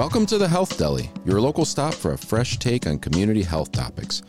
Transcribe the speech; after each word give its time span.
Welcome 0.00 0.24
to 0.26 0.38
the 0.38 0.48
Health 0.48 0.78
Deli, 0.78 1.10
your 1.26 1.42
local 1.42 1.66
stop 1.66 1.92
for 1.92 2.14
a 2.14 2.16
fresh 2.16 2.58
take 2.58 2.86
on 2.86 2.98
community 2.98 3.42
health 3.42 3.70
topics. 3.70 4.22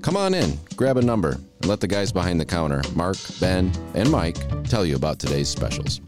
Come 0.00 0.16
on 0.16 0.32
in, 0.32 0.60
grab 0.76 0.96
a 0.96 1.02
number, 1.02 1.32
and 1.32 1.66
let 1.66 1.80
the 1.80 1.88
guys 1.88 2.12
behind 2.12 2.38
the 2.38 2.44
counter, 2.44 2.82
Mark, 2.94 3.16
Ben, 3.40 3.72
and 3.94 4.08
Mike, 4.08 4.36
tell 4.62 4.86
you 4.86 4.94
about 4.94 5.18
today's 5.18 5.48
specials. 5.48 6.00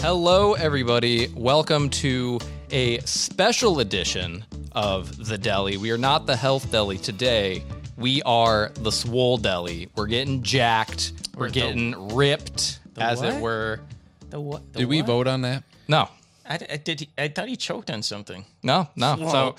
Hello, 0.00 0.52
everybody. 0.52 1.28
Welcome 1.28 1.88
to 1.88 2.38
a 2.70 2.98
special 2.98 3.80
edition 3.80 4.44
of 4.72 5.16
the 5.26 5.38
deli. 5.38 5.78
We 5.78 5.90
are 5.90 5.96
not 5.96 6.26
the 6.26 6.36
health 6.36 6.70
deli 6.70 6.98
today. 6.98 7.64
We 7.96 8.20
are 8.24 8.70
the 8.74 8.92
swole 8.92 9.38
deli. 9.38 9.88
We're 9.96 10.08
getting 10.08 10.42
jacked. 10.42 11.14
We're 11.34 11.48
getting 11.48 12.14
ripped, 12.14 12.80
as 12.98 13.22
it 13.22 13.40
were. 13.40 13.80
The 14.28 14.38
what? 14.38 14.74
the 14.74 14.80
Did 14.80 14.88
we 14.90 15.00
what? 15.00 15.06
vote 15.06 15.26
on 15.26 15.40
that? 15.40 15.62
No, 15.88 16.10
I, 16.48 16.58
I 16.74 16.76
did. 16.76 17.08
I 17.18 17.28
thought 17.28 17.48
he 17.48 17.56
choked 17.56 17.90
on 17.90 18.02
something. 18.02 18.44
no, 18.62 18.88
no. 18.96 19.16
So 19.28 19.56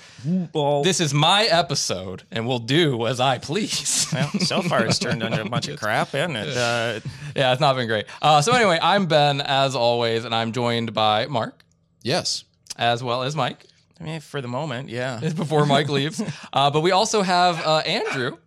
Well, 0.54 0.82
this 0.82 1.00
is 1.00 1.12
my 1.14 1.44
episode, 1.44 2.22
and 2.30 2.46
we'll 2.46 2.58
do 2.58 3.06
as 3.06 3.20
I 3.20 3.38
please. 3.38 4.06
well, 4.12 4.30
so 4.40 4.62
far 4.62 4.84
it's 4.86 4.98
turned 4.98 5.22
into 5.22 5.40
a 5.42 5.48
bunch 5.48 5.68
of 5.68 5.78
crap, 5.78 6.14
isn't 6.14 6.36
it? 6.36 6.56
Uh, 6.56 7.00
yeah, 7.36 7.52
it's 7.52 7.60
not 7.60 7.76
been 7.76 7.86
great. 7.88 8.06
Uh, 8.22 8.40
so 8.42 8.52
anyway, 8.54 8.78
I'm 8.80 9.06
Ben 9.06 9.40
as 9.40 9.74
always, 9.76 10.24
and 10.24 10.34
I'm 10.34 10.52
joined 10.52 10.94
by 10.94 11.26
Mark 11.26 11.62
Yes. 12.02 12.44
as 12.76 13.02
well 13.02 13.22
as 13.22 13.36
Mike. 13.36 13.64
I 14.00 14.04
mean, 14.04 14.20
for 14.20 14.40
the 14.40 14.48
moment, 14.48 14.88
yeah. 14.88 15.18
before 15.36 15.66
Mike 15.66 15.88
leaves. 15.88 16.22
Uh, 16.52 16.70
but 16.70 16.80
we 16.82 16.92
also 16.92 17.22
have 17.22 17.60
uh, 17.66 17.78
Andrew. 17.78 18.38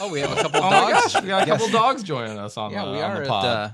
Oh, 0.00 0.10
we 0.10 0.20
have 0.20 0.32
a 0.32 0.42
couple 0.42 0.60
Oh 0.64 0.70
dogs. 0.70 1.14
my 1.14 1.20
we 1.20 1.26
got 1.28 1.42
a 1.42 1.46
couple 1.46 1.68
dogs 1.68 2.02
joining 2.02 2.38
us 2.38 2.56
on 2.56 2.72
Yeah, 2.72 2.86
the, 2.86 2.90
we 2.92 3.00
on 3.02 3.10
are 3.10 3.14
the 3.16 3.22
at 3.22 3.28
pod. 3.28 3.44
uh, 3.44 3.70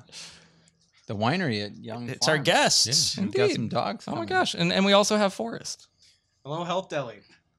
the 1.07 1.15
winery 1.17 1.65
at 1.65 1.77
Young. 1.77 2.09
It's 2.09 2.29
our 2.29 2.37
Farms. 2.37 2.47
guests. 2.47 3.19
We've 3.19 3.33
got 3.33 3.51
some 3.51 3.69
dogs. 3.69 4.05
oh 4.09 4.15
my 4.17 4.25
gosh, 4.25 4.55
and 4.55 4.73
and 4.73 4.85
we 4.85 4.93
also 4.93 5.17
have 5.17 5.33
Forrest 5.35 5.89
Hello, 6.45 6.63
Health 6.65 6.89
Deli. 6.89 7.17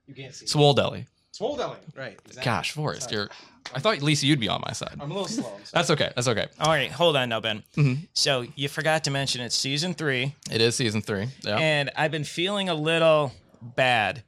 You 0.07 0.13
can't 0.13 0.33
see. 0.33 0.47
Swole 0.47 0.73
Deli. 0.73 1.05
Swole 1.31 1.55
Deli. 1.57 1.77
Right. 1.95 2.17
exactly. 2.25 2.43
Gosh, 2.43 2.71
Forrest, 2.71 3.11
you're. 3.11 3.29
I 3.75 3.79
thought 3.79 4.01
Lisa 4.01 4.25
you'd 4.25 4.39
be 4.39 4.47
on 4.47 4.61
my 4.65 4.71
side. 4.71 4.95
I'm 4.99 5.11
a 5.11 5.13
little 5.13 5.27
slow. 5.27 5.51
That's 5.73 5.89
okay. 5.89 6.11
That's 6.15 6.29
okay. 6.29 6.47
All 6.59 6.69
right, 6.71 6.89
hold 6.89 7.17
on 7.17 7.27
now, 7.29 7.41
Ben. 7.41 7.63
Mm-hmm. 7.75 8.03
So 8.13 8.45
you 8.55 8.69
forgot 8.69 9.03
to 9.03 9.11
mention 9.11 9.41
it's 9.41 9.55
season 9.55 9.93
three, 9.93 10.33
It 10.49 10.61
is 10.61 10.75
season 10.75 11.01
three. 11.01 11.27
Yeah. 11.43 11.57
and 11.57 11.91
I've 11.97 12.11
been 12.11 12.23
feeling 12.23 12.69
a 12.69 12.73
little 12.73 13.33
bad 13.61 14.23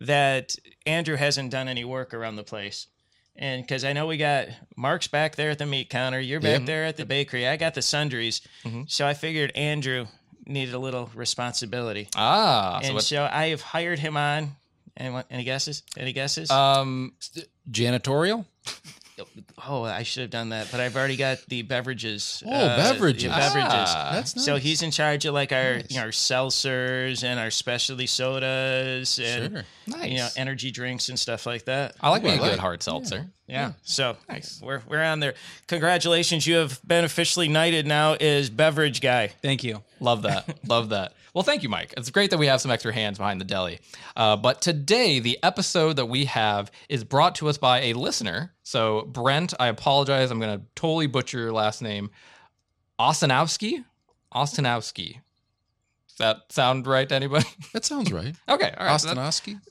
that 0.00 0.54
Andrew 0.84 1.16
hasn't 1.16 1.50
done 1.50 1.68
any 1.68 1.84
work 1.84 2.12
around 2.12 2.36
the 2.36 2.44
place. 2.44 2.86
And 3.36 3.62
because 3.62 3.84
I 3.84 3.92
know 3.94 4.06
we 4.06 4.18
got 4.18 4.48
Mark's 4.76 5.08
back 5.08 5.36
there 5.36 5.50
at 5.50 5.58
the 5.58 5.66
meat 5.66 5.88
counter, 5.90 6.20
you're 6.20 6.40
back 6.40 6.60
Yeah. 6.60 6.66
there 6.66 6.84
at 6.84 6.96
the 6.96 7.06
bakery, 7.06 7.48
I 7.48 7.56
got 7.56 7.74
the 7.74 7.82
sundries. 7.82 8.40
Mm-hmm. 8.64 8.82
So 8.88 9.06
I 9.06 9.14
figured 9.14 9.52
Andrew 9.56 10.06
needed 10.46 10.74
a 10.74 10.78
little 10.78 11.10
responsibility. 11.14 12.08
ah. 12.14 12.78
So 12.82 12.86
and 12.86 12.94
what, 12.94 13.04
so 13.04 13.28
I 13.30 13.48
have 13.48 13.62
hired 13.62 13.98
him 13.98 14.16
on. 14.16 14.56
And 14.96 15.14
what, 15.14 15.26
any 15.30 15.44
guesses? 15.44 15.82
Any 15.96 16.12
guesses? 16.12 16.50
um. 16.50 17.14
Janitorial? 17.70 18.44
oh, 19.68 19.82
I 19.84 20.02
should 20.02 20.22
have 20.22 20.30
done 20.30 20.48
that, 20.50 20.68
but 20.70 20.80
I've 20.80 20.96
already 20.96 21.16
got 21.16 21.38
the 21.48 21.62
beverages. 21.62 22.42
Oh, 22.46 22.50
uh, 22.50 22.76
beverages. 22.76 23.22
the 23.24 23.28
beverages. 23.28 23.70
Ah. 23.72 24.10
That's 24.12 24.36
nice. 24.36 24.44
So 24.44 24.56
he's 24.56 24.82
in 24.82 24.90
charge 24.90 25.24
of 25.26 25.34
like 25.34 25.52
our 25.52 25.76
Nice. 25.76 25.86
you 25.90 25.96
know, 25.96 26.02
our 26.04 26.08
seltzers 26.08 27.24
and 27.24 27.38
our 27.38 27.50
specialty 27.50 28.06
sodas 28.06 29.18
and 29.18 29.52
Sure. 29.52 29.64
Nice. 29.86 30.10
you 30.10 30.16
know 30.18 30.28
energy 30.36 30.70
drinks 30.70 31.08
and 31.08 31.18
stuff 31.18 31.46
like 31.46 31.64
that. 31.66 31.94
I 32.00 32.10
like 32.10 32.22
me 32.22 32.30
a 32.30 32.34
I 32.34 32.38
like- 32.38 32.50
good 32.52 32.58
hard 32.60 32.82
seltzer. 32.82 33.16
Yeah. 33.16 33.22
So 33.82 34.16
Nice. 34.28 34.60
we're 34.62 34.82
we're 34.88 35.02
on 35.02 35.20
there. 35.20 35.34
Congratulations, 35.66 36.46
you 36.46 36.56
have 36.56 36.80
been 36.86 37.04
officially 37.04 37.48
knighted 37.48 37.86
now 37.86 38.14
as 38.14 38.48
beverage 38.50 39.00
guy. 39.00 39.28
Thank 39.42 39.62
you. 39.64 39.82
Love 40.00 40.22
that. 40.22 40.58
Love 40.68 40.88
that. 40.90 41.12
Well, 41.34 41.42
thank 41.42 41.62
you, 41.62 41.70
Mike. 41.70 41.94
It's 41.96 42.10
great 42.10 42.30
that 42.30 42.38
we 42.38 42.46
have 42.46 42.60
some 42.60 42.70
extra 42.70 42.92
hands 42.92 43.16
behind 43.16 43.40
the 43.40 43.46
deli. 43.46 43.78
Uh, 44.14 44.36
but 44.36 44.60
today, 44.60 45.18
the 45.18 45.38
episode 45.42 45.96
that 45.96 46.04
we 46.06 46.26
have 46.26 46.70
is 46.90 47.04
brought 47.04 47.34
to 47.36 47.48
us 47.48 47.56
by 47.56 47.80
a 47.80 47.92
listener. 47.94 48.52
So, 48.64 49.02
Brent, 49.02 49.54
I 49.58 49.68
apologize. 49.68 50.30
I'm 50.30 50.38
going 50.40 50.60
to 50.60 50.66
totally 50.74 51.06
butcher 51.06 51.38
your 51.38 51.52
last 51.52 51.80
name. 51.80 52.10
Ostanowski? 53.00 53.82
Ostanowski. 54.34 55.21
Does 56.12 56.18
that 56.18 56.52
sound 56.52 56.86
right 56.86 57.08
to 57.08 57.14
anybody? 57.14 57.46
That 57.72 57.84
sounds 57.86 58.12
right. 58.12 58.34
okay. 58.48 58.74
All 58.76 58.84
right. 58.86 58.92
so 59.02 59.08
that- 59.08 59.14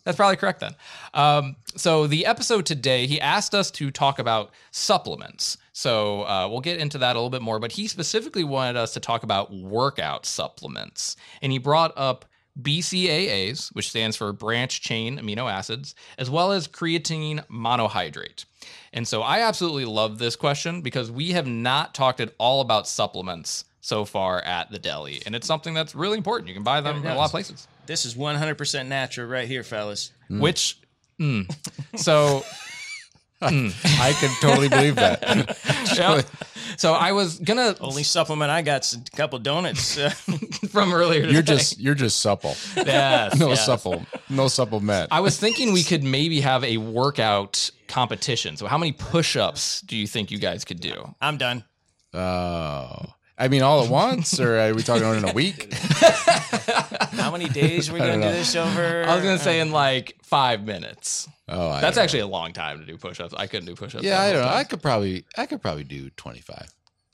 that's 0.04 0.18
probably 0.18 0.38
correct 0.38 0.60
then. 0.60 0.76
Um, 1.14 1.56
so 1.76 2.08
the 2.08 2.26
episode 2.26 2.66
today, 2.66 3.06
he 3.06 3.22
asked 3.22 3.54
us 3.54 3.70
to 3.72 3.92
talk 3.92 4.18
about 4.20 4.52
supplements. 4.72 5.58
So 5.74 6.24
uh, 6.24 6.48
we'll 6.50 6.62
get 6.62 6.80
into 6.80 6.98
that 6.98 7.16
a 7.16 7.20
little 7.20 7.30
bit 7.30 7.42
more. 7.44 7.60
But 7.60 7.74
he 7.74 7.88
specifically 7.88 8.44
wanted 8.44 8.76
us 8.76 8.94
to 8.94 9.00
talk 9.00 9.22
about 9.24 9.54
workout 9.54 10.26
supplements, 10.26 11.16
and 11.44 11.52
he 11.52 11.60
brought 11.60 11.94
up 11.96 12.26
BCAAs, 12.60 13.74
which 13.76 13.90
stands 13.90 14.18
for 14.18 14.34
branch 14.34 14.82
chain 14.82 15.18
amino 15.20 15.50
acids, 15.52 15.96
as 16.18 16.30
well 16.30 16.52
as 16.52 16.68
creatine 16.68 17.46
monohydrate. 17.48 18.46
And 18.94 19.08
so 19.08 19.22
I 19.22 19.40
absolutely 19.42 19.86
love 19.86 20.18
this 20.18 20.36
question 20.36 20.82
because 20.82 21.10
we 21.12 21.32
have 21.32 21.48
not 21.48 21.94
talked 21.94 22.20
at 22.20 22.34
all 22.38 22.60
about 22.62 22.88
supplements 22.88 23.64
so 23.82 24.06
far 24.06 24.42
at 24.42 24.72
the 24.72 24.80
deli, 24.80 25.22
and 25.26 25.36
it's 25.36 25.48
something 25.48 25.74
that's 25.74 25.94
really 25.96 26.18
important. 26.18 26.48
You 26.48 26.54
can 26.54 26.64
buy 26.64 26.82
them 26.82 26.98
in 26.98 27.06
a 27.08 27.16
lot 27.16 27.26
of 27.26 27.32
places. 27.32 27.68
This 27.88 28.06
is 28.06 28.16
100% 28.16 28.88
natural 28.88 29.28
right 29.28 29.48
here, 29.48 29.64
fellas. 29.64 30.12
Which, 30.30 30.80
mm. 31.20 31.52
so 31.96 32.44
I 33.42 34.16
can 34.20 34.30
totally 34.40 34.70
believe 34.70 34.96
that. 34.96 35.22
yeah. 35.98 36.22
So 36.78 36.94
I 36.94 37.12
was 37.12 37.38
gonna 37.40 37.76
Only 37.82 38.04
supplement 38.04 38.50
I 38.50 38.62
got 38.62 38.92
a 38.94 39.00
couple 39.16 39.38
donuts. 39.40 39.98
Uh, 39.98 40.10
from 40.70 40.94
earlier. 40.94 41.22
You're 41.22 41.42
today. 41.42 41.56
just 41.58 41.80
you're 41.80 41.96
just 41.96 42.22
supple. 42.22 42.56
yes, 42.78 43.38
No 43.38 43.50
yes. 43.50 43.66
supple. 43.66 44.06
No 44.30 44.48
supplement. 44.48 45.10
I 45.12 45.20
was 45.20 45.38
thinking 45.38 45.74
we 45.74 45.84
could 45.84 46.04
maybe 46.04 46.40
have 46.42 46.64
a 46.64 46.78
workout 46.78 47.70
competition. 47.88 48.58
So 48.58 48.68
how 48.68 48.78
many 48.78 48.94
push-ups 48.94 49.82
do 49.82 49.98
you 49.98 50.08
think 50.08 50.32
you 50.32 50.40
guys 50.40 50.64
could 50.64 50.80
do? 50.80 51.14
I'm 51.20 51.38
done. 51.38 51.66
Oh. 52.14 53.14
I 53.42 53.48
mean 53.48 53.64
all 53.64 53.84
at 53.84 53.90
once 53.90 54.40
or 54.40 54.60
are 54.60 54.74
we 54.74 54.84
talking 54.84 55.04
in 55.16 55.28
a 55.28 55.34
week? 55.34 55.74
How 55.74 57.32
many 57.32 57.50
days 57.50 57.90
are 57.90 57.94
we 57.94 58.00
going 58.00 58.22
to 58.22 58.28
do 58.28 58.34
this 58.34 58.56
over? 58.56 59.04
I 59.04 59.16
was 59.16 59.24
gonna 59.24 59.40
say 59.40 59.60
in 59.60 59.72
like 59.72 60.18
five 60.24 60.64
minutes. 60.64 61.28
Oh, 61.50 61.70
I 61.70 61.82
That's 61.82 61.96
don't 61.96 62.04
actually 62.04 62.20
a 62.22 62.28
long 62.28 62.54
time 62.54 62.80
to 62.80 62.86
do 62.86 62.98
push-ups. 62.98 63.34
I 63.36 63.48
couldn't 63.48 63.66
do 63.66 63.76
push-ups. 63.76 64.04
Yeah, 64.04 64.22
I 64.22 64.32
don't 64.32 64.42
know. 64.44 64.48
time. 64.48 64.58
I 64.58 64.64
could 64.64 64.82
probably 64.82 65.26
I 65.38 65.46
could 65.48 65.62
probably 65.62 65.84
do 65.84 66.10
25. 66.12 66.68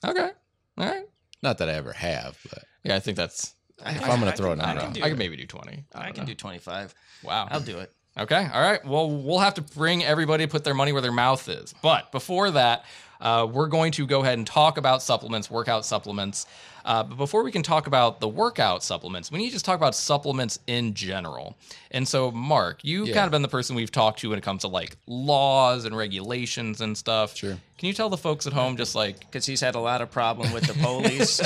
Okay. 0.05 0.29
All 0.77 0.85
right. 0.85 1.05
Not 1.41 1.57
that 1.59 1.69
I 1.69 1.73
ever 1.73 1.93
have, 1.93 2.37
but 2.49 2.63
Yeah, 2.83 2.95
I 2.95 2.99
think 2.99 3.17
that's. 3.17 3.55
if 3.85 4.03
I'm 4.09 4.19
going 4.19 4.31
to 4.31 4.37
throw 4.37 4.51
it 4.51 4.59
I 4.59 4.71
out. 4.75 4.93
can 4.93 5.03
I 5.03 5.09
could 5.09 5.17
maybe 5.17 5.37
do 5.37 5.45
twenty. 5.47 5.85
I, 5.95 6.09
I 6.09 6.11
can 6.11 6.23
know. 6.23 6.27
do 6.27 6.35
25. 6.35 6.93
Wow. 7.23 7.47
I'll 7.49 7.59
do 7.61 7.79
it. 7.79 7.91
Okay. 8.19 8.47
All 8.53 8.61
right. 8.61 8.83
Well, 8.85 9.09
we'll 9.09 9.39
have 9.39 9.53
to 9.55 9.61
bring 9.61 10.03
everybody 10.03 10.45
to 10.45 10.51
put 10.51 10.63
their 10.63 10.73
money 10.73 10.91
where 10.91 11.01
their 11.01 11.11
mouth 11.11 11.47
is. 11.47 11.73
But 11.81 12.11
before 12.11 12.51
that, 12.51 12.83
uh, 13.21 13.47
we're 13.51 13.67
going 13.67 13.91
to 13.93 14.05
go 14.07 14.21
ahead 14.21 14.37
and 14.37 14.45
talk 14.47 14.77
about 14.77 15.01
supplements, 15.01 15.49
workout 15.51 15.85
supplements. 15.85 16.45
Uh, 16.85 17.03
but 17.03 17.17
before 17.17 17.43
we 17.43 17.51
can 17.51 17.63
talk 17.63 17.85
about 17.87 18.21
the 18.21 18.27
workout 18.29 18.81
supplements, 18.81 19.29
we 19.29 19.37
need 19.39 19.47
to 19.47 19.51
just 19.53 19.65
talk 19.65 19.75
about 19.75 19.93
supplements 19.93 20.57
in 20.67 20.93
general. 20.93 21.57
And 21.91 22.07
so, 22.07 22.31
Mark, 22.31 22.79
you've 22.83 23.09
Yeah. 23.09 23.13
kind 23.15 23.25
of 23.25 23.31
been 23.31 23.41
the 23.41 23.49
person 23.49 23.75
we've 23.75 23.91
talked 23.91 24.19
to 24.19 24.29
when 24.29 24.37
it 24.39 24.43
comes 24.43 24.61
to 24.61 24.69
like 24.69 24.95
laws 25.05 25.83
and 25.83 25.97
regulations 25.97 26.79
and 26.79 26.97
stuff. 26.97 27.35
Sure. 27.35 27.57
Can 27.77 27.87
you 27.87 27.93
tell 27.93 28.09
the 28.09 28.17
folks 28.17 28.47
at 28.47 28.53
home 28.53 28.77
just 28.77 28.95
like 28.95 29.19
Because 29.19 29.45
he's 29.45 29.59
had 29.61 29.75
a 29.75 29.79
lot 29.79 30.01
of 30.01 30.09
problem 30.09 30.51
with 30.53 30.63
the 30.65 30.73
police. 30.75 31.39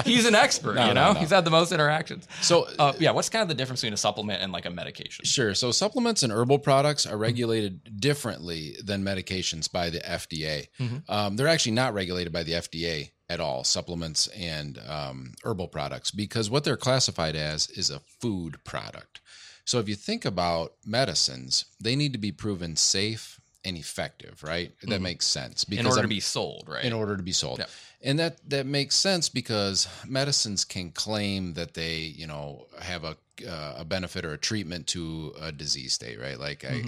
he's 0.04 0.24
an 0.26 0.34
expert, 0.34 0.74
No, 0.76 0.88
you 0.88 0.94
no, 0.94 1.08
know? 1.08 1.12
no. 1.12 1.20
He's 1.20 1.30
had 1.30 1.44
the 1.44 1.50
most 1.50 1.72
interactions. 1.72 2.26
So 2.40 2.66
Uh, 2.78 2.92
yeah, 2.98 3.10
what's 3.10 3.28
kind 3.28 3.42
of 3.42 3.48
the 3.48 3.54
difference 3.54 3.82
between 3.82 3.92
a 3.92 3.98
supplement 3.98 4.42
and 4.42 4.50
like 4.50 4.64
a 4.64 4.70
medication? 4.70 5.26
Sure. 5.26 5.54
So 5.54 5.72
supplements 5.72 6.22
and 6.22 6.32
herbal 6.32 6.58
products 6.60 7.04
are 7.06 7.18
regulated 7.18 8.00
differently 8.00 8.76
than 8.82 9.04
medications 9.04 9.70
by 9.70 9.90
the 9.90 10.00
FDA. 10.00 10.68
Um, 11.08 11.36
they're 11.36 11.48
actually 11.48 11.72
not 11.72 11.94
regulated 11.94 12.32
by 12.32 12.42
the 12.42 12.52
FDA 12.52 13.10
at 13.28 13.40
all, 13.40 13.62
supplements 13.62 14.26
and 14.28 14.80
um, 14.88 15.34
herbal 15.44 15.68
products, 15.68 16.10
because 16.10 16.50
what 16.50 16.64
they're 16.64 16.76
classified 16.76 17.36
as 17.36 17.68
is 17.70 17.90
a 17.90 18.00
food 18.00 18.62
product. 18.64 19.20
So 19.64 19.78
if 19.78 19.88
you 19.88 19.94
think 19.94 20.24
about 20.24 20.72
medicines, 20.84 21.66
they 21.80 21.94
need 21.94 22.12
to 22.12 22.18
be 22.18 22.32
proven 22.32 22.74
safe 22.74 23.40
and 23.64 23.76
effective, 23.76 24.42
right? 24.42 24.72
That 24.82 25.00
makes 25.00 25.26
sense. 25.26 25.64
Because 25.64 25.80
in 25.80 25.86
order 25.86 25.98
to 25.98 26.02
I'm- 26.02 26.08
be 26.08 26.20
sold, 26.20 26.64
right? 26.68 26.84
in 26.84 26.92
order 26.92 27.16
to 27.16 27.22
be 27.22 27.32
sold. 27.32 27.60
Yeah. 27.60 27.66
And 28.02 28.18
that 28.18 28.38
that 28.48 28.64
makes 28.64 28.96
sense 28.96 29.28
because 29.28 29.86
medicines 30.08 30.64
can 30.64 30.90
claim 30.90 31.52
that 31.54 31.74
they, 31.74 31.96
you 31.98 32.26
know, 32.26 32.66
have 32.80 33.04
a 33.04 33.16
uh, 33.46 33.74
a 33.78 33.84
benefit 33.84 34.24
or 34.24 34.32
a 34.32 34.38
treatment 34.38 34.86
to 34.88 35.34
a 35.40 35.52
disease 35.52 35.92
state, 35.92 36.18
right? 36.18 36.38
Like 36.38 36.64
I, 36.64 36.82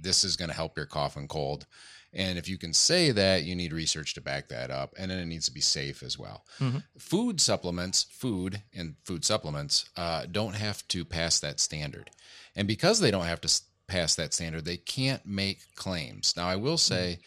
this 0.00 0.24
is 0.24 0.36
going 0.36 0.48
to 0.48 0.56
help 0.56 0.76
your 0.76 0.86
cough 0.86 1.16
and 1.16 1.28
cold. 1.28 1.66
And 2.16 2.38
if 2.38 2.48
you 2.48 2.56
can 2.58 2.72
say 2.72 3.10
that, 3.12 3.44
you 3.44 3.54
need 3.54 3.72
research 3.72 4.14
to 4.14 4.20
back 4.20 4.48
that 4.48 4.70
up, 4.70 4.94
and 4.98 5.10
then 5.10 5.18
it 5.18 5.26
needs 5.26 5.44
to 5.46 5.52
be 5.52 5.60
safe 5.60 6.02
as 6.02 6.18
well. 6.18 6.44
Food 6.98 7.40
supplements, 7.40 8.04
food 8.10 8.62
and 8.74 8.96
food 9.04 9.24
supplements, 9.24 9.88
uh, 9.96 10.24
don't 10.30 10.54
have 10.56 10.86
to 10.88 11.04
pass 11.04 11.38
that 11.40 11.60
standard, 11.60 12.10
and 12.56 12.66
because 12.66 13.00
they 13.00 13.10
don't 13.10 13.26
have 13.26 13.42
to 13.42 13.60
pass 13.86 14.14
that 14.16 14.32
standard, 14.34 14.64
they 14.64 14.78
can't 14.78 15.24
make 15.26 15.60
claims. 15.76 16.34
Now, 16.36 16.48
I 16.48 16.56
will 16.56 16.78
say 16.78 17.18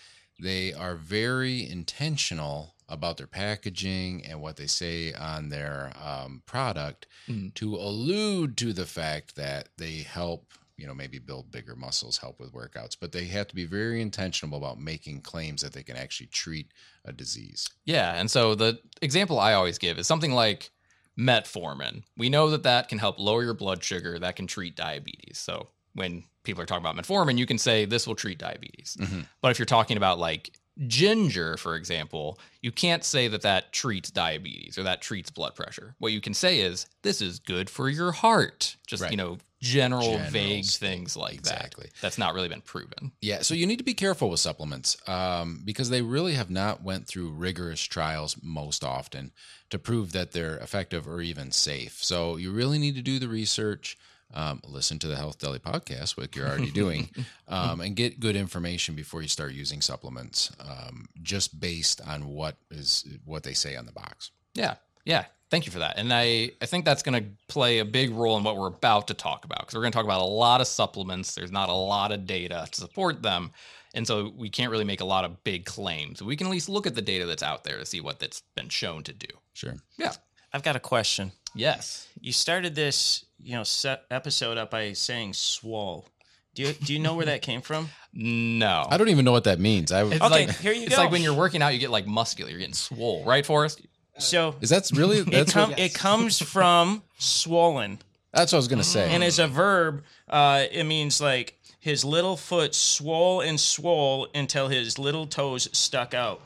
they 0.41 0.73
are 0.73 0.95
very 0.95 1.69
intentional 1.69 2.73
about 2.87 3.17
their 3.17 3.27
packaging 3.27 4.25
and 4.25 4.41
what 4.41 4.55
they 4.57 4.65
say 4.65 5.13
on 5.13 5.49
their 5.49 5.93
um, 6.03 6.41
product 6.47 7.05
Mhm. 7.27 7.53
to 7.53 7.75
allude 7.75 8.57
to 8.57 8.73
the 8.73 8.87
fact 8.87 9.35
that 9.35 9.69
they 9.77 9.97
help, 10.01 10.51
you 10.79 10.87
know, 10.87 10.93
maybe 10.93 11.19
build 11.19 11.51
bigger 11.51 11.75
muscles, 11.75 12.17
help 12.17 12.39
with 12.39 12.53
workouts, 12.53 12.95
but 12.99 13.11
they 13.11 13.25
have 13.25 13.47
to 13.47 13.55
be 13.55 13.65
very 13.65 14.01
intentional 14.01 14.57
about 14.57 14.79
making 14.79 15.21
claims 15.21 15.61
that 15.61 15.73
they 15.73 15.83
can 15.83 15.95
actually 15.97 16.27
treat 16.27 16.71
a 17.05 17.11
disease. 17.11 17.67
Yeah, 17.85 18.13
and 18.15 18.29
so 18.31 18.55
the 18.55 18.79
example 19.01 19.39
I 19.39 19.53
always 19.53 19.77
give 19.77 19.97
is 19.99 20.07
something 20.07 20.31
like 20.31 20.69
metformin. 21.17 22.03
We 22.17 22.29
know 22.29 22.49
that 22.51 22.63
that 22.63 22.87
can 22.87 22.97
help 22.99 23.19
lower 23.19 23.43
your 23.43 23.53
blood 23.53 23.83
sugar, 23.83 24.17
that 24.19 24.35
can 24.35 24.47
treat 24.47 24.75
diabetes. 24.75 25.37
So 25.37 25.67
when 25.93 26.23
people 26.43 26.63
are 26.63 26.65
talking 26.65 26.85
about 26.85 26.95
metformin, 26.95 27.37
you 27.37 27.45
can 27.45 27.57
say 27.57 27.85
this 27.85 28.07
will 28.07 28.15
treat 28.15 28.37
diabetes. 28.39 28.95
Mhm. 28.99 29.25
But 29.41 29.51
if 29.51 29.59
you're 29.59 29.65
talking 29.65 29.97
about 29.97 30.17
like 30.17 30.51
ginger, 30.87 31.57
for 31.57 31.75
example, 31.75 32.39
you 32.61 32.71
can't 32.71 33.03
say 33.03 33.27
that 33.27 33.41
that 33.41 33.73
treats 33.73 34.09
diabetes 34.09 34.77
or 34.77 34.83
that 34.83 35.01
treats 35.01 35.29
blood 35.29 35.55
pressure. 35.55 35.95
What 35.99 36.13
you 36.13 36.21
can 36.21 36.33
say 36.33 36.61
is 36.61 36.85
this 37.01 37.21
is 37.21 37.39
good 37.39 37.69
for 37.69 37.89
your 37.89 38.13
heart. 38.13 38.77
Just, 38.87 39.01
Right. 39.03 39.11
you 39.11 39.17
know, 39.17 39.39
general 39.61 40.17
vague 40.17 40.31
things, 40.31 40.77
things 40.77 41.17
like 41.17 41.33
exactly. 41.33 41.85
that. 41.87 42.01
That's 42.01 42.17
not 42.17 42.33
really 42.33 42.47
been 42.47 42.61
proven. 42.61 43.11
Yeah, 43.21 43.41
so 43.41 43.53
you 43.53 43.65
need 43.65 43.77
to 43.77 43.83
be 43.83 43.93
careful 43.93 44.29
with 44.29 44.39
supplements 44.39 44.97
um, 45.07 45.61
because 45.65 45.89
they 45.89 46.01
really 46.01 46.33
have 46.33 46.49
not 46.49 46.81
went 46.83 47.07
through 47.07 47.31
rigorous 47.31 47.81
trials 47.81 48.37
most 48.41 48.83
often 48.83 49.31
to 49.69 49.77
prove 49.77 50.13
that 50.13 50.31
they're 50.31 50.57
effective 50.57 51.07
or 51.07 51.21
even 51.21 51.51
safe. 51.51 52.03
So 52.03 52.37
you 52.37 52.51
really 52.51 52.79
need 52.79 52.95
to 52.95 53.01
do 53.01 53.19
the 53.19 53.27
research, 53.27 53.97
um, 54.33 54.61
listen 54.65 54.97
to 54.99 55.07
the 55.07 55.15
Health 55.15 55.39
Deli 55.39 55.59
podcast, 55.59 56.15
which 56.15 56.35
you're 56.35 56.47
already 56.47 56.71
doing, 56.71 57.09
um, 57.47 57.81
and 57.81 57.95
get 57.95 58.19
good 58.19 58.35
information 58.35 58.95
before 58.95 59.21
you 59.21 59.27
start 59.27 59.51
using 59.51 59.81
supplements, 59.81 60.51
um, 60.59 61.07
just 61.21 61.59
based 61.59 61.99
on 62.01 62.27
what 62.27 62.55
is 62.71 63.05
what 63.25 63.43
they 63.43 63.53
say 63.53 63.75
on 63.75 63.85
the 63.85 63.91
box. 63.91 64.31
Yeah. 64.53 64.75
Yeah. 65.05 65.25
Thank 65.49 65.65
you 65.65 65.71
for 65.71 65.79
that. 65.79 65.97
And 65.97 66.13
I, 66.13 66.51
I 66.61 66.65
think 66.67 66.85
that's 66.85 67.01
going 67.01 67.21
to 67.23 67.29
play 67.47 67.79
a 67.79 67.85
big 67.85 68.11
role 68.11 68.37
in 68.37 68.43
what 68.43 68.55
we're 68.57 68.67
about 68.67 69.07
to 69.07 69.13
talk 69.15 69.45
about 69.45 69.59
because 69.61 69.73
we're 69.73 69.81
going 69.81 69.91
to 69.91 69.95
talk 69.95 70.05
about 70.05 70.21
a 70.21 70.25
lot 70.25 70.61
of 70.61 70.67
supplements. 70.67 71.33
There's 71.33 71.51
not 71.51 71.69
a 71.69 71.73
lot 71.73 72.11
of 72.11 72.27
data 72.27 72.67
to 72.71 72.79
support 72.81 73.23
them. 73.23 73.51
And 73.95 74.05
so 74.05 74.31
we 74.37 74.49
can't 74.51 74.69
really 74.69 74.83
make 74.85 75.01
a 75.01 75.05
lot 75.05 75.25
of 75.25 75.43
big 75.43 75.65
claims. 75.65 76.21
We 76.21 76.35
can 76.35 76.45
at 76.47 76.51
least 76.51 76.69
look 76.69 76.85
at 76.85 76.93
the 76.93 77.01
data 77.01 77.25
that's 77.25 77.41
out 77.41 77.63
there 77.63 77.79
to 77.79 77.85
see 77.85 77.99
what 77.99 78.19
that's 78.19 78.43
been 78.55 78.69
shown 78.69 79.01
to 79.03 79.13
do. 79.13 79.27
Sure. 79.53 79.73
Yeah. 79.97 80.13
I've 80.53 80.61
got 80.61 80.75
a 80.75 80.79
question. 80.79 81.31
Yes. 81.55 82.07
You 82.21 82.31
started 82.31 82.75
this, 82.75 83.25
you 83.39 83.53
know, 83.55 83.63
set 83.63 84.03
episode 84.11 84.59
up 84.59 84.69
by 84.69 84.93
saying 84.93 85.33
swole. 85.33 86.07
Do 86.53 86.63
you 86.63 86.73
do 86.73 86.93
you 86.93 86.99
know 86.99 87.15
where 87.15 87.25
that 87.25 87.41
came 87.41 87.61
from? 87.61 87.89
No. 88.11 88.87
I 88.89 88.97
don't 88.97 89.09
even 89.09 89.23
know 89.23 89.31
what 89.31 89.43
that 89.43 89.59
means. 89.59 89.91
I 89.91 90.03
It's 90.03 90.15
Okay, 90.15 90.47
like, 90.47 90.57
here 90.57 90.73
you 90.73 90.85
it's 90.87 90.95
go. 90.95 91.03
like 91.03 91.11
when 91.11 91.21
you're 91.21 91.35
working 91.35 91.61
out, 91.61 91.73
you 91.75 91.79
get 91.79 91.91
like 91.91 92.07
muscular, 92.07 92.49
you're 92.49 92.57
getting 92.57 92.73
swole, 92.73 93.23
right, 93.23 93.45
Forrest? 93.45 93.81
So 94.19 94.55
is 94.61 94.69
that 94.69 94.89
really 94.93 95.19
it, 95.19 95.31
that's 95.31 95.53
com- 95.53 95.71
what, 95.71 95.79
it 95.79 95.93
comes 95.93 96.39
from 96.41 97.03
swollen, 97.17 97.99
that's 98.33 98.51
what 98.51 98.57
I 98.57 98.59
was 98.59 98.67
gonna 98.67 98.83
say. 98.83 99.09
and 99.13 99.23
as 99.23 99.39
a 99.39 99.47
verb, 99.47 100.03
uh, 100.29 100.65
it 100.71 100.83
means 100.85 101.19
like 101.21 101.57
his 101.79 102.03
little 102.05 102.35
foot 102.37 102.75
swole 102.75 103.41
and 103.41 103.59
swole 103.59 104.27
until 104.35 104.67
his 104.67 104.99
little 104.99 105.25
toes 105.25 105.69
stuck 105.71 106.13
out. 106.13 106.41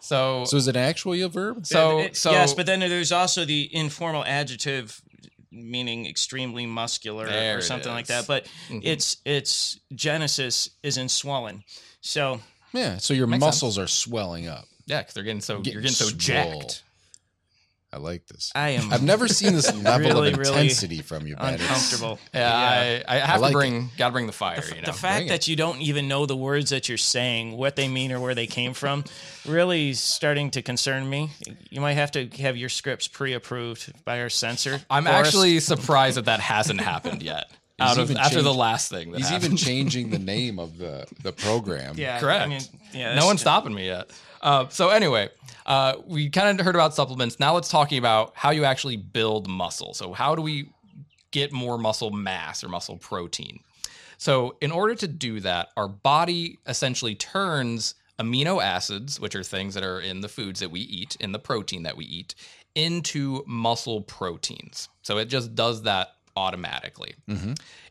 So, 0.00 0.44
so 0.44 0.56
is 0.58 0.68
it 0.68 0.76
actually 0.76 1.22
a 1.22 1.28
verb? 1.28 1.66
so, 1.66 2.00
It- 2.00 2.16
so 2.16 2.30
yes, 2.30 2.52
but 2.52 2.66
then 2.66 2.80
there's 2.80 3.10
also 3.12 3.44
the 3.46 3.74
informal 3.74 4.22
adjective 4.24 5.00
meaning 5.50 6.04
extremely 6.06 6.66
muscular 6.66 7.26
or 7.56 7.60
something 7.62 7.92
like 7.92 8.08
that. 8.08 8.26
But 8.26 8.46
Mhm. 8.68 8.80
its 8.84 9.16
its 9.24 9.78
genesis 9.94 10.68
is 10.82 10.96
in 10.98 11.08
swollen. 11.08 11.64
So 12.00 12.40
Yeah. 12.72 12.98
So 12.98 13.14
your 13.14 13.26
Makes 13.28 13.40
muscles 13.40 13.78
are 13.78 13.86
swelling 13.86 14.48
up. 14.48 14.66
yeah, 14.86 14.98
because 15.00 15.14
they're 15.14 15.22
getting 15.22 15.40
so 15.40 15.58
Getting 15.58 15.72
you're 15.72 15.82
getting 15.82 15.94
so 15.94 16.06
swole. 16.08 16.18
jacked. 16.18 16.82
I 17.94 17.98
like 17.98 18.26
this. 18.26 18.50
I 18.54 18.70
am 18.70 18.92
I've 18.92 19.02
never 19.02 19.28
seen 19.28 19.52
this 19.54 19.72
level 19.84 20.08
Really, 20.08 20.32
of 20.32 20.38
really 20.38 20.50
intensity 20.62 21.00
from 21.00 21.26
you, 21.26 21.36
Ben. 21.36 21.54
It's- 21.54 21.68
uncomfortable. 21.68 22.18
Yeah, 22.34 23.02
I, 23.06 23.16
I 23.16 23.18
have 23.20 23.40
like 23.40 23.52
to 23.52 23.58
it. 23.58 23.60
bring, 23.60 23.90
got 23.96 24.08
to 24.08 24.12
bring 24.12 24.26
the 24.26 24.32
fire. 24.32 24.62
you 24.68 24.74
know, 24.80 24.86
the 24.86 24.92
fact 24.92 25.18
Bring 25.18 25.26
it. 25.26 25.30
that 25.30 25.48
you 25.48 25.54
don't 25.56 25.80
even 25.80 26.08
know 26.08 26.26
the 26.26 26.36
words 26.36 26.70
that 26.70 26.88
you're 26.88 26.98
saying, 26.98 27.56
what 27.56 27.76
they 27.76 27.86
mean 27.88 28.10
or 28.12 28.18
where 28.20 28.34
they 28.34 28.46
came 28.48 28.74
from, 28.74 29.04
really 29.46 29.92
starting 29.94 30.50
to 30.52 30.62
concern 30.62 31.08
me. 31.08 31.30
You 31.70 31.80
might 31.80 31.92
have 31.94 32.10
to 32.12 32.26
have 32.42 32.56
your 32.56 32.68
scripts 32.68 33.06
pre-approved 33.06 33.92
by 34.04 34.20
our 34.20 34.28
censor. 34.28 34.80
I'm 34.90 35.04
Forrest. 35.04 35.26
actually 35.28 35.60
surprised 35.60 36.16
that 36.16 36.24
that 36.26 36.40
hasn't 36.40 36.80
happened 36.80 37.22
yet. 37.22 37.50
out 37.80 37.98
of 37.98 38.10
even 38.10 38.16
after 38.22 38.40
the 38.42 38.54
last 38.54 38.88
thing 38.90 39.10
that 39.12 39.18
He's 39.18 39.28
happened. 39.28 39.44
even 39.46 39.56
changing 39.56 40.10
the 40.10 40.18
name 40.34 40.58
of 40.58 40.78
the 40.78 41.06
the 41.22 41.32
program. 41.32 41.94
yeah, 41.96 42.18
correct. 42.20 42.42
I 42.42 42.46
mean, 42.46 42.60
yeah, 42.94 43.14
no 43.14 43.26
one's 43.26 43.40
ju- 43.40 43.44
stopping 43.44 43.74
me 43.74 43.86
yet. 43.86 44.10
Uh, 44.40 44.68
so 44.68 44.90
anyway, 44.90 45.28
uh, 45.66 45.94
we 46.06 46.28
kind 46.30 46.58
of 46.58 46.64
heard 46.64 46.74
about 46.74 46.94
supplements. 46.94 47.40
Now 47.40 47.54
let's 47.54 47.68
talking 47.68 47.98
about 47.98 48.32
how 48.34 48.50
you 48.50 48.64
actually 48.64 48.96
build 48.96 49.48
muscle. 49.48 49.94
So 49.94 50.12
how 50.12 50.34
do 50.34 50.42
we 50.42 50.70
get 51.30 51.52
more 51.52 51.78
muscle 51.78 52.10
mass 52.10 52.62
or 52.62 52.68
muscle 52.68 52.96
protein? 52.96 53.60
So 54.18 54.56
in 54.60 54.70
order 54.70 54.94
to 54.94 55.08
do 55.08 55.40
that, 55.40 55.68
our 55.76 55.88
body 55.88 56.58
essentially 56.66 57.14
turns 57.14 57.94
amino 58.18 58.62
acids, 58.62 59.18
which 59.18 59.34
are 59.34 59.42
things 59.42 59.74
that 59.74 59.82
are 59.82 60.00
in 60.00 60.20
the 60.20 60.28
foods 60.28 60.60
that 60.60 60.70
we 60.70 60.80
eat, 60.80 61.16
in 61.20 61.32
the 61.32 61.38
protein 61.38 61.82
that 61.82 61.96
we 61.96 62.04
eat, 62.04 62.34
into 62.74 63.42
muscle 63.46 64.02
proteins. 64.02 64.88
So 65.02 65.18
it 65.18 65.26
just 65.26 65.54
does 65.54 65.82
that 65.82 66.12
automatically. 66.36 67.14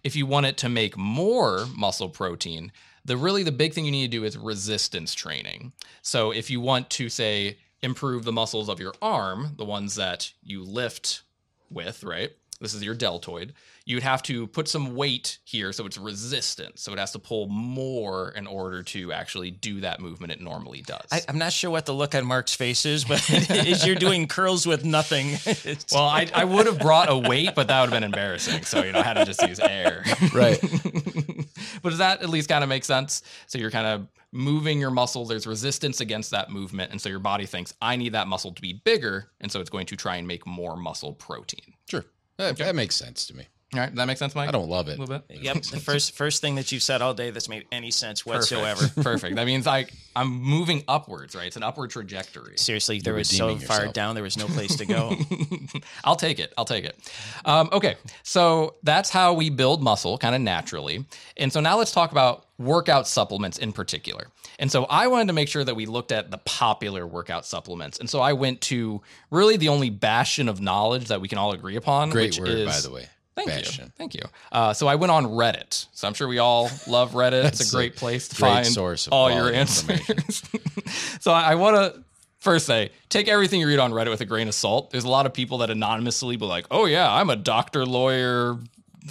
If 0.03 0.15
you 0.15 0.25
want 0.25 0.45
it 0.45 0.57
to 0.57 0.69
make 0.69 0.97
more 0.97 1.65
muscle 1.75 2.09
protein, 2.09 2.71
the 3.05 3.17
really 3.17 3.43
the 3.43 3.51
big 3.51 3.73
thing 3.73 3.85
you 3.85 3.91
need 3.91 4.11
to 4.11 4.17
do 4.17 4.23
is 4.23 4.37
resistance 4.37 5.13
training. 5.13 5.73
So 6.01 6.31
if 6.31 6.49
you 6.49 6.61
want 6.61 6.89
to 6.91 7.09
say 7.09 7.57
improve 7.81 8.23
the 8.23 8.31
muscles 8.31 8.69
of 8.69 8.79
your 8.79 8.93
arm, 9.01 9.53
the 9.57 9.65
ones 9.65 9.95
that 9.95 10.31
you 10.41 10.63
lift 10.63 11.21
with, 11.69 12.03
right? 12.03 12.31
This 12.61 12.73
is 12.73 12.81
your 12.81 12.95
deltoid. 12.95 13.53
You'd 13.83 14.03
have 14.03 14.23
to 14.23 14.47
put 14.47 14.69
some 14.69 14.95
weight 14.95 15.39
here 15.43 15.73
so 15.73 15.85
it's 15.85 15.97
resistant. 15.97 16.79
So 16.79 16.93
it 16.93 16.99
has 16.99 17.11
to 17.11 17.19
pull 17.19 17.47
more 17.47 18.29
in 18.29 18.47
order 18.47 18.81
to 18.83 19.11
actually 19.11 19.51
do 19.51 19.81
that 19.81 19.99
movement 19.99 20.31
it 20.31 20.39
normally 20.39 20.81
does. 20.81 21.05
I, 21.11 21.21
I'm 21.27 21.37
not 21.37 21.51
sure 21.51 21.69
what 21.69 21.85
the 21.85 21.93
look 21.93 22.15
on 22.15 22.25
Mark's 22.25 22.55
face 22.55 22.85
is, 22.85 23.03
but 23.03 23.29
is 23.29 23.85
you're 23.85 23.97
doing 23.97 24.29
curls 24.29 24.65
with 24.65 24.85
nothing. 24.85 25.37
Well, 25.91 26.03
I, 26.03 26.27
I 26.33 26.45
would 26.45 26.65
have 26.65 26.79
brought 26.79 27.09
a 27.09 27.17
weight, 27.17 27.55
but 27.55 27.67
that 27.67 27.81
would 27.81 27.89
have 27.89 27.95
been 27.95 28.03
embarrassing. 28.03 28.63
So, 28.63 28.83
you 28.83 28.91
know, 28.91 28.99
I 28.99 29.03
had 29.03 29.15
to 29.15 29.25
just 29.25 29.41
use 29.47 29.59
air. 29.59 30.03
Right. 30.33 30.59
but 31.81 31.89
does 31.89 31.99
that 31.99 32.21
at 32.21 32.29
least 32.29 32.49
kind 32.49 32.63
of 32.63 32.69
make 32.69 32.83
sense? 32.83 33.23
So 33.47 33.57
you're 33.57 33.71
kind 33.71 33.87
of 33.87 34.07
moving 34.31 34.79
your 34.79 34.91
muscle. 34.91 35.25
There's 35.25 35.47
resistance 35.47 36.01
against 36.01 36.31
that 36.31 36.49
movement. 36.49 36.91
And 36.91 36.99
so 36.99 37.09
your 37.09 37.19
body 37.19 37.45
thinks, 37.45 37.73
I 37.81 37.95
need 37.95 38.13
that 38.13 38.27
muscle 38.27 38.51
to 38.51 38.61
be 38.61 38.73
bigger. 38.83 39.29
And 39.41 39.51
so 39.51 39.59
it's 39.59 39.69
going 39.69 39.85
to 39.87 39.95
try 39.95 40.15
and 40.17 40.27
make 40.27 40.45
more 40.45 40.75
muscle 40.75 41.13
protein. 41.13 41.73
Sure. 41.89 42.05
That, 42.37 42.57
that 42.57 42.75
makes 42.75 42.95
sense 42.95 43.25
to 43.27 43.35
me. 43.35 43.47
All 43.73 43.79
right. 43.79 43.93
That 43.95 44.05
makes 44.05 44.19
sense, 44.19 44.35
Mike? 44.35 44.49
I 44.49 44.51
don't 44.51 44.69
love 44.69 44.87
A 44.87 44.91
it. 44.91 44.99
little 44.99 45.19
bit. 45.19 45.41
yep, 45.41 45.61
the 45.63 45.79
first 45.79 46.13
first 46.15 46.41
thing 46.41 46.55
that 46.55 46.71
you've 46.71 46.83
said 46.83 47.01
all 47.01 47.13
day 47.13 47.31
that's 47.31 47.49
made 47.49 47.65
any 47.71 47.91
sense 47.91 48.25
whatsoever. 48.25 48.81
Perfect. 48.81 49.03
Perfect. 49.03 49.35
That 49.35 49.45
means 49.45 49.65
like 49.65 49.93
I'm 50.15 50.29
moving 50.29 50.83
upwards, 50.87 51.35
right? 51.35 51.47
It's 51.47 51.55
an 51.57 51.63
upward 51.63 51.89
trajectory. 51.89 52.57
Seriously, 52.57 52.99
there 52.99 53.13
You're 53.13 53.19
was 53.19 53.29
so 53.29 53.47
redeeming 53.47 53.67
far 53.67 53.87
down, 53.87 54.15
there 54.15 54.23
was 54.23 54.37
no 54.37 54.45
place 54.47 54.75
to 54.77 54.85
go. 54.85 55.15
I'll 56.03 56.15
take 56.15 56.39
it. 56.39 56.53
I'll 56.57 56.65
take 56.65 56.85
it. 56.85 56.97
Um, 57.45 57.69
okay, 57.71 57.95
so 58.21 58.75
that's 58.83 59.09
how 59.09 59.33
we 59.33 59.49
build 59.49 59.81
muscle 59.81 60.17
kind 60.17 60.35
of 60.35 60.41
naturally. 60.41 61.05
And 61.37 61.51
so 61.51 61.59
now 61.59 61.77
let's 61.77 61.91
talk 61.91 62.11
about 62.11 62.45
workout 62.59 63.07
supplements 63.07 63.57
in 63.57 63.73
particular. 63.73 64.27
And 64.59 64.71
so 64.71 64.85
I 64.85 65.07
wanted 65.07 65.27
to 65.27 65.33
make 65.33 65.47
sure 65.47 65.63
that 65.63 65.75
we 65.75 65.85
looked 65.87 66.11
at 66.11 66.29
the 66.29 66.37
popular 66.39 67.07
workout 67.07 67.45
supplements. 67.45 67.99
And 67.99 68.09
so 68.09 68.19
I 68.21 68.33
went 68.33 68.61
to 68.61 69.01
really 69.31 69.57
the 69.57 69.69
only 69.69 69.89
bastion 69.89 70.47
of 70.47 70.61
knowledge 70.61 71.07
that 71.07 71.19
we 71.21 71.27
can 71.27 71.39
all 71.39 71.53
agree 71.53 71.75
upon. 71.75 72.11
Great 72.11 72.37
which 72.37 72.39
word, 72.39 72.49
is, 72.49 72.67
by 72.67 72.87
the 72.87 72.93
way. 72.93 73.09
Thank 73.35 73.49
Bastion. 73.49 73.85
you. 73.85 73.91
Thank 73.97 74.15
you. 74.15 74.23
Uh, 74.51 74.73
so 74.73 74.87
I 74.87 74.95
went 74.95 75.11
on 75.11 75.25
Reddit. 75.25 75.87
So 75.91 76.07
I'm 76.07 76.13
sure 76.13 76.27
we 76.27 76.39
all 76.39 76.69
love 76.87 77.13
Reddit. 77.13 77.43
it's 77.45 77.67
a 77.67 77.75
great 77.75 77.95
place 77.95 78.27
to 78.29 78.35
great 78.35 78.49
find 78.49 78.67
source 78.67 79.07
all 79.07 79.31
your 79.31 79.51
answers. 79.51 80.43
so 81.19 81.31
I, 81.31 81.51
I 81.51 81.55
want 81.55 81.75
to 81.75 82.03
first 82.39 82.65
say, 82.65 82.91
take 83.09 83.27
everything 83.27 83.59
you 83.59 83.67
read 83.67 83.79
on 83.79 83.91
Reddit 83.91 84.09
with 84.09 84.21
a 84.21 84.25
grain 84.25 84.47
of 84.47 84.53
salt. 84.53 84.91
There's 84.91 85.05
a 85.05 85.09
lot 85.09 85.25
of 85.25 85.33
people 85.33 85.59
that 85.59 85.69
anonymously 85.69 86.37
be 86.37 86.45
like, 86.45 86.67
"Oh 86.69 86.85
yeah, 86.85 87.11
I'm 87.11 87.29
a 87.29 87.35
doctor, 87.35 87.85
lawyer." 87.85 88.57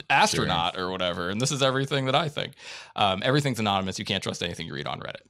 Astronaut 0.08 0.78
or 0.78 0.90
whatever, 0.90 1.28
and 1.28 1.38
this 1.38 1.52
is 1.52 1.62
everything 1.62 2.06
that 2.06 2.14
I 2.14 2.30
think. 2.30 2.54
Um, 2.96 3.20
everything's 3.22 3.60
anonymous. 3.60 3.98
You 3.98 4.06
can't 4.06 4.22
trust 4.22 4.42
anything 4.42 4.66
you 4.66 4.72
read 4.72 4.86
on 4.86 5.00
Reddit. 5.00 5.20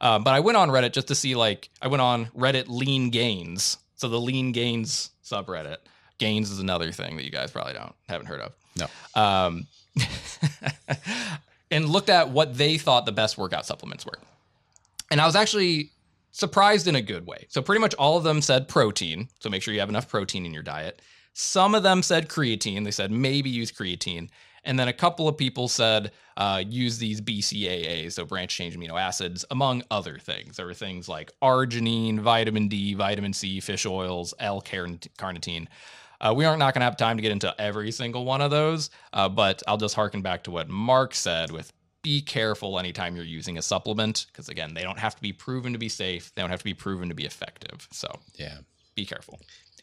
Um, 0.00 0.24
but 0.24 0.32
I 0.32 0.40
went 0.40 0.56
on 0.56 0.70
Reddit 0.70 0.92
just 0.92 1.08
to 1.08 1.14
see, 1.14 1.34
like, 1.34 1.68
I 1.82 1.88
went 1.88 2.00
on 2.00 2.26
Reddit 2.36 2.68
Lean 2.68 3.10
Gains. 3.10 3.76
So 3.96 4.08
the 4.08 4.20
Lean 4.20 4.52
Gains 4.52 5.10
subreddit. 5.24 5.78
Gains 6.18 6.50
is 6.50 6.58
another 6.58 6.92
thing 6.92 7.16
that 7.16 7.24
you 7.24 7.30
guys 7.30 7.50
probably 7.50 7.74
don't 7.74 7.94
haven't 8.08 8.26
heard 8.26 8.40
of. 8.40 8.52
No. 8.76 9.20
Um, 9.20 9.66
and 11.70 11.88
looked 11.88 12.08
at 12.08 12.30
what 12.30 12.56
they 12.56 12.78
thought 12.78 13.06
the 13.06 13.12
best 13.12 13.38
workout 13.38 13.66
supplements 13.66 14.04
were. 14.04 14.18
And 15.10 15.20
I 15.20 15.26
was 15.26 15.36
actually 15.36 15.90
surprised 16.32 16.86
in 16.86 16.94
a 16.94 17.02
good 17.02 17.26
way. 17.26 17.46
So 17.48 17.62
pretty 17.62 17.80
much 17.80 17.94
all 17.94 18.16
of 18.16 18.24
them 18.24 18.42
said 18.42 18.68
protein. 18.68 19.28
So 19.40 19.50
make 19.50 19.62
sure 19.62 19.74
you 19.74 19.80
have 19.80 19.88
enough 19.88 20.08
protein 20.08 20.46
in 20.46 20.52
your 20.52 20.62
diet. 20.62 21.02
Some 21.32 21.74
of 21.74 21.82
them 21.82 22.02
said 22.02 22.28
creatine. 22.28 22.84
They 22.84 22.90
said 22.90 23.10
maybe 23.10 23.50
use 23.50 23.72
creatine. 23.72 24.28
And 24.64 24.78
then 24.78 24.88
a 24.88 24.92
couple 24.92 25.28
of 25.28 25.36
people 25.36 25.68
said 25.68 26.12
uh, 26.36 26.62
use 26.66 26.98
these 26.98 27.20
BCAAs, 27.20 28.12
so 28.12 28.24
branch 28.24 28.54
chain 28.54 28.72
amino 28.72 29.00
acids, 29.00 29.44
among 29.50 29.82
other 29.90 30.18
things. 30.18 30.56
There 30.56 30.66
were 30.66 30.74
things 30.74 31.08
like 31.08 31.32
arginine, 31.40 32.20
vitamin 32.20 32.68
D, 32.68 32.94
vitamin 32.94 33.32
C, 33.32 33.60
fish 33.60 33.86
oils, 33.86 34.34
L-carnitine. 34.38 35.68
Uh, 36.20 36.34
we 36.36 36.44
aren't 36.44 36.58
not 36.58 36.74
going 36.74 36.80
to 36.80 36.84
have 36.84 36.96
time 36.96 37.16
to 37.16 37.22
get 37.22 37.32
into 37.32 37.54
every 37.60 37.90
single 37.92 38.24
one 38.24 38.40
of 38.40 38.50
those, 38.50 38.90
uh, 39.12 39.28
but 39.28 39.62
I'll 39.68 39.76
just 39.76 39.94
harken 39.94 40.20
back 40.22 40.44
to 40.44 40.50
what 40.50 40.68
Mark 40.68 41.14
said 41.14 41.50
with 41.50 41.72
be 42.02 42.20
careful 42.22 42.78
anytime 42.78 43.16
you're 43.16 43.24
using 43.24 43.58
a 43.58 43.62
supplement 43.62 44.26
because 44.28 44.48
again, 44.48 44.74
they 44.74 44.82
don't 44.82 44.98
have 44.98 45.14
to 45.16 45.22
be 45.22 45.32
proven 45.32 45.72
to 45.72 45.78
be 45.78 45.88
safe. 45.88 46.32
They 46.34 46.42
don't 46.42 46.50
have 46.50 46.60
to 46.60 46.64
be 46.64 46.74
proven 46.74 47.08
to 47.08 47.14
be 47.14 47.24
effective. 47.24 47.86
So 47.92 48.08
Yeah. 48.36 48.58
be 48.94 49.04
careful. 49.04 49.40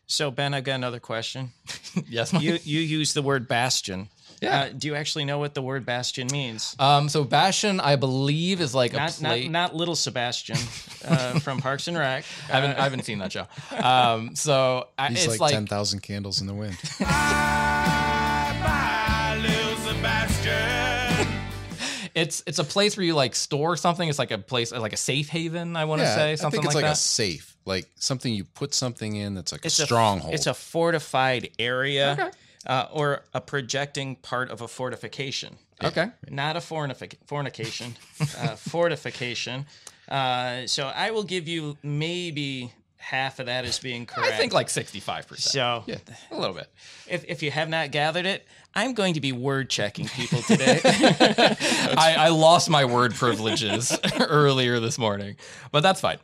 So 0.08 0.30
Ben, 0.32 0.54
I 0.54 0.62
got 0.62 0.76
another 0.76 1.00
question. 1.00 1.52
yes, 2.08 2.32
Mike? 2.32 2.44
You 2.44 2.60
you 2.64 2.80
use 2.80 3.14
the 3.14 3.22
word 3.22 3.48
bastion. 3.48 4.10
Yeah. 4.42 4.62
Uh, 4.62 4.70
do 4.78 4.88
you 4.88 4.96
actually 4.96 5.26
know 5.26 5.40
what 5.40 5.54
the 5.54 5.62
word 5.62 5.86
bastion 5.86 6.28
means? 6.32 6.76
Um, 6.80 7.10
so 7.10 7.24
Bastion, 7.24 7.80
I 7.80 7.96
believe, 7.96 8.62
is 8.62 8.76
like 8.76 8.94
a 8.94 8.98
Not, 8.98 9.22
not 9.22 9.30
plate. 9.30 9.52
not 9.52 9.76
little 9.76 9.96
Sebastian 9.96 10.58
uh, 11.06 11.40
from 11.40 11.60
Parks 11.60 11.88
and 11.88 11.98
Rec. 11.98 12.26
I 12.50 12.60
haven't, 12.60 12.78
I 12.78 12.84
haven't 12.84 13.04
seen 13.04 13.20
that 13.20 13.32
show. 13.32 13.48
Um, 13.72 14.36
so 14.36 14.88
I, 14.98 15.10
He's 15.10 15.26
it's 15.26 15.28
like, 15.28 15.40
like, 15.40 15.54
10,000 15.54 16.02
candles 16.02 16.42
in 16.42 16.48
the 16.48 16.54
wind. 16.54 16.78
it's 22.16 22.44
it's 22.48 22.60
a 22.60 22.64
place 22.64 22.98
where 22.98 23.06
you 23.06 23.14
like 23.14 23.36
store 23.36 23.76
something. 23.76 24.08
It's 24.08 24.20
like 24.20 24.32
a 24.32 24.38
place 24.38 24.72
like 24.72 24.94
a 24.94 24.98
safe 24.98 25.30
haven. 25.30 25.76
I 25.76 25.86
want 25.86 26.02
to 26.02 26.08
say 26.08 26.36
something 26.36 26.60
I 26.60 26.62
think 26.62 26.66
it's 26.66 26.76
like, 26.76 26.84
like, 26.84 26.92
that. 26.92 26.98
a 26.98 27.02
safe, 27.02 27.58
like 27.66 27.88
something 27.96 28.34
you 28.34 28.46
put 28.46 28.74
something 28.74 29.16
in 29.16 29.36
that's 29.36 29.52
like 29.52 29.66
It's 29.66 29.80
a 29.80 29.86
stronghold. 29.86 30.34
A, 30.34 30.36
it's 30.36 30.48
a 30.48 30.54
fortified 30.54 31.50
area 31.60 32.14
Okay. 32.14 32.32
Uh, 32.66 32.88
or 32.92 33.24
a 33.34 33.42
projecting 33.42 34.16
part 34.18 34.50
of 34.50 34.62
a 34.62 34.68
fortification. 34.68 35.58
okay. 35.84 36.08
Not 36.30 36.56
a 36.56 36.60
fornific- 36.60 37.18
fornication, 37.26 37.96
uh, 38.40 38.56
fortification. 38.56 39.66
Uh, 40.08 40.68
so 40.68 40.88
I 40.88 41.12
will 41.12 41.24
give 41.24 41.48
you 41.48 41.78
maybe 41.84 42.72
half 42.98 43.40
of 43.40 43.46
that 43.46 43.66
as 43.66 43.80
being 43.80 44.06
correct. 44.06 44.34
I 44.34 44.38
think 44.38 44.54
like 44.54 44.70
sixty 44.70 45.00
five 45.00 45.28
percent. 45.28 45.52
so. 45.52 45.84
Yeah, 45.86 45.98
a 46.32 46.40
little 46.40 46.56
bit. 46.56 46.68
If, 47.08 47.24
if 47.28 47.44
you 47.44 47.52
have 47.52 47.70
not 47.70 47.92
gathered 47.92 48.26
it, 48.26 48.46
I'm 48.74 48.94
going 48.94 49.14
to 49.14 49.22
be 49.22 49.32
word 49.32 49.70
checking 49.70 50.08
people 50.08 50.42
today. 50.42 50.80
I, 50.84 52.16
I 52.18 52.30
lost 52.30 52.70
my 52.70 52.86
word 52.86 53.14
privileges 53.16 53.98
earlier 54.20 54.80
this 54.80 54.98
morning, 54.98 55.38
but 55.72 55.82
that's 55.82 56.02
fine. 56.02 56.18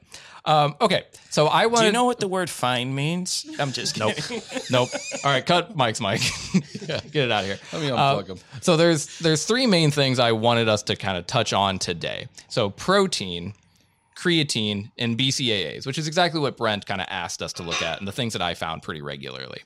Um, 0.44 0.76
okay, 0.82 1.04
so 1.30 1.46
I 1.48 1.68
want 1.68 1.82
Do 1.82 1.86
you 1.86 1.92
know 1.92 2.06
what 2.06 2.20
the 2.20 2.28
word 2.28 2.50
fine 2.50 2.96
means? 2.96 3.46
I'm 3.60 3.72
just 3.72 3.94
kidding. 3.96 4.42
Nope. 4.72 4.90
All 5.24 5.32
right, 5.32 5.46
cut 5.46 5.76
Mike's 5.76 6.02
mic. 6.02 6.20
Get 6.88 7.16
it 7.16 7.32
out 7.32 7.42
of 7.42 7.46
here. 7.46 7.60
Let 7.74 7.82
me 7.82 7.92
Uh, 7.92 7.96
unplug 8.16 8.28
him. 8.28 8.38
So 8.62 8.76
there's 8.76 9.20
there's 9.20 9.46
three 9.46 9.68
main 9.68 9.92
things 9.92 10.18
I 10.18 10.32
wanted 10.32 10.68
us 10.68 10.82
to 10.84 10.96
kind 10.96 11.18
of 11.18 11.28
touch 11.28 11.54
on 11.54 11.78
today. 11.78 12.28
So 12.50 12.72
protein, 12.72 13.54
creatine, 14.16 14.92
and 14.98 15.16
BCAAs, 15.18 15.86
which 15.86 15.98
is 16.00 16.08
exactly 16.08 16.40
what 16.40 16.58
Brent 16.58 16.86
kind 16.88 17.02
of 17.02 17.08
asked 17.12 17.42
us 17.44 17.54
to 17.54 17.64
look 17.64 17.82
at, 17.84 18.00
and 18.00 18.08
the 18.08 18.12
things 18.12 18.34
that 18.34 18.42
I 18.42 18.56
found 18.56 18.82
pretty 18.82 19.02
regularly. 19.04 19.62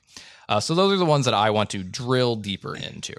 Uh, 0.48 0.60
so 0.60 0.74
those 0.74 0.92
are 0.92 0.96
the 0.98 1.04
ones 1.06 1.24
that 1.24 1.34
I 1.34 1.50
want 1.50 1.70
to 1.70 1.82
drill 1.82 2.36
deeper 2.36 2.76
into. 2.76 3.14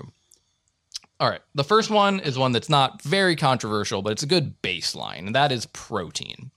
All 1.20 1.28
right, 1.30 1.42
the 1.56 1.64
first 1.64 1.90
one 1.90 2.20
is 2.20 2.38
one 2.38 2.52
that's 2.52 2.70
not 2.70 3.02
very 3.02 3.36
controversial, 3.36 4.04
but 4.04 4.12
it's 4.12 4.22
a 4.24 4.28
good 4.28 4.62
baseline, 4.62 5.26
and 5.26 5.34
that 5.36 5.52
is 5.52 5.66
protein. 5.68 6.52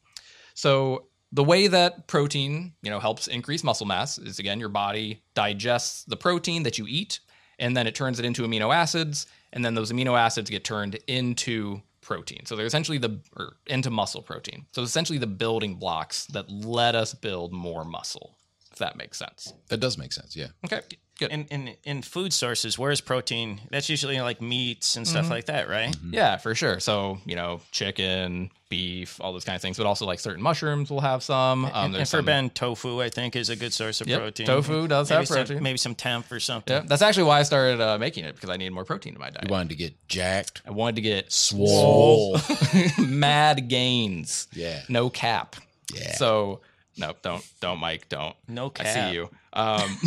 So 0.60 1.06
the 1.32 1.42
way 1.42 1.68
that 1.68 2.06
protein, 2.06 2.74
you 2.82 2.90
know, 2.90 3.00
helps 3.00 3.28
increase 3.28 3.64
muscle 3.64 3.86
mass 3.86 4.18
is 4.18 4.38
again 4.38 4.60
your 4.60 4.68
body 4.68 5.22
digests 5.32 6.04
the 6.04 6.18
protein 6.18 6.64
that 6.64 6.76
you 6.76 6.86
eat 6.86 7.20
and 7.58 7.74
then 7.74 7.86
it 7.86 7.94
turns 7.94 8.18
it 8.18 8.26
into 8.26 8.42
amino 8.42 8.74
acids 8.74 9.26
and 9.54 9.64
then 9.64 9.74
those 9.74 9.90
amino 9.90 10.18
acids 10.18 10.50
get 10.50 10.62
turned 10.62 10.96
into 11.06 11.80
protein. 12.02 12.44
So 12.44 12.56
they're 12.56 12.66
essentially 12.66 12.98
the 12.98 13.20
or 13.38 13.54
into 13.68 13.88
muscle 13.88 14.20
protein. 14.20 14.66
So 14.72 14.82
essentially 14.82 15.18
the 15.18 15.26
building 15.26 15.76
blocks 15.76 16.26
that 16.26 16.50
let 16.50 16.94
us 16.94 17.14
build 17.14 17.54
more 17.54 17.86
muscle. 17.86 18.36
If 18.70 18.78
that 18.80 18.96
makes 18.96 19.18
sense. 19.18 19.54
That 19.68 19.80
does 19.80 19.96
make 19.96 20.12
sense. 20.12 20.36
Yeah. 20.36 20.48
Okay. 20.66 20.82
Good. 21.20 21.30
in, 21.30 21.44
in 21.50 21.76
in 21.84 22.02
food 22.02 22.32
sources, 22.32 22.78
where's 22.78 23.00
protein? 23.00 23.60
That's 23.70 23.88
usually 23.88 24.18
like 24.20 24.40
meats 24.40 24.96
and 24.96 25.06
stuff 25.06 25.30
like 25.30 25.44
that, 25.46 25.68
right? 25.68 25.94
Yeah, 26.10 26.38
for 26.38 26.54
sure. 26.54 26.80
So, 26.80 27.18
you 27.26 27.36
know, 27.36 27.60
chicken, 27.70 28.50
beef, 28.70 29.20
all 29.20 29.32
those 29.34 29.44
kind 29.44 29.54
of 29.54 29.60
things, 29.62 29.76
but 29.76 29.84
also 29.86 30.06
like 30.06 30.18
certain 30.18 30.42
mushrooms 30.42 30.90
will 30.90 31.02
have 31.02 31.22
some. 31.22 31.66
Um, 31.66 31.70
and, 31.74 31.96
and 31.96 32.08
for 32.08 32.18
some- 32.18 32.24
Ben, 32.24 32.48
tofu 32.50 33.02
I 33.02 33.10
think 33.10 33.36
is 33.36 33.50
a 33.50 33.56
good 33.56 33.72
source 33.74 34.00
of 34.00 34.06
Yep, 34.08 34.18
protein. 34.18 34.46
tofu 34.46 34.88
does 34.88 35.10
maybe 35.10 35.18
have 35.18 35.28
some, 35.28 35.36
protein. 35.36 35.62
Maybe 35.62 35.78
some 35.78 35.94
temp 35.94 36.32
or 36.32 36.40
something. 36.40 36.74
Yeah, 36.74 36.82
that's 36.86 37.02
actually 37.02 37.24
why 37.24 37.40
I 37.40 37.42
started 37.42 37.80
uh, 37.80 37.98
making 37.98 38.24
it 38.24 38.34
because 38.34 38.48
I 38.48 38.56
needed 38.56 38.72
more 38.72 38.84
protein 38.86 39.12
in 39.14 39.20
my 39.20 39.28
diet. 39.30 39.44
You 39.48 39.52
wanted 39.52 39.68
to 39.70 39.76
get 39.76 40.08
jacked. 40.08 40.62
I 40.66 40.70
wanted 40.70 40.96
to 40.96 41.02
get 41.02 41.30
Swole. 41.32 42.38
mad 42.98 43.68
gains. 43.68 44.48
Yeah. 44.52 44.82
No 44.88 45.10
cap. 45.10 45.56
Yeah. 45.94 46.14
So 46.14 46.60
no, 47.00 47.14
don't, 47.23 47.45
don't, 47.61 47.78
Mike, 47.78 48.09
don't. 48.09 48.37
No 48.47 48.71
cap. 48.71 48.87
I 48.87 49.11
see 49.11 49.14
you. 49.14 49.30
Um, 49.52 49.99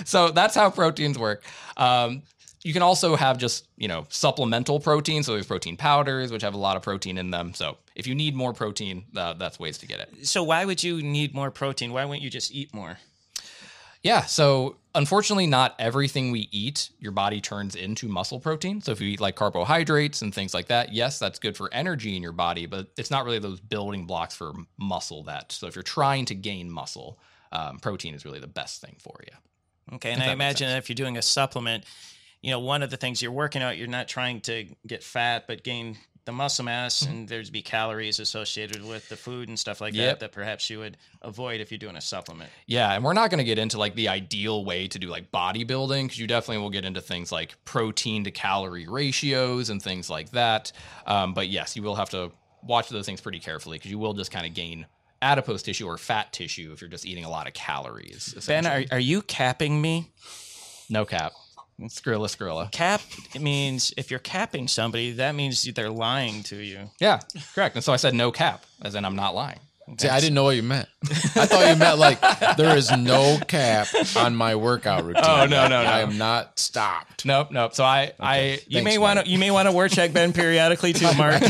so 0.04 0.30
that's 0.30 0.54
how 0.54 0.70
proteins 0.70 1.18
work. 1.18 1.44
Um, 1.76 2.22
you 2.62 2.72
can 2.72 2.82
also 2.82 3.14
have 3.14 3.38
just 3.38 3.68
you 3.76 3.86
know 3.86 4.06
supplemental 4.08 4.80
protein. 4.80 5.22
So 5.22 5.32
there's 5.32 5.46
protein 5.46 5.76
powders, 5.76 6.32
which 6.32 6.42
have 6.42 6.54
a 6.54 6.58
lot 6.58 6.76
of 6.76 6.82
protein 6.82 7.18
in 7.18 7.30
them. 7.30 7.54
So 7.54 7.76
if 7.94 8.06
you 8.06 8.14
need 8.14 8.34
more 8.34 8.52
protein, 8.52 9.04
uh, 9.16 9.34
that's 9.34 9.60
ways 9.60 9.78
to 9.78 9.86
get 9.86 10.00
it. 10.00 10.26
So 10.26 10.42
why 10.42 10.64
would 10.64 10.82
you 10.82 11.02
need 11.02 11.34
more 11.34 11.50
protein? 11.50 11.92
Why 11.92 12.04
wouldn't 12.04 12.22
you 12.22 12.30
just 12.30 12.52
eat 12.52 12.74
more? 12.74 12.98
Yeah. 14.02 14.22
So 14.22 14.76
unfortunately, 14.96 15.46
not 15.46 15.74
everything 15.78 16.32
we 16.32 16.48
eat, 16.50 16.90
your 16.98 17.12
body 17.12 17.40
turns 17.40 17.76
into 17.76 18.08
muscle 18.08 18.40
protein. 18.40 18.80
So 18.80 18.92
if 18.92 19.00
you 19.00 19.08
eat 19.10 19.20
like 19.20 19.36
carbohydrates 19.36 20.22
and 20.22 20.34
things 20.34 20.54
like 20.54 20.66
that, 20.68 20.92
yes, 20.92 21.18
that's 21.18 21.38
good 21.38 21.56
for 21.56 21.72
energy 21.72 22.16
in 22.16 22.22
your 22.22 22.32
body, 22.32 22.66
but 22.66 22.88
it's 22.96 23.10
not 23.10 23.24
really 23.24 23.38
those 23.38 23.60
building 23.60 24.06
blocks 24.06 24.34
for 24.34 24.54
muscle 24.78 25.22
that. 25.24 25.52
So 25.52 25.66
if 25.66 25.76
you're 25.76 25.82
trying 25.82 26.24
to 26.26 26.34
gain 26.34 26.70
muscle, 26.70 27.20
um, 27.52 27.78
protein 27.78 28.14
is 28.14 28.24
really 28.24 28.40
the 28.40 28.48
best 28.48 28.80
thing 28.80 28.96
for 28.98 29.20
you. 29.24 29.96
Okay, 29.96 30.10
and 30.10 30.20
I 30.20 30.32
imagine 30.32 30.68
if 30.70 30.88
you're 30.88 30.94
doing 30.94 31.16
a 31.16 31.22
supplement, 31.22 31.84
you 32.42 32.50
know, 32.50 32.58
one 32.58 32.82
of 32.82 32.90
the 32.90 32.96
things 32.96 33.22
you're 33.22 33.30
working 33.30 33.62
out, 33.62 33.76
you're 33.76 33.86
not 33.86 34.08
trying 34.08 34.40
to 34.42 34.66
get 34.84 35.04
fat, 35.04 35.46
but 35.46 35.62
gain 35.62 35.96
the 36.26 36.32
muscle 36.32 36.64
mass, 36.64 37.02
and 37.02 37.26
there'd 37.28 37.50
be 37.50 37.62
calories 37.62 38.18
associated 38.18 38.84
with 38.84 39.08
the 39.08 39.16
food 39.16 39.48
and 39.48 39.58
stuff 39.58 39.80
like 39.80 39.94
Yep. 39.94 40.06
that 40.06 40.20
that 40.20 40.32
perhaps 40.32 40.68
you 40.68 40.80
would 40.80 40.96
avoid 41.22 41.60
if 41.60 41.70
you're 41.70 41.78
doing 41.78 41.96
a 41.96 42.00
supplement. 42.00 42.50
Yeah, 42.66 42.92
and 42.92 43.02
we're 43.02 43.12
not 43.14 43.30
going 43.30 43.38
to 43.38 43.44
get 43.44 43.58
into 43.58 43.78
like 43.78 43.94
the 43.94 44.08
ideal 44.08 44.64
way 44.64 44.88
to 44.88 44.98
do 44.98 45.08
like 45.08 45.30
bodybuilding 45.32 46.04
because 46.04 46.18
you 46.18 46.26
definitely 46.26 46.58
will 46.62 46.70
get 46.70 46.84
into 46.84 47.00
things 47.00 47.32
like 47.32 47.54
protein 47.64 48.24
to 48.24 48.30
calorie 48.30 48.86
ratios 48.86 49.70
and 49.70 49.80
things 49.82 50.10
like 50.10 50.30
that. 50.32 50.72
Um, 51.06 51.32
but 51.32 51.48
yes, 51.48 51.74
you 51.76 51.82
will 51.82 51.96
have 51.96 52.10
to 52.10 52.32
watch 52.62 52.88
those 52.88 53.06
things 53.06 53.20
pretty 53.20 53.38
carefully 53.40 53.78
because 53.78 53.90
you 53.90 53.98
will 53.98 54.12
just 54.12 54.30
kind 54.32 54.44
of 54.46 54.52
gain 54.52 54.86
adipose 55.22 55.62
tissue 55.62 55.86
or 55.86 55.96
fat 55.96 56.32
tissue 56.32 56.72
if 56.72 56.80
you're 56.80 56.90
just 56.90 57.06
eating 57.06 57.24
a 57.24 57.30
lot 57.30 57.46
of 57.46 57.54
calories. 57.54 58.34
Ben, 58.46 58.66
are, 58.66 58.82
are 58.90 58.98
you 58.98 59.22
capping 59.22 59.80
me? 59.80 60.10
no 60.90 61.04
cap. 61.04 61.32
Skrilla, 61.82 62.28
skrilla. 62.28 62.70
Cap 62.72 63.02
means 63.38 63.92
if 63.96 64.10
you're 64.10 64.20
capping 64.20 64.66
somebody, 64.66 65.12
that 65.12 65.34
means 65.34 65.62
they're 65.74 65.90
lying 65.90 66.42
to 66.44 66.56
you. 66.56 66.90
Yeah, 67.00 67.20
correct. 67.54 67.76
And 67.76 67.84
so 67.84 67.92
I 67.92 67.96
said 67.96 68.14
no 68.14 68.32
cap, 68.32 68.64
as 68.82 68.94
in 68.94 69.04
I'm 69.04 69.16
not 69.16 69.34
lying. 69.34 69.58
See, 69.98 70.08
I 70.08 70.18
didn't 70.18 70.34
know 70.34 70.42
what 70.42 70.56
you 70.56 70.64
meant. 70.64 70.88
I 71.04 71.46
thought 71.46 71.68
you 71.68 71.76
meant 71.76 71.98
like 71.98 72.20
there 72.56 72.76
is 72.76 72.90
no 72.90 73.38
cap 73.46 73.86
on 74.16 74.34
my 74.34 74.56
workout 74.56 75.04
routine. 75.04 75.22
Oh, 75.24 75.46
no, 75.46 75.68
no, 75.68 75.80
no. 75.80 75.88
I 75.88 76.00
am 76.00 76.18
not 76.18 76.58
stopped. 76.58 77.24
Nope, 77.24 77.52
nope. 77.52 77.72
So 77.72 77.84
I, 77.84 78.12
I, 78.18 78.58
You 78.66 78.82
may 78.82 78.98
want 78.98 79.20
to 79.20 79.28
you 79.30 79.38
may 79.38 79.52
want 79.52 79.68
to 79.68 79.72
word 79.72 79.92
check 79.92 80.12
Ben 80.12 80.32
periodically 80.32 80.92
too, 80.92 81.12
Mark. 81.16 81.34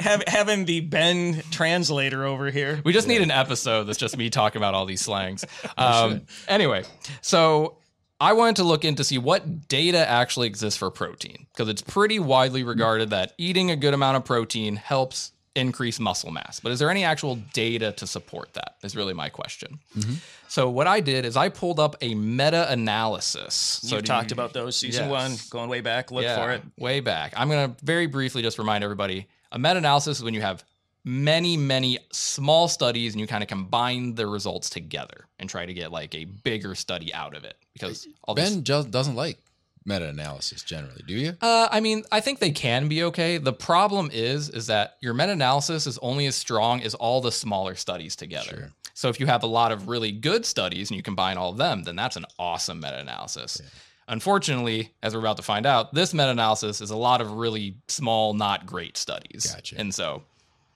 Have, 0.00 0.24
having 0.26 0.64
the 0.64 0.80
Ben 0.80 1.42
translator 1.52 2.24
over 2.24 2.50
here. 2.50 2.80
We 2.84 2.92
just 2.92 3.06
need 3.06 3.22
an 3.22 3.30
episode 3.30 3.84
that's 3.84 3.98
just 3.98 4.16
me 4.16 4.28
talking 4.28 4.58
about 4.58 4.74
all 4.74 4.86
these 4.86 5.00
slangs. 5.02 5.44
Um, 5.78 6.22
anyway, 6.48 6.84
so 7.20 7.76
I 8.20 8.32
wanted 8.32 8.56
to 8.56 8.64
look 8.64 8.84
in 8.84 8.94
to 8.96 9.04
see 9.04 9.18
what 9.18 9.68
data 9.68 10.08
actually 10.08 10.46
exists 10.46 10.78
for 10.78 10.90
protein 10.90 11.46
because 11.52 11.68
it's 11.68 11.82
pretty 11.82 12.18
widely 12.18 12.62
regarded 12.62 13.10
that 13.10 13.34
eating 13.36 13.70
a 13.70 13.76
good 13.76 13.92
amount 13.94 14.16
of 14.16 14.24
protein 14.24 14.76
helps 14.76 15.32
increase 15.54 15.98
muscle 15.98 16.30
mass. 16.30 16.60
But 16.60 16.72
is 16.72 16.78
there 16.78 16.90
any 16.90 17.04
actual 17.04 17.36
data 17.52 17.92
to 17.92 18.06
support 18.06 18.52
that? 18.54 18.76
Is 18.82 18.94
really 18.94 19.14
my 19.14 19.28
question. 19.28 19.78
Mm-hmm. 19.96 20.14
So 20.48 20.70
what 20.70 20.86
I 20.86 21.00
did 21.00 21.24
is 21.24 21.36
I 21.36 21.48
pulled 21.48 21.80
up 21.80 21.96
a 22.00 22.14
meta-analysis. 22.14 23.54
So 23.54 24.00
talked 24.00 24.30
you- 24.30 24.34
about 24.34 24.52
those 24.52 24.76
season 24.76 25.08
Yes. 25.08 25.10
one, 25.10 25.36
going 25.50 25.68
way 25.68 25.80
back. 25.80 26.10
Look 26.10 26.24
yeah, 26.24 26.36
for 26.36 26.52
it. 26.52 26.62
Way 26.78 27.00
back. 27.00 27.32
I'm 27.36 27.48
going 27.48 27.74
to 27.74 27.84
very 27.84 28.06
briefly 28.06 28.42
just 28.42 28.58
remind 28.58 28.84
everybody 28.84 29.26
a 29.52 29.58
meta 29.58 29.76
analysis 29.76 30.18
is 30.18 30.24
when 30.24 30.34
you 30.34 30.42
have 30.42 30.64
many, 31.04 31.56
many 31.56 31.98
small 32.12 32.68
studies 32.68 33.14
and 33.14 33.20
you 33.20 33.26
kind 33.26 33.42
of 33.42 33.48
combine 33.48 34.14
the 34.14 34.26
results 34.26 34.68
together 34.68 35.26
and 35.38 35.48
try 35.48 35.64
to 35.64 35.72
get 35.72 35.90
like 35.92 36.14
a 36.14 36.24
bigger 36.24 36.74
study 36.74 37.12
out 37.14 37.34
of 37.36 37.44
it. 37.44 37.56
Because. 37.78 38.08
Ben 38.34 38.64
just 38.64 38.90
doesn't 38.90 39.14
like 39.14 39.38
meta-analysis 39.84 40.62
generally, 40.62 41.02
do 41.06 41.14
you? 41.14 41.36
Uh, 41.40 41.68
I 41.70 41.80
mean, 41.80 42.02
I 42.10 42.20
think 42.20 42.40
they 42.40 42.50
can 42.50 42.88
be 42.88 43.04
okay. 43.04 43.38
The 43.38 43.52
problem 43.52 44.10
is, 44.12 44.48
is 44.48 44.66
that 44.66 44.96
your 45.00 45.14
meta-analysis 45.14 45.86
is 45.86 45.98
only 45.98 46.26
as 46.26 46.34
strong 46.34 46.82
as 46.82 46.94
all 46.94 47.20
the 47.20 47.32
smaller 47.32 47.74
studies 47.74 48.16
together. 48.16 48.56
Sure. 48.56 48.70
So 48.94 49.08
if 49.08 49.20
you 49.20 49.26
have 49.26 49.42
a 49.42 49.46
lot 49.46 49.72
of 49.72 49.88
really 49.88 50.10
good 50.10 50.44
studies 50.44 50.90
and 50.90 50.96
you 50.96 51.02
combine 51.02 51.36
all 51.36 51.50
of 51.50 51.58
them, 51.58 51.84
then 51.84 51.96
that's 51.96 52.16
an 52.16 52.24
awesome 52.38 52.80
meta-analysis. 52.80 53.62
Unfortunately, 54.08 54.92
as 55.02 55.14
we're 55.14 55.20
about 55.20 55.36
to 55.36 55.42
find 55.42 55.66
out, 55.66 55.92
this 55.92 56.14
meta 56.14 56.30
analysis 56.30 56.80
is 56.80 56.90
a 56.90 56.96
lot 56.96 57.20
of 57.20 57.32
really 57.32 57.76
small, 57.88 58.34
not 58.34 58.64
great 58.64 58.96
studies. 58.96 59.52
Gotcha. 59.52 59.76
And 59.78 59.94
so 59.94 60.22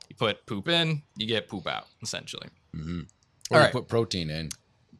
you 0.08 0.16
put 0.16 0.44
poop 0.46 0.68
in, 0.68 1.02
you 1.16 1.26
get 1.26 1.48
poop 1.48 1.66
out, 1.66 1.86
essentially. 2.02 2.48
Mm-hmm. 2.76 3.00
Or 3.50 3.56
All 3.56 3.58
you 3.58 3.64
right. 3.64 3.72
put 3.72 3.88
protein 3.88 4.30
in, 4.30 4.50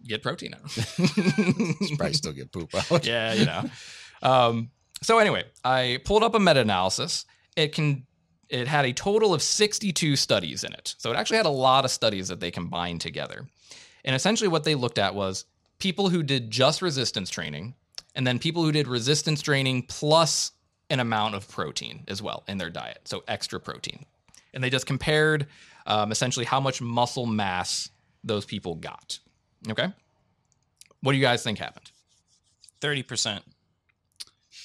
get 0.07 0.23
protein 0.23 0.55
out. 0.55 0.63
probably 1.97 2.13
still 2.13 2.33
get 2.33 2.53
poop 2.53 2.75
out. 2.75 3.05
yeah, 3.07 3.35
you 3.35 3.47
know. 3.47 3.65
Um, 4.23 4.71
so 5.03 5.19
anyway, 5.19 5.45
I 5.65 6.01
pulled 6.05 6.23
up 6.23 6.35
a 6.35 6.41
meta-analysis. 6.41 7.25
It 7.57 7.75
can 7.75 8.07
it 8.49 8.67
had 8.67 8.85
a 8.85 8.93
total 8.93 9.33
of 9.33 9.43
62 9.43 10.17
studies 10.17 10.65
in 10.65 10.73
it. 10.73 10.97
So 10.99 11.13
it 11.13 11.17
actually 11.17 11.37
had 11.37 11.47
a 11.47 11.51
lot 11.51 11.85
of 11.85 11.91
studies 11.93 12.29
that 12.29 12.41
they 12.41 12.51
combined 12.51 13.01
together. 13.01 13.47
And 14.05 14.17
essentially 14.17 14.49
what 14.49 14.65
they 14.65 14.75
looked 14.75 14.99
at 14.99 15.15
was 15.15 15.45
people 15.79 16.09
who 16.09 16.25
did 16.25 16.51
just 16.51 16.83
resistance 16.83 17.31
training 17.31 17.75
and 18.17 18.27
then 18.27 18.41
people 18.41 18.65
who 18.65 18.73
did 18.73 18.89
resistance 18.89 19.41
training 19.41 19.85
plus 19.89 20.51
an 20.91 20.99
amount 20.99 21.37
of 21.37 21.49
protein 21.49 22.03
as 22.09 22.21
well 22.21 22.43
in 22.49 22.59
their 22.59 22.71
diet. 22.71 22.99
So 23.05 23.23
extra 23.29 23.61
protein. 23.61 24.05
And 24.53 24.65
they 24.65 24.71
just 24.71 24.87
compared 24.87 25.47
um, 25.87 26.11
essentially 26.11 26.45
how 26.45 26.59
much 26.59 26.83
muscle 26.83 27.27
mass 27.27 27.89
those 28.25 28.45
people 28.45 28.75
got. 28.75 29.21
Okay. 29.69 29.89
What 31.03 31.13
do 31.13 31.19
you 31.19 31.25
guys 31.25 31.43
think 31.43 31.59
happened? 31.59 31.91
Thirty 32.81 33.03
percent. 33.03 33.43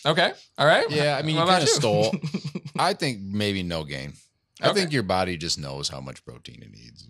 Okay. 0.06 0.32
All 0.58 0.68
right. 0.68 0.90
Yeah, 0.90 1.18
I 1.18 1.22
mean, 1.24 1.36
you 1.36 1.42
What 1.42 1.46
about 1.50 1.54
kind 1.60 1.64
of 1.64 1.70
stole. 1.70 2.16
I 2.80 2.94
think 2.94 3.22
maybe 3.22 3.64
no 3.64 3.84
gain. 3.84 4.14
I 4.62 4.70
Okay. 4.70 4.82
think 4.82 4.92
your 4.94 5.04
body 5.04 5.38
just 5.38 5.58
knows 5.60 5.90
how 5.90 6.00
much 6.00 6.24
protein 6.26 6.62
it 6.62 6.72
needs. 6.72 7.08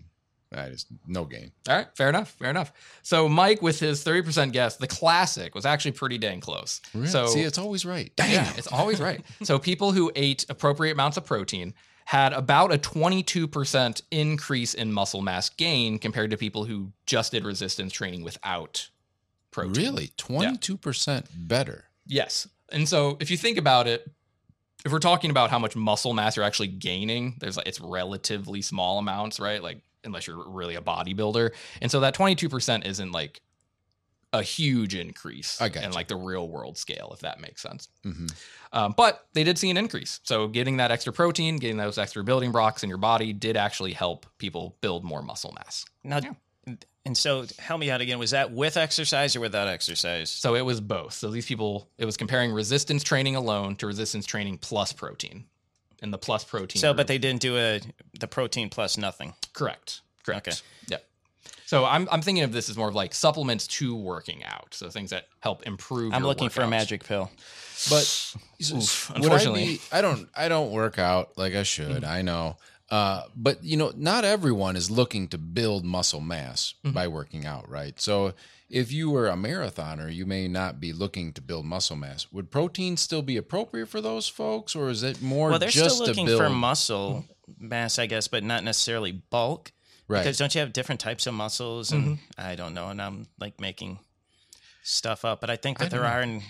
I 0.53 0.69
just 0.69 0.87
no 1.05 1.25
gain. 1.25 1.51
All 1.67 1.75
right. 1.75 1.87
Fair 1.97 2.07
enough. 2.07 2.29
Fair 2.39 2.49
enough. 2.49 2.71
So 3.03 3.27
Mike, 3.27 3.61
with 3.61 3.79
his 3.79 4.03
30% 4.05 4.53
guess, 4.53 4.77
the 4.77 4.87
classic 4.87 5.53
was 5.53 5.65
actually 5.65 5.91
pretty 5.91 6.17
dang 6.17 6.39
close. 6.39 6.79
So 7.05 7.27
see, 7.27 7.41
it's 7.41 7.57
always 7.57 7.85
right. 7.85 8.11
Dang. 8.15 8.31
yeah, 8.31 8.53
it's 8.55 8.67
always 8.71 9.01
right. 9.01 9.21
So 9.43 9.59
people 9.59 9.91
who 9.91 10.11
ate 10.15 10.45
appropriate 10.47 10.93
amounts 10.93 11.17
of 11.17 11.25
protein 11.25 11.73
had 12.05 12.33
about 12.33 12.73
a 12.73 12.77
22% 12.77 14.01
increase 14.11 14.73
in 14.73 14.93
muscle 14.93 15.21
mass 15.21 15.49
gain 15.49 15.99
compared 15.99 16.29
to 16.31 16.37
people 16.37 16.65
who 16.65 16.91
just 17.05 17.31
did 17.31 17.43
resistance 17.43 17.91
training 17.91 18.23
without 18.23 18.89
protein. 19.51 19.83
Really, 19.83 20.11
twenty 20.17 20.57
two 20.57 20.77
percent 20.77 21.27
better. 21.33 21.85
Yes. 22.05 22.47
And 22.71 22.87
so 22.87 23.17
if 23.19 23.31
you 23.31 23.37
think 23.37 23.57
about 23.57 23.87
it, 23.87 24.09
if 24.85 24.91
we're 24.91 24.99
talking 24.99 25.31
about 25.31 25.49
how 25.49 25.57
much 25.57 25.75
muscle 25.75 26.13
mass 26.13 26.35
you're 26.35 26.45
actually 26.45 26.67
gaining, 26.67 27.37
there's 27.39 27.57
like 27.57 27.67
it's 27.67 27.81
relatively 27.81 28.61
small 28.61 28.99
amounts, 28.99 29.39
right? 29.39 29.63
Like 29.63 29.81
unless 30.03 30.27
you're 30.27 30.47
really 30.47 30.75
a 30.75 30.81
bodybuilder. 30.81 31.51
And 31.81 31.89
so 31.89 32.01
that 32.01 32.15
22% 32.15 32.85
isn't 32.85 33.11
like 33.11 33.41
a 34.39 34.43
huge 34.43 34.95
increase 34.95 35.61
I 35.61 35.69
gotcha. 35.69 35.85
in 35.87 35.93
like 35.93 36.07
the 36.07 36.15
real 36.15 36.47
world 36.47 36.77
scale, 36.77 37.11
if 37.13 37.19
that 37.21 37.39
makes 37.39 37.61
sense. 37.61 37.87
hmm 38.03 38.27
Um, 38.73 38.93
but 38.97 39.25
they 39.33 39.43
did 39.43 39.57
see 39.57 39.69
an 39.69 39.77
increase. 39.77 40.19
So 40.23 40.47
getting 40.47 40.77
that 40.77 40.91
extra 40.91 41.13
protein, 41.13 41.57
getting 41.57 41.77
those 41.77 41.97
extra 41.97 42.23
building 42.23 42.51
blocks 42.51 42.83
in 42.83 42.89
your 42.89 42.97
body 42.97 43.33
did 43.33 43.55
actually 43.57 43.93
help 43.93 44.25
people 44.37 44.75
build 44.81 45.03
more 45.03 45.21
muscle 45.21 45.53
mass. 45.53 45.85
Now, 46.03 46.19
and 47.05 47.15
so 47.15 47.45
help 47.59 47.79
me 47.79 47.91
out 47.91 48.01
again. 48.01 48.17
Was 48.19 48.31
that 48.31 48.51
with 48.51 48.77
exercise 48.77 49.35
or 49.35 49.39
without 49.39 49.67
exercise? 49.67 50.29
So 50.31 50.55
it 50.55 50.65
was 50.65 50.81
both. 50.81 51.13
So 51.13 51.29
these 51.29 51.45
people, 51.45 51.87
it 51.97 52.05
was 52.05 52.17
comparing 52.17 52.51
resistance 52.51 53.03
training 53.03 53.35
alone 53.35 53.75
to 53.77 53.87
resistance 53.87 54.25
training 54.25 54.57
plus 54.57 54.91
protein. 54.91 55.45
And 56.01 56.11
the 56.11 56.17
plus 56.17 56.43
protein. 56.43 56.81
So, 56.81 56.89
group- 56.89 56.97
but 56.97 57.07
they 57.07 57.17
didn't 57.17 57.41
do 57.41 57.57
a 57.57 57.79
the 58.19 58.27
protein 58.27 58.69
plus 58.69 58.97
nothing. 58.97 59.33
Correct. 59.53 60.01
Correct. 60.25 60.47
Okay. 60.47 60.57
Yep. 61.75 61.81
So 61.81 61.85
I'm 61.85 62.07
I'm 62.11 62.21
thinking 62.21 62.43
of 62.43 62.51
this 62.51 62.69
as 62.69 62.77
more 62.77 62.87
of 62.87 62.95
like 62.95 63.13
supplements 63.13 63.67
to 63.67 63.95
working 63.95 64.43
out. 64.43 64.73
So 64.73 64.89
things 64.89 65.09
that 65.09 65.27
help 65.39 65.63
improve. 65.67 66.13
I'm 66.13 66.21
your 66.21 66.29
looking 66.29 66.49
for 66.49 66.61
a 66.61 66.67
magic 66.67 67.03
pill. 67.03 67.29
But 67.89 68.35
Oof, 68.73 69.09
would 69.09 69.17
I 69.17 69.23
unfortunately. 69.23 69.65
be- 69.65 69.81
I 69.91 70.01
don't. 70.01 70.29
I 70.35 70.47
don't 70.47 70.71
work 70.71 70.97
out 70.99 71.37
like 71.37 71.53
I 71.53 71.63
should. 71.63 72.03
Mm. 72.03 72.07
I 72.07 72.21
know. 72.21 72.57
Uh, 72.89 73.23
but 73.35 73.63
you 73.63 73.77
know, 73.77 73.91
not 73.95 74.25
everyone 74.25 74.75
is 74.75 74.91
looking 74.91 75.27
to 75.29 75.37
build 75.37 75.83
muscle 75.83 76.21
mass 76.21 76.75
mm-hmm. 76.83 76.93
by 76.93 77.07
working 77.07 77.45
out, 77.45 77.67
right? 77.69 77.99
So 77.99 78.33
if 78.69 78.91
you 78.91 79.09
were 79.09 79.27
a 79.27 79.33
marathoner, 79.33 80.13
you 80.13 80.25
may 80.25 80.47
not 80.47 80.79
be 80.79 80.93
looking 80.93 81.33
to 81.33 81.41
build 81.41 81.65
muscle 81.65 81.95
mass. 81.95 82.31
Would 82.31 82.51
protein 82.51 82.95
still 82.97 83.21
be 83.21 83.37
appropriate 83.37 83.87
for 83.87 84.01
those 84.01 84.27
folks, 84.27 84.75
or 84.75 84.89
is 84.89 85.03
it 85.03 85.21
more 85.21 85.49
Well, 85.49 85.59
they're 85.59 85.69
just 85.69 85.95
still 85.95 86.07
looking 86.07 86.25
build? 86.25 86.39
for 86.39 86.49
muscle 86.49 87.25
mm-hmm. 87.49 87.69
mass, 87.69 87.99
I 87.99 88.05
guess, 88.05 88.27
but 88.27 88.43
not 88.43 88.63
necessarily 88.63 89.11
bulk. 89.11 89.71
Right. 90.07 90.19
Because 90.19 90.37
don't 90.37 90.53
you 90.55 90.61
have 90.61 90.73
different 90.73 91.01
types 91.01 91.27
of 91.27 91.33
muscles? 91.33 91.91
And 91.91 92.03
mm-hmm. 92.03 92.41
I 92.41 92.55
don't 92.55 92.73
know. 92.73 92.89
And 92.89 93.01
I'm 93.01 93.27
like 93.39 93.59
making 93.59 93.99
stuff 94.83 95.25
up, 95.25 95.41
but 95.41 95.49
I 95.49 95.55
think 95.55 95.79
that 95.79 95.91
there 95.91 96.05
are, 96.05 96.21
and 96.21 96.43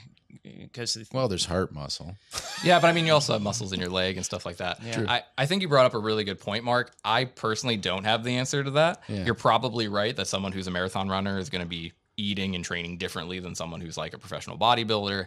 because 0.43 0.97
well, 1.13 1.27
there's 1.27 1.45
heart 1.45 1.73
muscle. 1.73 2.15
Yeah, 2.63 2.79
but 2.79 2.87
I 2.87 2.93
mean, 2.93 3.05
you 3.05 3.13
also 3.13 3.33
have 3.33 3.43
muscles 3.43 3.73
in 3.73 3.79
your 3.79 3.89
leg 3.89 4.15
and 4.15 4.25
stuff 4.25 4.43
like 4.45 4.57
that. 4.57 4.81
Yeah. 4.81 4.91
True. 4.93 5.05
I, 5.07 5.23
I 5.37 5.45
think 5.45 5.61
you 5.61 5.67
brought 5.67 5.85
up 5.85 5.93
a 5.93 5.99
really 5.99 6.23
good 6.23 6.39
point, 6.39 6.63
Mark. 6.63 6.93
I 7.03 7.25
personally 7.25 7.77
don't 7.77 8.05
have 8.05 8.23
the 8.23 8.37
answer 8.37 8.63
to 8.63 8.71
that. 8.71 9.03
Yeah. 9.07 9.25
You're 9.25 9.35
probably 9.35 9.87
right 9.87 10.15
that 10.15 10.25
someone 10.25 10.51
who's 10.51 10.65
a 10.65 10.71
marathon 10.71 11.07
runner 11.07 11.37
is 11.37 11.49
going 11.49 11.61
to 11.61 11.67
be 11.67 11.91
eating 12.17 12.55
and 12.55 12.63
training 12.63 12.97
differently 12.97 13.39
than 13.39 13.55
someone 13.55 13.81
who's 13.81 13.97
like 13.97 14.13
a 14.13 14.17
professional 14.17 14.57
bodybuilder. 14.57 15.25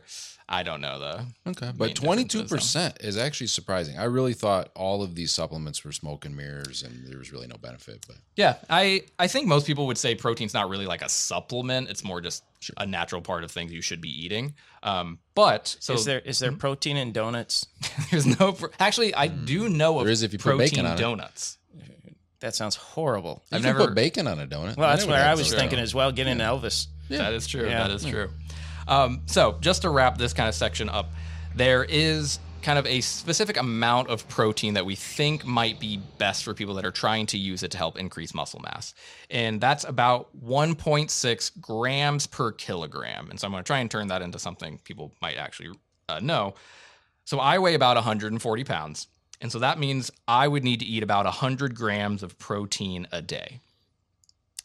I 0.50 0.62
don't 0.62 0.80
know 0.80 0.98
though. 0.98 1.20
Okay, 1.50 1.72
but 1.76 1.94
22% 1.94 3.04
is 3.04 3.18
actually 3.18 3.48
surprising. 3.48 3.98
I 3.98 4.04
really 4.04 4.32
thought 4.32 4.70
all 4.74 5.02
of 5.02 5.14
these 5.14 5.30
supplements 5.30 5.84
were 5.84 5.92
smoke 5.92 6.24
and 6.24 6.34
mirrors, 6.34 6.82
and 6.82 7.06
there 7.06 7.18
was 7.18 7.32
really 7.32 7.46
no 7.46 7.56
benefit. 7.56 8.04
But 8.06 8.16
Yeah, 8.34 8.56
I 8.70 9.02
I 9.18 9.26
think 9.26 9.46
most 9.46 9.66
people 9.66 9.86
would 9.88 9.98
say 9.98 10.14
protein's 10.14 10.54
not 10.54 10.70
really 10.70 10.86
like 10.86 11.02
a 11.02 11.08
supplement. 11.10 11.90
It's 11.90 12.02
more 12.02 12.22
just 12.22 12.44
a 12.78 12.86
natural 12.86 13.20
part 13.20 13.44
of 13.44 13.50
things 13.50 13.72
you 13.72 13.82
should 13.82 14.00
be 14.00 14.08
eating. 14.24 14.54
Um, 14.82 15.18
but 15.34 15.76
so 15.80 15.92
is 15.92 16.06
there 16.06 16.20
is 16.20 16.38
there 16.38 16.52
protein 16.52 16.96
in 16.96 17.12
donuts? 17.12 17.66
there's 18.10 18.24
no 18.40 18.52
pro- 18.52 18.70
actually 18.80 19.14
I 19.14 19.26
do 19.26 19.68
know 19.68 19.96
of 19.96 20.00
Hmm. 20.00 20.04
There 20.06 20.12
is 20.12 20.22
if 20.22 20.32
you 20.32 20.38
put 20.38 20.56
protein 20.56 20.68
bacon 20.70 20.86
on 20.86 20.92
it. 20.96 21.00
donuts. 21.00 21.57
That 22.40 22.54
sounds 22.54 22.76
horrible. 22.76 23.42
you 23.50 23.56
I've 23.56 23.62
can 23.62 23.72
never- 23.72 23.86
put 23.86 23.94
bacon 23.94 24.26
on 24.28 24.38
a 24.38 24.46
donut. 24.46 24.76
Well, 24.76 24.88
that's 24.90 25.02
never 25.06 25.12
where 25.12 25.24
I 25.28 25.34
was 25.34 25.50
those. 25.50 25.58
thinking 25.58 25.78
as 25.78 25.94
well. 25.94 26.12
Getting 26.12 26.38
Elvis. 26.38 26.86
That 27.08 27.32
is 27.32 27.46
true. 27.46 27.66
Yeah. 27.68 27.88
That 27.88 27.90
is 27.90 28.04
true. 28.04 28.30
Um, 28.86 29.22
so, 29.26 29.56
just 29.60 29.82
to 29.82 29.90
wrap 29.90 30.18
this 30.18 30.32
kind 30.32 30.48
of 30.48 30.54
section 30.54 30.88
up, 30.88 31.10
there 31.54 31.84
is 31.84 32.38
kind 32.62 32.78
of 32.78 32.86
a 32.86 33.00
specific 33.00 33.56
amount 33.56 34.08
of 34.08 34.26
protein 34.28 34.74
that 34.74 34.84
we 34.86 34.94
think 34.94 35.44
might 35.44 35.78
be 35.78 35.96
best 36.18 36.42
for 36.44 36.54
people 36.54 36.74
that 36.74 36.84
are 36.84 36.90
trying 36.90 37.24
to 37.26 37.38
use 37.38 37.62
it 37.62 37.70
to 37.72 37.78
help 37.78 37.98
increase 37.98 38.34
muscle 38.34 38.60
mass. 38.60 38.94
And 39.30 39.60
that's 39.60 39.84
about 39.84 40.28
1.6 40.44 41.60
grams 41.60 42.26
per 42.26 42.52
kilogram. 42.52 43.30
And 43.30 43.38
so, 43.40 43.46
I'm 43.46 43.52
going 43.52 43.62
to 43.62 43.66
try 43.66 43.78
and 43.80 43.90
turn 43.90 44.08
that 44.08 44.22
into 44.22 44.38
something 44.38 44.78
people 44.84 45.12
might 45.20 45.36
actually 45.36 45.70
uh, 46.08 46.20
know. 46.20 46.54
So, 47.24 47.38
I 47.40 47.58
weigh 47.58 47.74
about 47.74 47.96
140 47.96 48.64
pounds. 48.64 49.06
And 49.40 49.52
so 49.52 49.58
that 49.60 49.78
means 49.78 50.10
I 50.26 50.48
would 50.48 50.64
need 50.64 50.80
to 50.80 50.86
eat 50.86 51.02
about 51.02 51.24
100 51.24 51.74
grams 51.74 52.22
of 52.22 52.38
protein 52.38 53.06
a 53.12 53.22
day. 53.22 53.60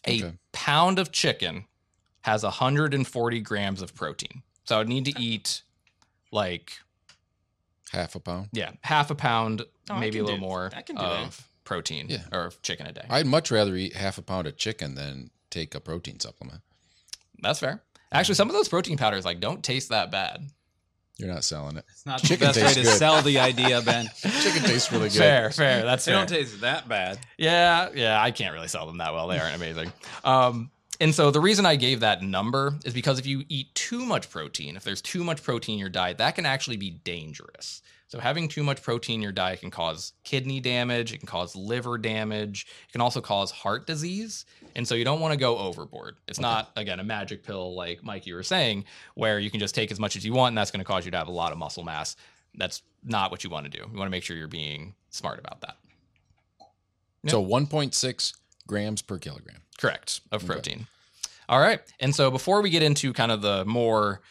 A 0.05 0.23
Okay. 0.23 0.37
pound 0.51 0.99
of 0.99 1.11
chicken 1.11 1.65
has 2.21 2.43
140 2.43 3.39
grams 3.41 3.81
of 3.81 3.93
protein. 3.95 4.41
So 4.65 4.75
I 4.75 4.79
would 4.79 4.87
need 4.89 5.05
to 5.05 5.19
eat 5.21 5.61
like, 6.31 6.79
half 7.91 8.15
a 8.15 8.19
pound. 8.19 8.49
yeah, 8.53 8.71
half 8.81 9.11
a 9.11 9.15
pound, 9.15 9.61
Oh, 9.89 9.95
I 9.95 9.99
maybe 9.99 10.17
a 10.19 10.23
little 10.23 10.37
do- 10.37 10.41
more 10.41 10.71
I 10.75 10.81
can 10.81 10.95
do 10.95 11.01
of 11.03 11.37
that. 11.37 11.43
protein 11.63 12.07
Yeah. 12.09 12.23
or 12.31 12.45
of 12.45 12.61
chicken 12.63 12.87
a 12.87 12.91
day. 12.91 13.05
I'd 13.09 13.27
much 13.27 13.51
rather 13.51 13.75
eat 13.75 13.95
half 13.95 14.17
a 14.17 14.21
pound 14.23 14.47
of 14.47 14.57
chicken 14.57 14.95
than 14.95 15.29
take 15.51 15.75
a 15.75 15.79
protein 15.79 16.19
supplement. 16.19 16.61
That's 17.39 17.59
fair. 17.59 17.83
Actually, 18.11 18.35
some 18.35 18.49
of 18.49 18.55
those 18.55 18.67
protein 18.69 18.97
powders 18.97 19.25
like 19.25 19.39
don't 19.39 19.63
taste 19.63 19.89
that 19.89 20.09
bad. 20.09 20.49
You're 21.17 21.31
not 21.31 21.43
selling 21.43 21.77
it. 21.77 21.85
It's 21.91 22.05
not 22.05 22.21
the 22.21 22.35
best 22.37 22.59
way 22.61 22.73
to 22.73 22.81
good. 22.81 22.97
sell 22.97 23.21
the 23.21 23.39
idea, 23.39 23.81
Ben. 23.81 24.09
Chicken 24.41 24.63
tastes 24.63 24.91
really 24.91 25.09
good. 25.09 25.17
Fair, 25.19 25.51
fair. 25.51 25.83
That's 25.83 26.05
They 26.05 26.11
fair. 26.11 26.19
don't 26.21 26.27
taste 26.27 26.61
that 26.61 26.89
bad. 26.89 27.19
Yeah, 27.37 27.89
yeah, 27.93 28.21
I 28.21 28.31
can't 28.31 28.53
really 28.53 28.67
sell 28.67 28.87
them 28.87 28.97
that 28.97 29.13
well. 29.13 29.27
They 29.27 29.37
aren't 29.39 29.55
amazing. 29.55 29.93
Um, 30.23 30.71
and 30.99 31.13
so 31.13 31.29
the 31.31 31.39
reason 31.39 31.65
I 31.65 31.75
gave 31.75 31.99
that 31.99 32.23
number 32.23 32.73
is 32.83 32.93
because 32.93 33.19
if 33.19 33.27
you 33.27 33.43
eat 33.49 33.73
too 33.75 34.05
much 34.05 34.29
protein, 34.29 34.75
if 34.75 34.83
there's 34.83 35.01
too 35.01 35.23
much 35.23 35.43
protein 35.43 35.73
in 35.73 35.79
your 35.79 35.89
diet, 35.89 36.17
that 36.17 36.35
can 36.35 36.45
actually 36.45 36.77
be 36.77 36.89
dangerous. 36.89 37.81
So 38.13 38.19
having 38.19 38.47
too 38.47 38.61
much 38.61 38.83
protein 38.83 39.15
in 39.15 39.21
your 39.23 39.31
diet 39.31 39.61
can 39.61 39.71
cause 39.71 40.13
kidney 40.23 40.59
damage, 40.59 41.11
it 41.13 41.17
can 41.17 41.25
cause 41.25 41.55
liver 41.55 41.97
damage, 41.97 42.67
it 42.87 42.91
can 42.91 43.01
also 43.01 43.21
cause 43.21 43.49
heart 43.49 43.87
disease. 43.87 44.45
And 44.75 44.87
so 44.87 44.93
you 44.93 45.03
don't 45.03 45.19
want 45.19 45.31
to 45.31 45.39
go 45.39 45.57
overboard. 45.57 46.17
It's 46.27 46.39
not 46.39 46.69
again 46.75 46.99
a 46.99 47.03
magic 47.03 47.43
pill 47.43 47.73
like 47.73 48.03
Mike 48.03 48.27
you 48.27 48.35
were 48.35 48.43
saying 48.43 48.85
where 49.15 49.39
you 49.39 49.49
can 49.49 49.59
just 49.59 49.73
take 49.73 49.91
as 49.91 49.99
much 49.99 50.15
as 50.15 50.23
you 50.23 50.31
want 50.31 50.49
and 50.49 50.57
that's 50.59 50.69
going 50.69 50.77
to 50.79 50.85
cause 50.85 51.05
you 51.05 51.11
to 51.11 51.17
have 51.17 51.27
a 51.27 51.31
lot 51.31 51.53
of 51.53 51.57
muscle 51.57 51.83
mass. 51.83 52.15
That's 52.53 52.83
not 53.03 53.31
what 53.31 53.43
you 53.43 53.49
want 53.49 53.65
to 53.65 53.71
do. 53.71 53.79
You 53.79 53.97
want 53.97 54.05
to 54.05 54.11
make 54.11 54.21
sure 54.21 54.37
you're 54.37 54.47
being 54.47 54.93
smart 55.09 55.39
about 55.39 55.61
that. 55.61 55.77
So 57.25 57.43
1.6 57.43 58.33
grams 58.67 59.01
per 59.01 59.17
kilogram. 59.17 59.63
Correct, 59.79 60.21
of 60.31 60.45
protein. 60.45 60.85
All 61.49 61.59
right. 61.59 61.81
And 61.99 62.13
so 62.13 62.29
before 62.29 62.61
we 62.61 62.69
get 62.69 62.83
into 62.83 63.11
kind 63.11 63.31
of 63.31 63.41
the 63.41 63.65
more 63.65 64.21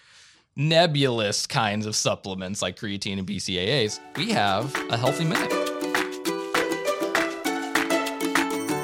nebulous 0.57 1.47
kinds 1.47 1.87
of 1.87 1.97
supplements 1.97 2.63
like 2.63 2.77
creatine 2.77 3.19
and 3.19 3.27
BCAAs, 3.27 4.01
we 4.17 4.31
have 4.31 4.75
a 4.91 4.97
healthy 4.97 5.25
minute. 5.25 5.51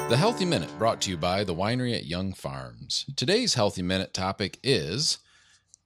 The 0.09 0.17
Healthy 0.17 0.45
Minute 0.45 0.75
brought 0.79 1.01
to 1.01 1.11
you 1.11 1.17
by 1.17 1.43
the 1.43 1.53
winery 1.53 1.95
at 1.95 2.07
Young 2.07 2.33
Farms. 2.33 3.05
Today's 3.15 3.53
Healthy 3.53 3.83
Minute 3.83 4.11
topic 4.11 4.57
is 4.63 5.19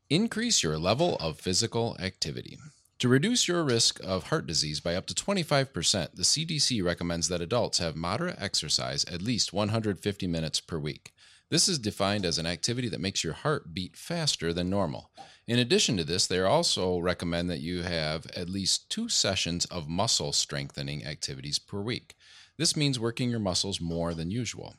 Increase 0.09 0.63
your 0.63 0.77
level 0.77 1.17
of 1.17 1.39
physical 1.39 1.97
activity. 1.99 2.57
To 2.99 3.09
reduce 3.09 3.49
your 3.49 3.65
risk 3.65 3.99
of 4.01 4.25
heart 4.25 4.47
disease 4.47 4.79
by 4.79 4.95
up 4.95 5.07
to 5.07 5.13
25%, 5.13 6.15
the 6.15 6.23
CDC 6.23 6.81
recommends 6.81 7.27
that 7.27 7.41
adults 7.41 7.79
have 7.79 7.97
moderate 7.97 8.39
exercise 8.39 9.03
at 9.05 9.21
least 9.21 9.51
150 9.51 10.27
minutes 10.27 10.61
per 10.61 10.77
week. 10.77 11.13
This 11.49 11.67
is 11.67 11.77
defined 11.77 12.25
as 12.25 12.37
an 12.37 12.47
activity 12.47 12.89
that 12.89 13.01
makes 13.01 13.23
your 13.23 13.33
heart 13.33 13.73
beat 13.73 13.95
faster 13.95 14.53
than 14.53 14.69
normal. 14.69 15.11
In 15.45 15.59
addition 15.59 15.97
to 15.97 16.03
this, 16.03 16.25
they 16.25 16.39
also 16.39 16.97
recommend 16.97 17.49
that 17.49 17.59
you 17.59 17.83
have 17.83 18.25
at 18.35 18.49
least 18.49 18.89
two 18.89 19.09
sessions 19.09 19.65
of 19.65 19.87
muscle 19.87 20.31
strengthening 20.31 21.05
activities 21.05 21.59
per 21.59 21.81
week. 21.81 22.15
This 22.57 22.75
means 22.75 22.99
working 22.99 23.29
your 23.29 23.39
muscles 23.39 23.81
more 23.81 24.13
than 24.13 24.31
usual. 24.31 24.75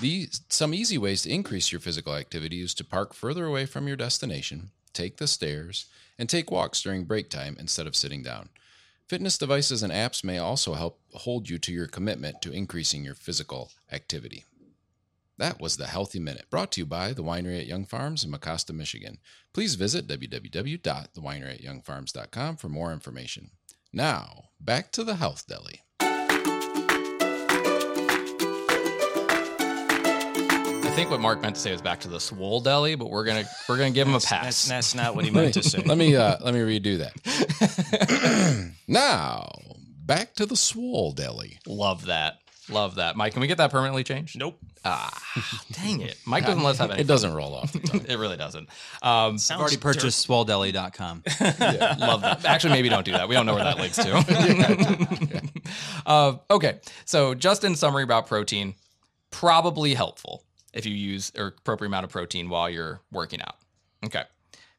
These, 0.00 0.42
some 0.48 0.74
easy 0.74 0.98
ways 0.98 1.22
to 1.22 1.30
increase 1.30 1.72
your 1.72 1.80
physical 1.80 2.14
activity 2.14 2.60
is 2.60 2.74
to 2.74 2.84
park 2.84 3.14
further 3.14 3.46
away 3.46 3.66
from 3.66 3.86
your 3.86 3.96
destination, 3.96 4.72
take 4.92 5.16
the 5.16 5.26
stairs, 5.26 5.86
and 6.18 6.28
take 6.28 6.50
walks 6.50 6.82
during 6.82 7.04
break 7.04 7.30
time 7.30 7.56
instead 7.58 7.86
of 7.86 7.96
sitting 7.96 8.22
down. 8.22 8.50
Fitness 9.08 9.38
devices 9.38 9.82
and 9.82 9.92
apps 9.92 10.22
may 10.22 10.38
also 10.38 10.74
help 10.74 11.00
hold 11.14 11.48
you 11.48 11.58
to 11.58 11.72
your 11.72 11.86
commitment 11.86 12.42
to 12.42 12.52
increasing 12.52 13.04
your 13.04 13.14
physical 13.14 13.70
activity. 13.90 14.44
That 15.40 15.58
was 15.58 15.78
the 15.78 15.86
Healthy 15.86 16.20
Minute, 16.20 16.50
brought 16.50 16.70
to 16.72 16.82
you 16.82 16.86
by 16.86 17.14
the 17.14 17.22
Winery 17.22 17.58
at 17.58 17.66
Young 17.66 17.86
Farms 17.86 18.22
in 18.22 18.30
Mecosta, 18.30 18.74
Michigan. 18.74 19.16
Please 19.54 19.74
visit 19.74 20.06
www.thewineryatyoungfarms.com 20.06 22.56
for 22.58 22.68
more 22.68 22.92
information. 22.92 23.52
Now, 23.90 24.50
back 24.60 24.92
to 24.92 25.02
the 25.02 25.14
Health 25.14 25.46
Deli. 25.46 25.80
I 30.82 30.90
think 30.94 31.10
what 31.10 31.20
Mark 31.20 31.40
meant 31.40 31.54
to 31.54 31.60
say 31.62 31.72
was 31.72 31.80
back 31.80 32.00
to 32.00 32.08
the 32.08 32.20
swole 32.20 32.60
deli, 32.60 32.94
but 32.94 33.08
we're 33.08 33.24
gonna 33.24 33.44
we're 33.66 33.78
gonna 33.78 33.92
give 33.92 34.08
him 34.08 34.12
a 34.12 34.18
That's, 34.18 34.28
pass. 34.28 34.68
that's 34.68 34.94
not 34.94 35.16
what 35.16 35.24
he 35.24 35.30
meant 35.30 35.54
to 35.54 35.62
say. 35.62 35.80
Let 35.86 35.96
me 35.96 36.16
uh, 36.16 36.36
let 36.42 36.52
me 36.52 36.60
redo 36.60 36.98
that. 36.98 37.14
now, 38.88 39.48
back 40.04 40.34
to 40.34 40.44
the 40.44 40.56
Swole 40.56 41.12
Deli. 41.12 41.58
Love 41.66 42.04
that. 42.06 42.39
Love 42.70 42.96
that. 42.96 43.16
Mike, 43.16 43.32
can 43.32 43.40
we 43.40 43.46
get 43.46 43.58
that 43.58 43.70
permanently 43.70 44.04
changed? 44.04 44.38
Nope. 44.38 44.58
Ah, 44.84 45.10
dang 45.72 46.00
it. 46.00 46.16
Mike 46.24 46.46
doesn't 46.46 46.62
let 46.62 46.70
us 46.70 46.78
have 46.78 46.90
any. 46.90 47.00
It 47.02 47.06
doesn't 47.06 47.32
roll 47.34 47.54
off. 47.54 47.74
It 48.10 48.18
really 48.18 48.36
doesn't. 48.36 48.68
Um, 49.02 49.38
Sounds 49.38 49.50
I've 49.50 49.60
already 49.60 49.76
purchased 49.76 50.26
swoledeli.com. 50.26 51.22
love 52.00 52.22
that. 52.22 52.44
Actually, 52.44 52.72
maybe 52.72 52.88
don't 52.88 53.04
do 53.04 53.12
that. 53.12 53.28
We 53.28 53.34
don't 53.34 53.46
know 53.46 53.54
where 53.54 53.64
that 53.64 53.78
links 53.78 53.96
to. 53.96 55.52
uh, 56.06 56.36
okay. 56.50 56.80
So, 57.04 57.34
just 57.34 57.62
in 57.62 57.76
summary 57.76 58.02
about 58.02 58.26
protein, 58.26 58.74
probably 59.30 59.94
helpful 59.94 60.44
if 60.72 60.86
you 60.86 60.94
use 60.94 61.32
or 61.36 61.48
appropriate 61.48 61.88
amount 61.88 62.04
of 62.04 62.10
protein 62.10 62.48
while 62.48 62.68
you're 62.70 63.00
working 63.12 63.40
out. 63.42 63.56
Okay. 64.04 64.22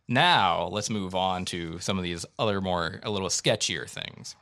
Now 0.08 0.67
let's 0.67 0.89
move 0.89 1.15
on 1.15 1.45
to 1.45 1.80
some 1.80 1.97
of 1.97 2.04
these 2.04 2.25
other 2.38 2.60
more 2.60 2.99
a 3.04 3.10
little 3.10 3.30
sketchier 3.30 3.89
things. 3.89 4.36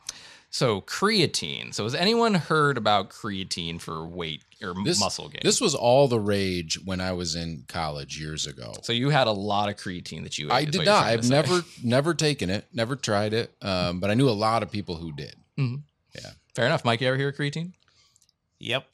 So 0.51 0.81
creatine. 0.81 1.73
So 1.73 1.83
has 1.83 1.93
anyone 1.93 2.33
heard 2.33 2.77
about 2.77 3.09
creatine 3.11 3.79
for 3.79 4.05
weight 4.07 4.43
or 4.63 4.73
This 4.83 4.99
muscle 4.99 5.29
gain? 5.29 5.41
This 5.43 5.61
was 5.61 5.75
all 5.75 6.07
the 6.07 6.19
rage 6.19 6.79
when 6.83 6.99
I 6.99 7.11
was 7.11 7.35
in 7.35 7.65
college 7.67 8.19
years 8.19 8.47
ago. 8.47 8.73
so 8.81 8.91
you 8.91 9.09
had 9.09 9.27
a 9.27 9.31
lot 9.31 9.69
of 9.69 9.75
creatine 9.75 10.23
that 10.23 10.37
you 10.37 10.47
ate. 10.47 10.51
I 10.53 10.65
did 10.65 10.85
not. 10.85 11.05
I've 11.05 11.29
never 11.29 11.61
never 11.83 12.13
taken 12.13 12.49
it, 12.49 12.65
never 12.73 12.95
tried 12.95 13.33
it. 13.33 13.53
Um, 13.61 13.99
but 13.99 14.09
I 14.09 14.15
knew 14.15 14.27
a 14.27 14.31
lot 14.31 14.63
of 14.63 14.71
people 14.71 14.95
who 14.95 15.11
did. 15.11 15.35
Yeah. 15.57 16.31
Fair 16.55 16.65
enough. 16.65 16.83
Mike, 16.83 17.01
you 17.01 17.07
ever 17.07 17.17
hear 17.17 17.29
of 17.29 17.35
creatine? 17.35 17.73
Yep. 18.59 18.85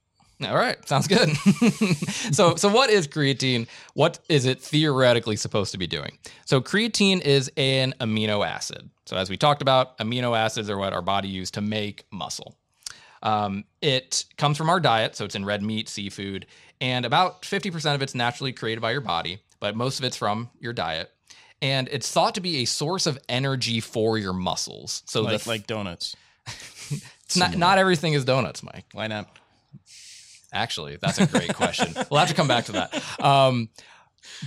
All 0.44 0.56
right, 0.56 0.76
sounds 0.88 1.08
good. 1.08 1.30
so, 2.34 2.56
so 2.56 2.68
what 2.68 2.90
is 2.90 3.08
creatine? 3.08 3.68
What 3.94 4.20
is 4.28 4.46
it 4.46 4.62
theoretically 4.62 5.38
supposed 5.38 5.72
to 5.72 5.78
be 5.78 5.88
doing? 5.88 6.18
So, 6.46 6.60
creatine 6.60 7.22
is 7.22 7.50
an 7.56 7.94
amino 8.02 8.46
acid. 8.46 8.90
So, 9.06 9.18
as 9.18 9.30
we 9.30 9.38
talked 9.38 9.62
about, 9.62 9.98
amino 10.00 10.38
acids 10.38 10.70
are 10.70 10.78
what 10.78 10.94
our 10.94 11.02
body 11.02 11.28
uses 11.28 11.52
to 11.52 11.62
make 11.62 12.06
muscle. 12.12 12.56
Um, 13.22 13.66
it 13.82 14.26
comes 14.38 14.58
from 14.58 14.70
our 14.70 14.80
diet, 14.80 15.16
so 15.16 15.26
it's 15.26 15.36
in 15.36 15.46
red 15.46 15.64
meat, 15.64 15.90
seafood, 15.90 16.46
and 16.82 17.06
about 17.06 17.42
50% 17.44 17.96
of 17.96 18.02
it's 18.02 18.14
naturally 18.14 18.54
created 18.54 18.82
by 18.82 18.92
your 18.92 19.02
body, 19.02 19.40
but 19.60 19.76
most 19.76 20.00
of 20.00 20.06
it's 20.06 20.18
from 20.18 20.50
your 20.60 20.74
diet. 20.74 21.12
And 21.62 21.88
it's 21.92 22.12
thought 22.12 22.36
to 22.36 22.42
be 22.42 22.58
a 22.58 22.66
source 22.66 23.06
of 23.08 23.18
energy 23.30 23.80
for 23.80 24.18
your 24.18 24.34
muscles. 24.34 25.04
So, 25.06 25.22
Like 25.22 25.42
the, 25.42 25.50
like 25.50 25.68
donuts. 25.68 26.16
it's 26.48 27.38
not, 27.38 27.58
not 27.58 27.78
everything 27.78 28.14
is 28.14 28.26
donuts, 28.26 28.62
Mike. 28.62 28.86
Why 28.92 29.08
not? 29.08 29.28
Actually, 30.54 30.98
that's 30.98 31.20
a 31.20 31.28
great 31.28 31.54
question. 31.54 31.94
we'll 32.10 32.20
have 32.20 32.30
to 32.30 32.36
come 32.36 32.48
back 32.48 32.66
to 32.66 32.72
that. 32.74 33.24
Um, 33.24 33.70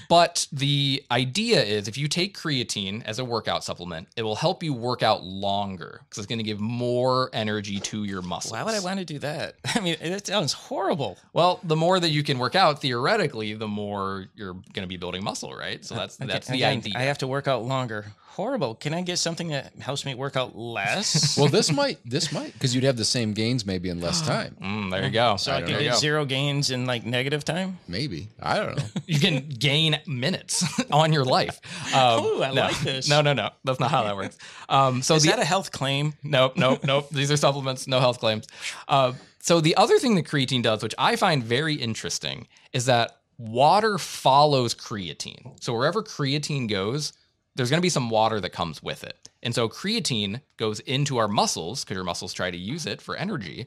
but 0.09 0.47
the 0.53 1.03
idea 1.11 1.63
is 1.63 1.89
if 1.89 1.99
you 1.99 2.09
take 2.09 2.37
creatine 2.37 3.03
as 3.05 3.19
a 3.19 3.25
workout 3.25 3.65
supplement, 3.65 4.09
it 4.17 4.23
will 4.23 4.37
help 4.37 4.63
you 4.63 4.73
work 4.73 5.03
out 5.03 5.25
longer 5.25 6.01
because 6.05 6.19
it's 6.19 6.27
going 6.27 6.39
to 6.39 6.45
give 6.45 6.61
more 6.61 7.31
energy 7.33 7.81
to 7.81 8.05
your 8.05 8.23
muscles. 8.23 8.53
Why 8.53 8.63
would 8.63 8.75
I 8.75 8.81
want 8.81 8.99
to 8.99 9.05
do 9.05 9.19
that? 9.21 9.57
I 9.75 9.81
mean, 9.81 9.97
that 10.01 10.27
sounds 10.27 10.53
horrible. 10.53 11.19
Well, 11.33 11.61
the 11.63 11.77
more 11.77 11.99
that 12.01 12.11
you 12.11 12.23
can 12.23 12.39
work 12.39 12.55
out, 12.55 12.81
theoretically, 12.81 13.55
the 13.55 13.69
more 13.69 14.27
you're 14.35 14.55
going 14.55 14.83
to 14.83 14.87
be 14.87 14.97
building 14.97 15.25
muscle, 15.25 15.53
right? 15.53 15.85
So 15.85 15.95
that's 15.95 16.17
that's 16.17 16.49
the 16.49 16.55
Again, 16.55 16.79
idea. 16.79 16.95
I 16.97 17.03
have 17.03 17.19
to 17.19 17.27
work 17.27 17.49
out 17.49 17.65
longer. 17.65 18.07
Horrible. 18.39 18.77
Can 18.77 18.95
I 18.95 19.03
get 19.03 19.19
something 19.19 19.49
that 19.49 19.73
helps 19.81 20.07
me 20.07 20.15
work 20.15 20.37
out 20.37 20.57
less? 20.57 21.37
Well, 21.39 21.49
this 21.49 21.73
might 21.73 21.99
this 22.05 22.31
might 22.31 22.53
because 22.53 22.73
you'd 22.73 22.85
have 22.85 22.97
the 22.97 23.05
same 23.05 23.33
gains 23.33 23.67
maybe 23.67 23.89
in 23.89 24.01
less 24.01 24.23
time. 24.27 24.57
Mm, 24.63 24.93
there 24.93 25.05
you 25.05 25.11
go. 25.11 25.37
so 25.37 25.51
I 25.53 25.61
There 25.61 25.71
can 25.75 25.83
get 25.83 25.97
zero 25.97 26.25
gains 26.25 26.71
in 26.71 26.87
like 26.87 27.05
negative 27.05 27.45
time. 27.45 27.79
Maybe 27.89 28.29
I 28.41 28.59
don't 28.59 28.77
know. 28.79 28.85
You 29.07 29.19
can 29.19 29.49
gain 29.49 29.99
minutes 30.07 30.63
on 30.93 31.13
your 31.13 31.25
life. 31.25 31.61
Um, 31.93 32.25
Ooh, 32.25 32.43
I 32.45 32.53
no. 32.55 32.63
like 32.63 32.79
this. 32.79 33.09
No, 33.09 33.23
no, 33.23 33.33
no. 33.33 33.51
That's 33.65 33.81
not 33.81 33.91
how 33.91 34.05
that 34.05 34.15
works. 34.15 34.39
Um, 34.69 35.03
so 35.03 35.17
Is 35.17 35.25
the 35.25 35.31
that 35.31 35.41
a 35.41 35.45
health 35.45 35.73
claim? 35.73 36.15
Nope, 36.23 36.57
nope, 36.57 36.85
nope. 36.85 37.09
These 37.11 37.33
are 37.33 37.37
supplements, 37.37 37.89
no 37.89 37.99
health 37.99 38.21
claims. 38.21 38.47
Uh, 38.87 39.15
so 39.41 39.61
the 39.61 39.75
other 39.77 39.99
thing 39.99 40.15
that 40.15 40.27
creatine 40.27 40.63
does, 40.63 40.81
which 40.85 40.95
I 40.97 41.17
find 41.17 41.43
very 41.43 41.75
interesting, 41.75 42.47
is 42.73 42.87
that 42.87 43.17
water 43.37 43.99
follows 43.99 44.77
creatine. 44.77 45.61
So 45.61 45.73
wherever 45.75 46.05
creatine 46.05 46.69
goes, 46.69 47.13
there's 47.55 47.71
going 47.71 47.79
to 47.79 47.83
be 47.83 47.89
some 47.89 48.11
water 48.11 48.41
that 48.41 48.51
comes 48.51 48.83
with 48.83 49.05
it. 49.05 49.29
And 49.43 49.55
so 49.55 49.69
creatine 49.69 50.41
goes 50.57 50.81
into 50.81 51.19
our 51.19 51.29
muscles 51.29 51.85
because 51.85 51.95
your 51.97 52.05
muscles 52.05 52.33
try 52.33 52.51
to 52.51 52.57
use 52.57 52.87
it 52.87 53.01
for 53.03 53.17
energy, 53.17 53.67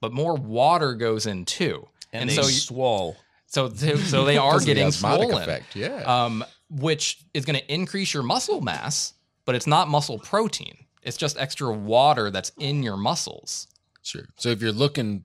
but 0.00 0.12
more 0.12 0.34
water 0.34 0.94
goes 0.94 1.26
in 1.26 1.44
too. 1.44 1.88
And, 2.12 2.30
so 2.30 2.42
they 2.42 2.48
you- 2.48 2.54
swole. 2.54 3.16
so 3.46 3.68
they, 3.68 3.96
so 3.96 4.24
they 4.24 4.36
are 4.36 4.58
the 4.60 4.66
getting 4.66 4.86
osmotic 4.86 5.28
swollen 5.30 5.42
effect, 5.42 5.74
yeah. 5.76 6.02
um, 6.02 6.44
which 6.70 7.24
is 7.34 7.44
going 7.44 7.58
to 7.58 7.72
increase 7.72 8.14
your 8.14 8.22
muscle 8.22 8.60
mass, 8.60 9.14
but 9.44 9.54
it's 9.54 9.66
not 9.66 9.88
muscle 9.88 10.18
protein. 10.18 10.76
It's 11.02 11.16
just 11.16 11.36
extra 11.38 11.72
water 11.72 12.30
that's 12.30 12.50
in 12.58 12.82
your 12.82 12.96
muscles. 12.96 13.66
Sure. 14.02 14.22
So 14.36 14.48
if 14.50 14.62
you're 14.62 14.72
looking 14.72 15.24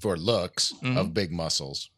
for 0.00 0.16
looks 0.16 0.72
Mm-hmm. 0.82 0.96
of 0.96 1.12
big 1.14 1.30
muscles, 1.32 1.90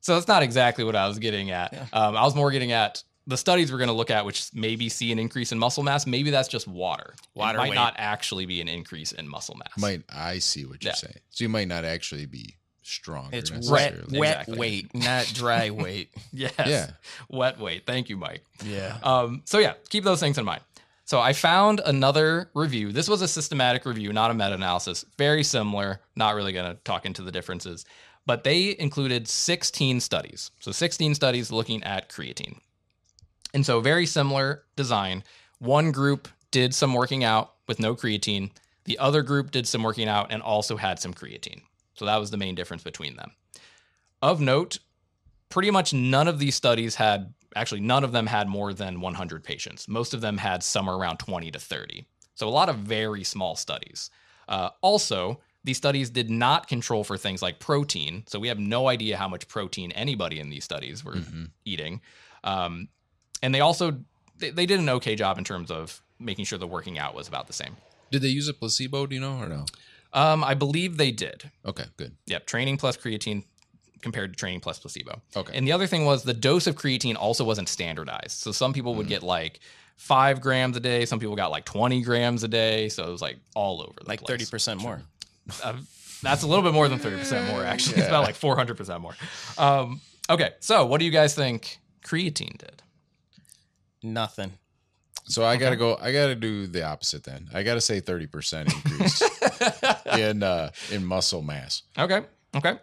So 0.00 0.14
that's 0.14 0.28
not 0.28 0.42
exactly 0.44 0.84
what 0.84 0.94
I 0.94 1.08
was 1.08 1.18
getting 1.18 1.50
at. 1.50 1.72
Um, 1.92 2.16
I 2.16 2.22
was 2.22 2.36
more 2.36 2.50
getting 2.52 2.70
at 2.72 3.02
the 3.26 3.36
studies 3.36 3.72
we're 3.72 3.78
going 3.78 3.88
to 3.88 3.94
look 3.94 4.10
at, 4.10 4.24
which 4.24 4.48
maybe 4.54 4.88
see 4.88 5.10
an 5.12 5.18
increase 5.18 5.50
in 5.52 5.58
muscle 5.58 5.82
mass. 5.82 6.06
Maybe 6.06 6.30
that's 6.30 6.48
just 6.48 6.68
water. 6.68 7.14
Water 7.34 7.58
it 7.58 7.60
might 7.60 7.70
weight. 7.70 7.74
not 7.76 7.94
actually 7.96 8.46
be 8.46 8.60
an 8.60 8.68
increase 8.68 9.12
in 9.12 9.28
muscle 9.28 9.56
mass. 9.56 9.76
might 9.78 10.02
I 10.08 10.38
see 10.38 10.64
what 10.64 10.82
you're 10.84 10.90
Yeah. 10.90 10.94
saying? 10.96 11.18
So 11.30 11.44
you 11.44 11.48
might 11.48 11.68
not 11.68 11.84
actually 11.84 12.26
be 12.26 12.56
strong. 12.82 13.30
It's 13.32 13.50
wet, 13.50 13.94
necessarily. 13.94 14.18
wet 14.20 14.30
Exactly. 14.42 14.58
weight, 14.58 14.94
not 14.94 15.26
dry 15.34 15.70
weight. 15.82 16.10
Yes. 16.32 16.52
Yeah. 16.66 16.90
Wet 17.28 17.58
weight. 17.58 17.84
Thank 17.84 18.08
you, 18.08 18.16
Mike. 18.16 18.44
Yeah. 18.64 18.98
Um, 19.02 19.42
so 19.44 19.58
yeah, 19.58 19.74
keep 19.88 20.04
those 20.04 20.20
things 20.20 20.38
in 20.38 20.44
mind. 20.44 20.62
So 21.04 21.20
I 21.20 21.32
found 21.32 21.80
another 21.84 22.50
review. 22.54 22.90
This 22.92 23.08
was 23.08 23.22
a 23.22 23.28
systematic 23.28 23.86
review, 23.86 24.12
not 24.12 24.30
a 24.32 24.34
meta-analysis. 24.34 25.04
Very 25.18 25.44
similar. 25.44 26.00
Not 26.16 26.34
really 26.34 26.52
going 26.52 26.68
to 26.72 26.78
talk 26.82 27.06
into 27.06 27.22
the 27.22 27.30
differences, 27.30 27.84
but 28.24 28.42
they 28.42 28.76
included 28.78 29.28
16 29.28 30.00
studies. 30.00 30.50
So 30.58 30.72
16 30.72 31.14
studies 31.14 31.52
looking 31.52 31.82
at 31.84 32.08
creatine. 32.08 32.58
And 33.56 33.64
so 33.64 33.80
very 33.80 34.04
similar 34.04 34.64
design. 34.76 35.24
One 35.60 35.90
group 35.90 36.28
did 36.50 36.74
some 36.74 36.92
working 36.92 37.24
out 37.24 37.54
with 37.66 37.80
no 37.80 37.94
creatine. 37.96 38.50
The 38.84 38.98
other 38.98 39.22
group 39.22 39.50
did 39.50 39.66
some 39.66 39.82
working 39.82 40.08
out 40.08 40.26
and 40.30 40.42
also 40.42 40.76
had 40.76 40.98
some 40.98 41.14
creatine. 41.14 41.62
So 41.94 42.04
that 42.04 42.18
was 42.18 42.30
the 42.30 42.36
main 42.36 42.54
difference 42.54 42.82
between 42.82 43.16
them. 43.16 43.30
Of 44.20 44.42
note, 44.42 44.80
pretty 45.48 45.70
much 45.70 45.94
none 45.94 46.28
of 46.28 46.38
these 46.38 46.54
studies 46.54 46.96
had 46.96 47.32
actually 47.54 47.80
none 47.80 48.04
of 48.04 48.12
them 48.12 48.26
had 48.26 48.46
more 48.46 48.74
than 48.74 49.00
100 49.00 49.42
patients 49.42 49.88
most 49.88 50.12
of 50.12 50.20
them 50.20 50.36
had 50.36 50.62
somewhere 50.62 50.96
around 50.96 51.16
20 51.16 51.50
to 51.52 51.58
30 51.58 52.04
so 52.34 52.46
a 52.46 52.50
lot 52.50 52.68
of 52.68 52.76
very 52.76 53.24
small 53.24 53.56
studies 53.56 54.10
uh, 54.48 54.68
also 54.82 55.40
these 55.64 55.78
studies 55.78 56.10
did 56.10 56.28
not 56.28 56.68
control 56.68 57.02
for 57.02 57.16
things 57.16 57.40
like 57.40 57.58
protein 57.58 58.24
so 58.26 58.38
we 58.38 58.48
have 58.48 58.58
no 58.58 58.88
idea 58.88 59.16
how 59.16 59.28
much 59.28 59.48
protein 59.48 59.90
anybody 59.92 60.38
in 60.38 60.50
these 60.50 60.64
studies 60.64 61.02
were 61.02 61.14
eating 61.64 62.02
um, 62.44 62.88
and 63.46 63.54
they 63.54 63.60
also 63.60 63.86
they, 64.38 64.50
they 64.50 64.66
did 64.66 64.78
an 64.80 64.88
okay 64.88 65.14
job 65.16 65.38
in 65.38 65.44
terms 65.44 65.70
of 65.70 66.00
making 66.18 66.44
sure 66.44 66.58
the 66.58 66.66
working 66.66 66.98
out 66.98 67.14
was 67.14 67.28
about 67.28 67.46
the 67.46 67.52
same 67.52 67.76
Did 68.10 68.22
they 68.22 68.28
use 68.40 68.48
a 68.48 68.54
placebo? 68.54 69.06
Do 69.06 69.14
you 69.14 69.20
know 69.20 69.36
or 69.38 69.48
no? 69.48 69.64
um, 70.12 70.42
i 70.44 70.54
believe 70.54 70.96
they 70.96 71.10
did 71.12 71.50
Okay, 71.64 71.84
good. 71.96 72.12
Yep, 72.26 72.46
training 72.46 72.76
plus 72.78 72.96
creatine 72.96 73.44
compared 74.02 74.32
to 74.32 74.36
training 74.38 74.60
plus 74.60 74.78
placebo. 74.78 75.20
Okay. 75.34 75.52
And 75.56 75.66
the 75.66 75.72
other 75.72 75.86
thing 75.86 76.04
was 76.04 76.22
the 76.22 76.34
dose 76.48 76.66
of 76.68 76.74
creatine 76.76 77.16
also 77.16 77.42
wasn't 77.44 77.68
standardized. 77.68 78.36
So 78.44 78.52
some 78.52 78.72
people 78.72 78.94
would 78.96 79.08
get 79.08 79.22
like 79.22 79.58
five 79.96 80.40
grams 80.40 80.76
a 80.76 80.80
day. 80.80 81.06
Some 81.06 81.18
people 81.18 81.34
got 81.34 81.50
like 81.50 81.64
20 81.64 82.02
grams 82.02 82.44
a 82.44 82.48
day. 82.48 82.88
So 82.88 83.04
it 83.08 83.10
was 83.10 83.22
like 83.22 83.38
all 83.56 83.80
over 83.82 83.94
the 84.02 84.06
Like 84.08 84.20
place. 84.20 84.48
30% 84.50 84.78
more. 84.80 85.00
Uh, 85.64 85.78
that's 86.22 86.42
a 86.44 86.46
little 86.46 86.62
bit 86.62 86.72
more 86.74 86.88
than 86.88 86.98
30% 87.00 87.48
more, 87.50 87.64
actually. 87.64 87.98
It's 87.98 88.06
about 88.08 88.22
like 88.24 88.36
400% 88.36 89.00
more. 89.00 89.16
Um, 89.58 90.00
okay. 90.30 90.50
So 90.60 90.86
what 90.86 90.98
do 91.00 91.04
you 91.04 91.10
guys 91.10 91.34
think 91.34 91.78
creatine 92.04 92.58
did? 92.58 92.82
Nothing. 94.02 94.52
So 95.24 95.44
I 95.44 95.56
gotta 95.56 95.76
go. 95.76 95.96
I 96.00 96.12
gotta 96.12 96.34
do 96.36 96.66
the 96.66 96.84
opposite 96.84 97.24
then. 97.24 97.48
I 97.52 97.62
gotta 97.64 97.80
say 97.80 97.98
thirty 98.00 98.26
percent 98.26 98.72
increase 98.72 99.22
in 100.16 100.42
uh, 100.42 100.70
in 100.92 101.04
muscle 101.04 101.42
mass. 101.42 101.82
Okay. 101.98 102.22
Okay. 102.56 102.78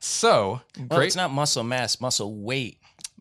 So 0.00 0.60
Well, 0.78 0.86
great. 0.98 1.06
it's 1.08 1.16
not 1.16 1.32
muscle 1.32 1.62
mass, 1.62 2.00
muscle 2.00 2.34
weight. 2.34 2.78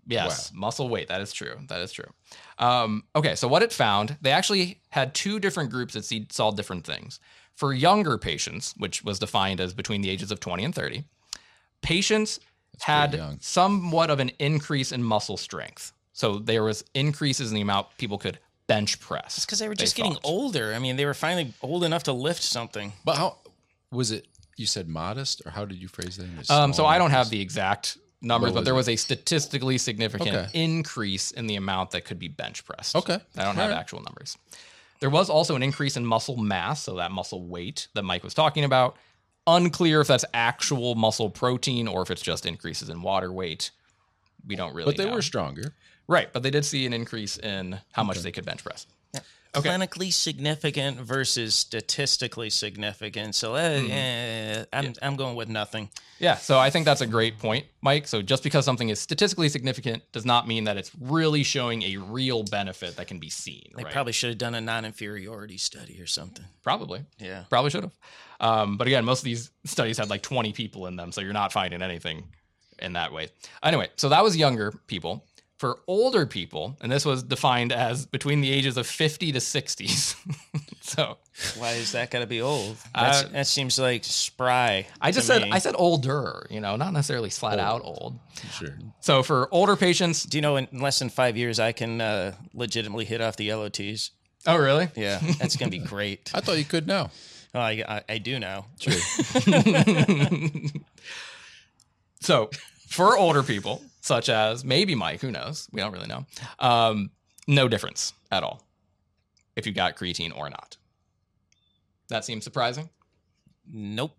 Yes, 0.08 0.52
muscle 0.54 0.90
weight. 0.90 1.10
That 1.10 1.22
is 1.22 1.32
true. 1.32 1.56
That 1.68 1.82
is 1.82 1.92
true. 1.92 2.12
Um, 2.58 3.04
okay, 3.16 3.36
so 3.36 3.48
what 3.48 3.62
it 3.62 3.72
found, 3.72 4.18
they 4.22 4.32
actually 4.32 4.82
had 4.90 5.14
two 5.14 5.40
different 5.40 5.70
groups 5.70 5.94
that 5.94 6.04
see, 6.06 6.28
saw 6.32 6.52
different 6.52 6.86
things. 6.86 7.20
For 7.56 7.72
younger 7.74 8.18
patients, 8.18 8.74
which 8.78 9.04
was 9.04 9.20
defined 9.20 9.62
as 9.62 9.74
between 9.74 10.02
the 10.02 10.10
ages 10.10 10.32
of 10.32 10.40
20 10.40 10.66
and 10.66 10.74
30, 10.74 11.04
patients 11.82 12.40
had 12.80 13.38
somewhat 13.42 14.10
of 14.10 14.20
an 14.20 14.32
increase 14.40 14.92
in 14.92 15.04
muscle 15.04 15.38
strength. 15.38 15.94
So 16.14 16.40
there 16.40 16.64
was 16.64 16.84
increases 16.94 17.50
in 17.52 17.56
the 17.56 17.62
amount 17.62 17.88
people 17.98 18.18
could 18.18 18.40
bench 18.68 19.00
press. 19.00 19.38
It's 19.38 19.46
because 19.46 19.60
they 19.60 19.68
were 19.68 19.76
just 19.76 19.96
getting 19.96 20.14
thought. 20.14 20.22
older. 20.26 20.74
I 20.74 20.80
mean, 20.80 20.96
they 20.98 21.06
were 21.06 21.14
finally 21.14 21.54
old 21.62 21.84
enough 21.84 22.04
to 22.04 22.14
lift 22.14 22.44
something. 22.44 22.94
But 23.06 23.18
how 23.18 23.38
was 23.92 24.12
it? 24.12 24.28
You 24.58 24.66
said 24.66 24.88
modest, 24.88 25.42
or 25.46 25.52
how 25.52 25.66
did 25.66 25.82
you 25.82 25.88
phrase 25.88 26.18
that? 26.18 26.26
It 26.26 26.50
Um, 26.52 26.72
so 26.74 26.78
small 26.78 26.88
I 26.88 26.98
don't 26.98 27.12
have 27.12 27.30
the 27.30 27.42
exact 27.42 27.98
numbers, 28.22 28.52
but 28.52 28.64
there 28.66 28.74
it? 28.74 28.78
was 28.78 28.90
a 28.90 28.96
statistically 28.96 29.78
significant 29.78 30.36
Okay. 30.36 30.50
increase 30.54 31.32
in 31.32 31.48
the 31.48 31.56
amount 31.56 31.92
that 31.92 32.06
could 32.06 32.20
be 32.20 32.28
bench 32.28 32.64
pressed. 32.66 32.96
Okay. 32.96 33.18
I 33.38 33.44
don't 33.44 33.56
have 33.56 33.66
Alright. 33.66 33.78
actual 33.78 34.02
numbers. 34.04 34.38
There 35.00 35.10
was 35.10 35.30
also 35.30 35.56
an 35.56 35.64
increase 35.64 35.98
in 35.98 36.06
muscle 36.06 36.38
mass, 36.38 36.84
so 36.84 36.98
that 36.98 37.12
muscle 37.12 37.44
weight 37.48 37.88
that 37.96 38.04
Mike 38.04 38.24
was 38.24 38.34
talking 38.36 38.64
about. 38.64 38.98
Unclear 39.48 40.02
if 40.02 40.08
that's 40.08 40.26
actual 40.36 40.94
muscle 40.94 41.32
protein 41.32 41.88
or 41.88 42.04
if 42.04 42.12
it's 42.12 42.22
just 42.22 42.46
increases 42.46 42.90
in 42.90 43.02
water 43.02 43.32
weight. 43.32 43.72
We 44.46 44.56
don't 44.56 44.76
really 44.76 44.92
But 44.92 44.98
they 44.98 45.06
know. 45.06 45.14
were 45.16 45.22
stronger. 45.24 45.74
Right, 46.12 46.32
but 46.32 46.44
they 46.44 46.52
did 46.52 46.66
see 46.66 46.86
an 46.86 46.94
increase 46.94 47.38
in 47.38 47.80
how 47.94 48.04
much 48.04 48.20
they 48.20 48.32
could 48.32 48.46
bench 48.46 48.64
press. 48.64 48.86
Yeah. 49.14 49.22
Okay. 49.56 49.70
Clinically 49.70 50.14
significant 50.14 50.98
versus 51.00 51.56
statistically 51.56 52.50
significant. 52.50 53.36
So 53.36 53.56
uh, 53.56 53.80
Hmm. 53.80 53.92
eh, 53.92 54.66
I'm, 54.72 54.94
I'm 55.02 55.16
going 55.16 55.36
with 55.36 55.50
nothing. 55.50 55.90
Yeah, 56.20 56.36
so 56.36 56.60
I 56.60 56.70
think 56.70 56.86
that's 56.86 57.02
a 57.02 57.08
great 57.08 57.40
point, 57.40 57.66
Mike. 57.82 58.08
So 58.08 58.22
just 58.22 58.44
because 58.44 58.64
something 58.64 58.90
is 58.90 59.00
statistically 59.00 59.50
significant 59.50 60.04
does 60.12 60.24
not 60.26 60.48
mean 60.48 60.66
that 60.66 60.78
it's 60.78 60.92
really 61.02 61.44
showing 61.44 61.82
a 61.84 61.98
real 61.98 62.44
benefit 62.44 62.96
that 62.98 63.08
can 63.08 63.18
be 63.20 63.30
seen. 63.30 63.72
They 63.76 63.84
right? 63.84 63.92
probably 63.92 64.14
should 64.14 64.30
have 64.30 64.38
done 64.38 64.54
a 64.56 64.62
non 64.62 64.86
inferiority 64.86 65.58
study 65.58 66.00
or 66.00 66.06
something. 66.08 66.46
Probably. 66.62 67.04
Yeah. 67.18 67.46
Probably 67.50 67.72
should 67.72 67.84
have. 67.84 67.98
Um, 68.40 68.78
but 68.78 68.88
again, 68.88 69.04
most 69.04 69.20
of 69.20 69.26
these 69.26 69.50
studies 69.66 69.98
had 69.98 70.10
like 70.10 70.22
20 70.22 70.54
people 70.54 70.86
in 70.88 70.96
them, 70.96 71.12
so 71.12 71.22
you're 71.22 71.34
not 71.34 71.52
finding 71.52 71.82
anything 71.82 72.24
in 72.80 72.94
that 72.94 73.12
way. 73.12 73.30
Anyway, 73.64 73.90
so 73.98 74.10
that 74.10 74.24
was 74.24 74.38
younger 74.38 74.72
people. 74.88 75.26
For 75.62 75.78
older 75.86 76.26
people, 76.26 76.76
and 76.82 76.92
this 76.92 77.06
was 77.06 77.22
defined 77.22 77.72
as 77.72 78.08
between 78.08 78.42
the 78.42 78.52
ages 78.52 78.78
of 78.78 78.88
50 78.88 79.32
to 79.32 79.38
60s. 79.38 80.16
so 80.82 81.20
Why 81.56 81.74
is 81.74 81.92
that 81.92 82.10
got 82.10 82.22
to 82.22 82.26
be 82.26 82.42
old? 82.42 82.78
That's, 82.96 83.26
Uh, 83.26 83.28
that 83.34 83.46
seems 83.46 83.78
like 83.78 84.04
spry. 84.04 84.88
I 85.00 85.12
just 85.12 85.28
to 85.28 85.34
said 85.34 85.44
me. 85.44 85.52
I 85.52 85.60
said 85.60 85.76
older, 85.78 86.48
you 86.50 86.62
know, 86.62 86.78
not 86.78 86.94
necessarily 86.94 87.30
flat 87.30 87.60
out 87.60 87.82
old. 87.84 88.18
Sure. 88.54 88.76
So 89.02 89.22
for 89.22 89.50
older 89.52 89.76
patients, 89.76 90.24
Do 90.24 90.40
you 90.40 90.42
know 90.42 90.56
in 90.58 90.68
less 90.74 90.98
than 90.98 91.10
five 91.10 91.38
years 91.38 91.60
I 91.60 91.74
can 91.74 92.02
uh, 92.02 92.34
legitimately 92.56 93.06
hit 93.06 93.22
off 93.22 93.36
the 93.36 93.54
LOTs? 93.54 94.10
oh 94.48 94.58
really? 94.58 94.90
Yeah, 94.96 95.20
that's 95.38 95.58
gonna 95.58 95.70
be 95.70 95.78
great. 95.78 96.32
I 96.34 96.42
thought 96.42 96.58
you 96.58 96.66
could 96.66 96.88
now. 96.88 97.12
Oh, 97.54 97.60
I, 97.60 97.84
I, 97.88 98.02
I 98.10 98.18
do 98.18 98.40
now. 98.40 98.66
True. 98.80 98.94
so 102.20 102.50
for 102.88 103.16
older 103.16 103.44
people, 103.44 103.84
such 104.02 104.30
as 104.30 104.66
maybe 104.66 104.96
Mike, 104.96 105.22
who 105.22 105.32
knows? 105.32 105.68
We 105.72 105.80
don't 105.82 105.94
really 105.94 106.08
know. 106.08 106.26
Um, 106.60 107.12
no 107.48 107.68
difference 107.68 108.14
at 108.32 108.44
all 108.44 108.64
if 109.56 109.66
you 109.66 109.72
got 109.72 109.96
creatine 109.96 110.36
or 110.36 110.50
not. 110.50 110.78
That 112.10 112.26
seems 112.26 112.44
surprising. 112.44 112.90
Nope. 113.72 114.18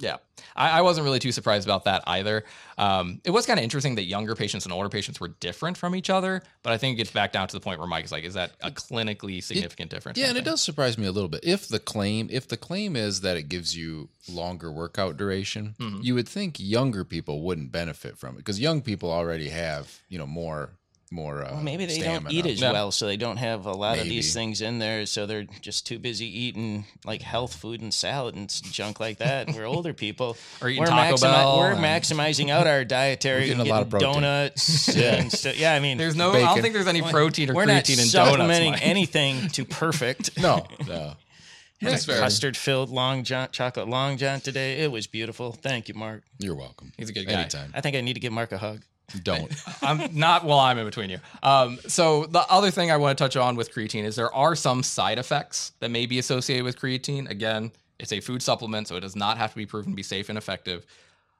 Yeah, 0.00 0.16
I, 0.56 0.78
I 0.78 0.80
wasn't 0.82 1.04
really 1.04 1.18
too 1.18 1.30
surprised 1.32 1.66
about 1.68 1.84
that 1.84 2.02
either. 2.06 2.44
Um, 2.78 3.20
it 3.24 3.30
was 3.30 3.46
kind 3.46 3.58
of 3.58 3.62
interesting 3.64 3.94
that 3.96 4.04
younger 4.04 4.34
patients 4.34 4.64
and 4.64 4.72
older 4.72 4.88
patients 4.88 5.20
were 5.20 5.28
different 5.28 5.76
from 5.76 5.94
each 5.94 6.10
other, 6.10 6.42
but 6.62 6.72
I 6.72 6.78
think 6.78 6.94
it 6.94 6.96
gets 6.98 7.10
back 7.12 7.32
down 7.32 7.46
to 7.48 7.52
the 7.54 7.60
point 7.60 7.78
where 7.78 7.86
Mike 7.86 8.04
is 8.06 8.10
like, 8.12 8.24
is 8.24 8.34
that 8.34 8.52
a 8.62 8.70
clinically 8.70 9.42
significant 9.42 9.90
difference? 9.90 10.18
Yeah, 10.18 10.26
and 10.30 10.38
it 10.38 10.44
does 10.44 10.60
surprise 10.62 10.96
me 10.98 11.06
a 11.06 11.12
little 11.12 11.28
bit. 11.28 11.40
If 11.44 11.68
the 11.68 11.78
claim, 11.78 12.28
if 12.32 12.48
the 12.48 12.56
claim 12.56 12.96
is 12.96 13.20
that 13.20 13.36
it 13.36 13.44
gives 13.50 13.76
you 13.76 14.08
longer 14.28 14.72
workout 14.72 15.16
duration, 15.16 15.74
Mhm. 15.78 16.02
you 16.02 16.14
would 16.14 16.28
think 16.28 16.56
younger 16.58 17.04
people 17.04 17.42
wouldn't 17.42 17.70
benefit 17.70 18.16
from 18.18 18.34
it 18.34 18.38
because 18.38 18.58
young 18.58 18.80
people 18.82 19.10
already 19.10 19.50
have, 19.50 20.00
you 20.08 20.18
know, 20.18 20.26
more, 20.26 20.78
more. 21.10 21.44
Uh, 21.44 21.54
Well, 21.54 21.62
maybe 21.62 21.86
they 21.86 21.98
don't 21.98 22.30
eat 22.30 22.46
as 22.46 22.60
Yeah. 22.60 22.72
well, 22.72 22.92
so 22.92 23.06
they 23.06 23.16
don't 23.16 23.36
have 23.38 23.66
a 23.66 23.72
lot 23.72 23.98
of 23.98 24.04
these 24.04 24.32
things 24.32 24.60
in 24.60 24.78
there. 24.78 25.06
So 25.06 25.26
they're 25.26 25.44
just 25.60 25.86
too 25.86 25.98
busy 25.98 26.26
eating 26.26 26.84
like 27.04 27.20
health 27.22 27.54
food 27.56 27.80
and 27.80 27.92
salad 27.92 28.34
and 28.36 28.48
junk 28.72 29.00
like 29.00 29.18
that. 29.18 29.48
And 29.48 29.56
we're 29.56 29.64
older 29.66 29.92
people. 29.92 30.36
Or 30.62 30.68
eating 30.68 30.82
we're, 30.82 30.86
Taco 30.88 31.16
Bell 31.18 31.58
we're 31.58 31.72
and- 31.72 31.80
maximizing 31.84 32.50
out 32.50 32.66
our 32.66 32.84
dietary. 32.84 33.40
We're 33.40 33.46
getting 33.46 33.60
and 33.60 33.68
a 33.68 33.72
lot 33.72 33.82
of 33.82 33.90
protein. 33.90 34.12
donuts. 34.12 34.88
and 34.96 35.32
stu- 35.32 35.54
yeah, 35.56 35.74
I 35.74 35.80
mean, 35.80 35.98
There's 35.98 36.14
no, 36.16 36.32
I 36.32 36.40
don't 36.40 36.60
think 36.62 36.74
there's 36.74 36.86
any 36.86 37.02
protein 37.02 37.50
or 37.50 37.54
we're 37.54 37.64
not 37.66 37.88
in 37.88 37.96
donuts. 37.96 38.10
supplementing 38.12 38.72
Mike. 38.72 38.80
anything 38.86 39.48
to 39.50 39.64
perfect. 39.64 40.38
No, 40.40 40.66
no. 40.86 41.14
That's 41.80 42.04
fair. 42.04 42.18
Custard 42.20 42.58
filled 42.58 42.90
long 42.90 43.24
john, 43.24 43.48
chocolate 43.52 43.88
long 43.88 44.18
john 44.18 44.40
today. 44.40 44.80
It 44.82 44.92
was 44.92 45.06
beautiful. 45.06 45.52
Thank 45.52 45.88
you, 45.88 45.94
Mark. 45.94 46.22
You're 46.38 46.54
welcome. 46.54 46.92
He's 46.98 47.08
a 47.08 47.12
good 47.14 47.26
guy. 47.26 47.40
Anytime. 47.40 47.72
I 47.74 47.80
think 47.80 47.96
I 47.96 48.02
need 48.02 48.12
to 48.14 48.20
give 48.20 48.32
Mark 48.32 48.52
a 48.52 48.58
hug. 48.58 48.82
Don't. 49.22 49.52
I'm 49.82 50.14
not 50.14 50.44
while 50.44 50.58
I'm 50.58 50.78
in 50.78 50.84
between 50.84 51.10
you. 51.10 51.18
Um, 51.42 51.78
so 51.86 52.26
the 52.26 52.40
other 52.50 52.70
thing 52.70 52.90
I 52.90 52.96
want 52.96 53.16
to 53.16 53.24
touch 53.24 53.36
on 53.36 53.56
with 53.56 53.72
creatine 53.72 54.04
is 54.04 54.16
there 54.16 54.34
are 54.34 54.54
some 54.54 54.82
side 54.82 55.18
effects 55.18 55.72
that 55.80 55.90
may 55.90 56.06
be 56.06 56.18
associated 56.18 56.64
with 56.64 56.78
creatine. 56.78 57.28
Again, 57.30 57.72
it's 57.98 58.12
a 58.12 58.20
food 58.20 58.42
supplement, 58.42 58.88
so 58.88 58.96
it 58.96 59.00
does 59.00 59.16
not 59.16 59.38
have 59.38 59.50
to 59.50 59.56
be 59.56 59.66
proven 59.66 59.92
to 59.92 59.96
be 59.96 60.02
safe 60.02 60.28
and 60.28 60.38
effective. 60.38 60.86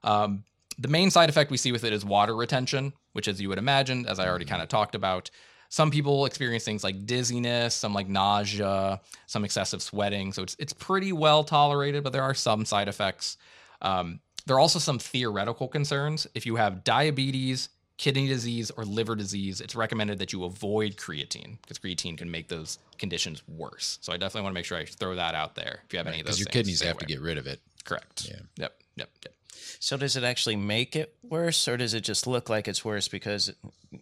Um, 0.03 0.43
the 0.77 0.87
main 0.87 1.11
side 1.11 1.29
effect 1.29 1.51
we 1.51 1.57
see 1.57 1.71
with 1.71 1.83
it 1.83 1.93
is 1.93 2.05
water 2.05 2.35
retention, 2.35 2.93
which, 3.13 3.27
as 3.27 3.41
you 3.41 3.49
would 3.49 3.57
imagine, 3.57 4.05
as 4.07 4.19
I 4.19 4.27
already 4.27 4.45
kind 4.45 4.61
of 4.61 4.69
talked 4.69 4.95
about, 4.95 5.29
some 5.69 5.89
people 5.89 6.25
experience 6.25 6.65
things 6.65 6.83
like 6.83 7.05
dizziness, 7.05 7.73
some 7.73 7.93
like 7.93 8.09
nausea, 8.09 8.99
some 9.25 9.45
excessive 9.45 9.81
sweating. 9.81 10.33
So 10.33 10.43
it's 10.43 10.55
it's 10.59 10.73
pretty 10.73 11.13
well 11.13 11.43
tolerated, 11.43 12.03
but 12.03 12.11
there 12.11 12.23
are 12.23 12.33
some 12.33 12.65
side 12.65 12.89
effects. 12.89 13.37
Um, 13.81 14.19
there 14.45 14.55
are 14.55 14.59
also 14.59 14.79
some 14.79 14.99
theoretical 14.99 15.67
concerns. 15.67 16.27
If 16.35 16.45
you 16.45 16.55
have 16.55 16.83
diabetes, 16.83 17.69
kidney 17.97 18.27
disease, 18.27 18.71
or 18.71 18.83
liver 18.85 19.15
disease, 19.15 19.61
it's 19.61 19.75
recommended 19.75 20.19
that 20.19 20.33
you 20.33 20.43
avoid 20.43 20.95
creatine 20.95 21.57
because 21.61 21.77
creatine 21.77 22.17
can 22.17 22.31
make 22.31 22.47
those 22.47 22.79
conditions 22.97 23.43
worse. 23.47 23.99
So 24.01 24.11
I 24.11 24.17
definitely 24.17 24.41
want 24.43 24.53
to 24.53 24.59
make 24.59 24.65
sure 24.65 24.77
I 24.77 24.85
throw 24.85 25.15
that 25.15 25.35
out 25.35 25.55
there. 25.55 25.81
If 25.85 25.93
you 25.93 25.97
have 25.97 26.07
any 26.07 26.19
of 26.21 26.25
those, 26.25 26.37
Because 26.37 26.39
your 26.39 26.45
things, 26.45 26.53
kidneys 26.53 26.77
stay 26.79 26.87
have 26.87 26.97
to 26.97 27.05
get 27.05 27.21
rid 27.21 27.37
of 27.37 27.45
it. 27.47 27.59
correct. 27.85 28.27
Yeah. 28.27 28.39
Yep. 28.57 28.73
Yep. 28.95 29.09
Yep. 29.23 29.33
So 29.79 29.97
does 29.97 30.15
it 30.15 30.23
actually 30.23 30.55
make 30.55 30.95
it 30.95 31.15
worse, 31.23 31.67
or 31.67 31.77
does 31.77 31.93
it 31.93 32.01
just 32.01 32.27
look 32.27 32.49
like 32.49 32.67
it's 32.67 32.83
worse 32.83 33.07
because 33.07 33.51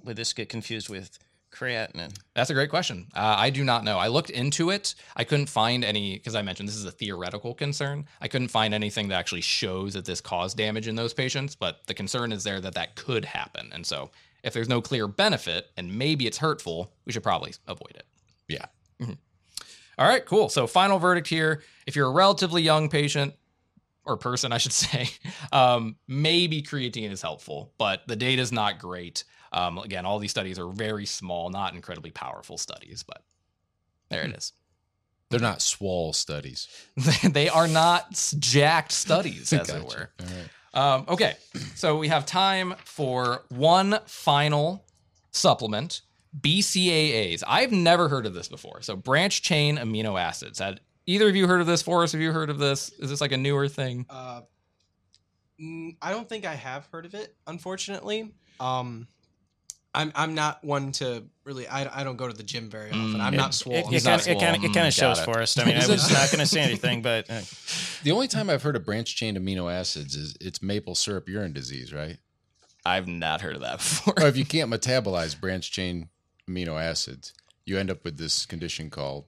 would 0.04 0.16
this 0.16 0.34
get 0.34 0.50
confused 0.50 0.90
with 0.90 1.18
creatinine? 1.52 2.16
That's 2.34 2.50
a 2.50 2.54
great 2.54 2.70
question. 2.70 3.08
Uh, 3.16 3.36
I 3.38 3.50
do 3.50 3.64
not 3.64 3.84
know. 3.84 3.98
I 3.98 4.08
looked 4.08 4.30
into 4.30 4.70
it. 4.70 4.96
I 5.16 5.24
couldn't 5.24 5.48
find 5.48 5.84
any 5.84 6.16
because 6.16 6.36
I 6.36 6.42
mentioned 6.42 6.70
this 6.70 6.76
is 6.76 6.86
a 6.86 6.92
theoretical 6.92 7.54
concern. 7.54 8.06
I 8.22 8.28
couldn't 8.28 8.50
find 8.50 8.74
anything 8.74 9.08
that 9.10 9.16
actually 9.16 9.42
shows 9.42 9.94
that 9.94 10.06
this 10.06 10.22
caused 10.22 10.58
damage 10.58 10.88
in 10.88 10.96
those 10.96 11.14
patients, 11.14 11.56
but 11.56 11.86
the 11.88 11.94
concern 11.94 12.32
is 12.32 12.44
there 12.44 12.62
that 12.62 12.76
that 12.76 12.96
could 12.96 13.26
happen. 13.26 13.70
And 13.74 13.86
so, 13.86 14.12
if 14.44 14.54
there's 14.54 14.70
no 14.70 14.82
clear 14.82 15.08
benefit 15.08 15.68
and 15.76 15.98
maybe 15.98 16.26
it's 16.26 16.38
hurtful, 16.38 16.94
we 17.06 17.12
should 17.12 17.24
probably 17.24 17.54
avoid 17.68 17.92
it. 17.96 18.06
Yeah. 18.48 18.66
All 20.00 20.08
right, 20.08 20.26
cool. 20.26 20.48
So, 20.48 20.66
final 20.66 20.98
verdict 20.98 21.28
here: 21.28 21.62
if 21.86 21.96
you're 21.98 22.08
a 22.08 22.12
relatively 22.12 22.62
young 22.62 22.88
patient 22.88 23.34
or 24.06 24.16
person, 24.16 24.54
I 24.54 24.58
should 24.58 24.72
say, 24.74 25.10
um, 25.52 25.98
maybe 26.08 26.62
creatine 26.62 27.12
is 27.12 27.22
helpful, 27.22 27.74
but 27.78 28.08
the 28.08 28.16
data 28.16 28.42
is 28.42 28.54
not 28.54 28.80
great. 28.80 29.26
Um, 29.52 29.78
again, 29.80 30.06
all 30.06 30.20
these 30.20 30.32
studies 30.32 30.60
are 30.60 30.68
very 30.68 31.06
small, 31.06 31.50
not 31.50 31.74
incredibly 31.74 32.12
powerful 32.12 32.58
studies, 32.58 33.04
but 33.04 33.24
there 34.10 34.24
it 34.24 34.36
is. 34.36 34.54
They're 35.30 35.40
not 35.40 35.62
swall 35.62 36.14
studies. 36.14 36.68
they 37.24 37.50
are 37.50 37.68
not 37.68 38.34
jacked 38.40 38.92
studies, 38.92 39.54
as 39.54 39.70
it 39.70 39.84
were. 39.84 40.10
All 40.20 40.26
right. 40.26 40.50
Um, 40.72 41.06
okay, 41.08 41.36
so 41.76 41.98
we 41.98 42.08
have 42.10 42.26
time 42.26 42.76
for 42.86 43.44
one 43.50 44.00
final 44.06 44.86
supplement 45.32 46.02
BCAAs. 46.40 47.44
I've 47.48 47.72
never 47.72 48.08
heard 48.08 48.28
of 48.28 48.36
this 48.36 48.48
before. 48.48 48.82
So, 48.82 48.96
branch 48.96 49.42
chain 49.42 49.78
amino 49.78 50.20
acids. 50.20 50.60
Had 50.60 50.80
either 51.08 51.28
of 51.28 51.36
you 51.36 51.48
heard 51.48 51.62
of 51.62 51.68
this? 51.68 51.82
Forrest, 51.82 52.14
have 52.14 52.22
you 52.22 52.32
heard 52.32 52.52
of 52.52 52.60
this? 52.60 52.92
Is 53.00 53.10
this 53.10 53.20
like 53.22 53.32
a 53.32 53.38
newer 53.38 53.68
thing? 53.68 54.06
Uh, 54.10 54.42
Mm, 55.62 55.98
I 56.02 56.12
don't 56.12 56.28
think 56.28 56.46
I 56.46 56.56
have 56.56 56.88
heard 56.92 57.06
of 57.06 57.14
it, 57.14 57.36
unfortunately. 57.48 58.32
Um, 58.60 59.08
I'm 60.00 60.12
I'm 60.16 60.34
not 60.36 60.64
one 60.64 60.92
to 60.94 61.24
really. 61.44 61.68
I, 61.68 62.02
I 62.02 62.04
don't 62.04 62.16
go 62.16 62.28
to 62.28 62.34
the 62.34 62.44
gym 62.44 62.70
very 62.70 62.92
often. 62.92 63.20
Mm, 63.20 63.22
I'm 63.22 63.34
it- 63.34 63.38
not 63.38 63.50
It, 63.50 63.54
swole. 63.54 63.76
it, 63.76 63.86
He's 63.88 64.04
kind 64.06 64.18
not 64.18 64.22
of, 64.28 64.32
it 64.32 64.40
kind 64.40 64.56
of, 64.56 64.64
it 64.64 64.74
kind 64.74 64.86
Mm, 64.86 64.88
of 64.88 64.94
shows 64.94 65.18
got 65.20 65.28
it. 65.28 65.32
for 65.34 65.42
us. 65.42 65.58
I 65.58 65.66
mean, 65.66 65.78
I 65.78 65.88
was 65.88 66.12
not 66.12 66.30
going 66.32 66.40
to 66.40 66.46
say 66.46 66.62
anything, 66.62 67.02
but 67.02 67.30
uh, 67.30 67.42
The 68.04 68.12
only 68.12 68.28
time 68.28 68.50
I've 68.50 68.64
heard 68.64 68.76
of 68.76 68.86
branch 68.86 69.16
chain 69.16 69.36
amino 69.38 69.72
acids 69.72 70.16
is 70.16 70.38
it's 70.40 70.62
maple 70.62 70.96
syrup 70.96 71.28
urine 71.28 71.52
disease, 71.54 71.92
right? 71.94 72.18
I've 72.86 73.08
not 73.08 73.42
heard 73.42 73.56
of 73.56 73.62
that 73.62 73.78
before. 73.80 74.14
or 74.22 74.28
if 74.28 74.38
you 74.38 74.46
can't 74.46 74.72
metabolize 74.72 75.40
branch 75.40 75.72
chain 75.72 76.10
amino 76.50 76.82
acids, 76.82 77.34
you 77.66 77.78
end 77.78 77.92
up 77.92 78.04
with 78.06 78.18
this 78.18 78.46
condition 78.46 78.90
called 78.90 79.26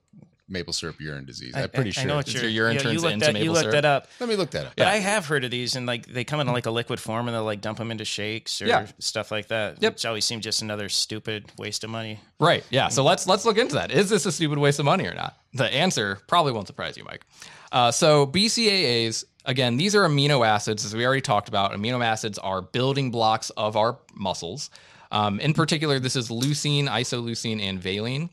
maple 0.52 0.74
syrup 0.74 1.00
urine 1.00 1.26
disease. 1.26 1.54
I, 1.56 1.64
I'm 1.64 1.70
pretty 1.70 1.90
I- 1.90 1.94
sure. 1.94 2.04
I 2.04 2.06
know 2.08 2.16
what 2.18 2.34
your 2.34 2.48
urine 2.48 2.74
you 2.76 2.80
turns 2.82 3.02
looked 3.02 3.14
into 3.14 3.26
that, 3.26 3.34
maple 3.34 3.46
You 3.46 3.52
looked 3.52 3.62
syrup? 3.64 3.74
that 3.74 3.86
up. 3.86 4.08
Let 4.20 4.30
me 4.30 4.36
look 4.36 4.52
that 4.52 4.66
up. 4.68 4.74
But 4.76 4.84
Yeah. 4.84 4.92
I 4.94 4.98
have 4.98 5.26
heard 5.26 5.44
of 5.44 5.52
these, 5.52 5.76
and 5.76 5.86
like 5.88 6.06
they 6.06 6.24
come 6.24 6.40
in 6.40 6.48
like 6.48 6.66
a 6.66 6.72
liquid 6.72 7.00
form, 7.00 7.28
and 7.28 7.36
they'll 7.36 7.44
like 7.44 7.62
dump 7.62 7.78
them 7.78 7.90
into 7.92 8.06
shakes 8.06 8.62
or 8.62 8.66
Yeah. 8.68 8.88
stuff 9.00 9.32
like 9.32 9.48
that. 9.48 9.82
Yep. 9.82 9.94
Which 9.94 10.06
always 10.06 10.26
seems 10.26 10.44
just 10.44 10.62
another 10.62 10.90
stupid 10.90 11.52
waste 11.58 11.84
of 11.84 11.90
money. 11.90 12.20
Right. 12.40 12.64
Yeah. 12.70 12.90
So 12.90 13.04
let's 13.04 13.26
let's 13.28 13.46
look 13.46 13.58
into 13.58 13.76
that. 13.76 13.92
Is 13.92 14.10
this 14.10 14.26
a 14.26 14.32
stupid 14.32 14.58
waste 14.58 14.80
of 14.80 14.86
money 14.86 15.08
or 15.08 15.14
not? 15.14 15.38
The 15.54 15.66
answer 15.74 16.20
probably 16.28 16.52
won't 16.52 16.68
surprise 16.68 16.98
you, 16.98 17.04
Mike. 17.04 17.26
Uh, 17.72 17.92
so 17.92 18.26
BCAAs, 18.28 19.24
again, 19.46 19.78
these 19.78 19.96
are 19.96 20.02
amino 20.08 20.46
acids, 20.46 20.84
as 20.86 20.94
we 20.96 21.06
already 21.06 21.22
talked 21.22 21.48
about. 21.48 21.72
Amino 21.72 22.04
acids 22.06 22.38
are 22.38 22.62
building 22.62 23.12
blocks 23.12 23.50
of 23.52 23.78
our 23.78 23.98
muscles. 24.14 24.70
Um, 25.12 25.40
in 25.42 25.54
particular, 25.54 26.00
this 26.00 26.16
is 26.16 26.30
leucine, 26.30 26.88
isoleucine, 26.88 27.62
and 27.62 27.80
valine. 27.82 28.30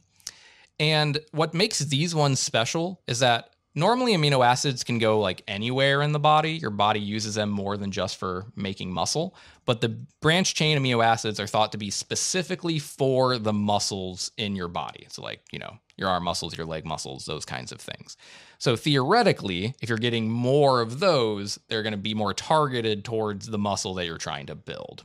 And 0.81 1.19
what 1.33 1.55
makes 1.55 1.79
these 1.81 2.15
ones 2.15 2.41
special 2.41 3.01
is 3.07 3.19
that 3.21 3.51
normally 3.75 4.15
amino 4.15 4.45
acids 4.45 4.85
can 4.85 4.99
go 4.99 5.21
like 5.21 5.43
anywhere 5.49 6.03
in 6.03 6.13
the 6.13 6.19
body. 6.19 6.53
Your 6.53 6.71
body 6.71 7.01
uses 7.01 7.35
them 7.35 7.51
more 7.51 7.77
than 7.77 7.91
just 7.91 8.17
for 8.17 8.47
making 8.57 8.93
muscle. 8.93 9.37
But 9.65 9.81
the 9.81 9.91
branch 10.21 10.55
chain 10.55 10.79
amino 10.79 11.05
acids 11.05 11.41
are 11.41 11.47
thought 11.47 11.73
to 11.73 11.79
be 11.79 11.91
specifically 11.91 12.79
for 12.79 13.39
the 13.39 13.53
muscles 13.53 14.31
in 14.37 14.57
your 14.57 14.69
body. 14.69 15.07
So, 15.11 15.23
like, 15.23 15.41
you 15.53 15.59
know, 15.59 15.79
your 15.97 16.09
arm 16.09 16.25
muscles, 16.25 16.57
your 16.57 16.67
leg 16.67 16.85
muscles, 16.85 17.25
those 17.25 17.45
kinds 17.45 17.73
of 17.73 17.81
things. 17.81 18.17
So, 18.59 18.77
theoretically, 18.77 19.75
if 19.81 19.89
you're 19.89 19.99
getting 19.99 20.31
more 20.31 20.81
of 20.81 21.01
those, 21.01 21.59
they're 21.69 21.83
going 21.83 21.93
to 21.93 21.99
be 21.99 22.15
more 22.15 22.35
targeted 22.35 23.05
towards 23.05 23.47
the 23.47 23.59
muscle 23.59 23.95
that 23.95 24.07
you're 24.07 24.19
trying 24.19 24.47
to 24.47 24.55
build. 24.55 25.05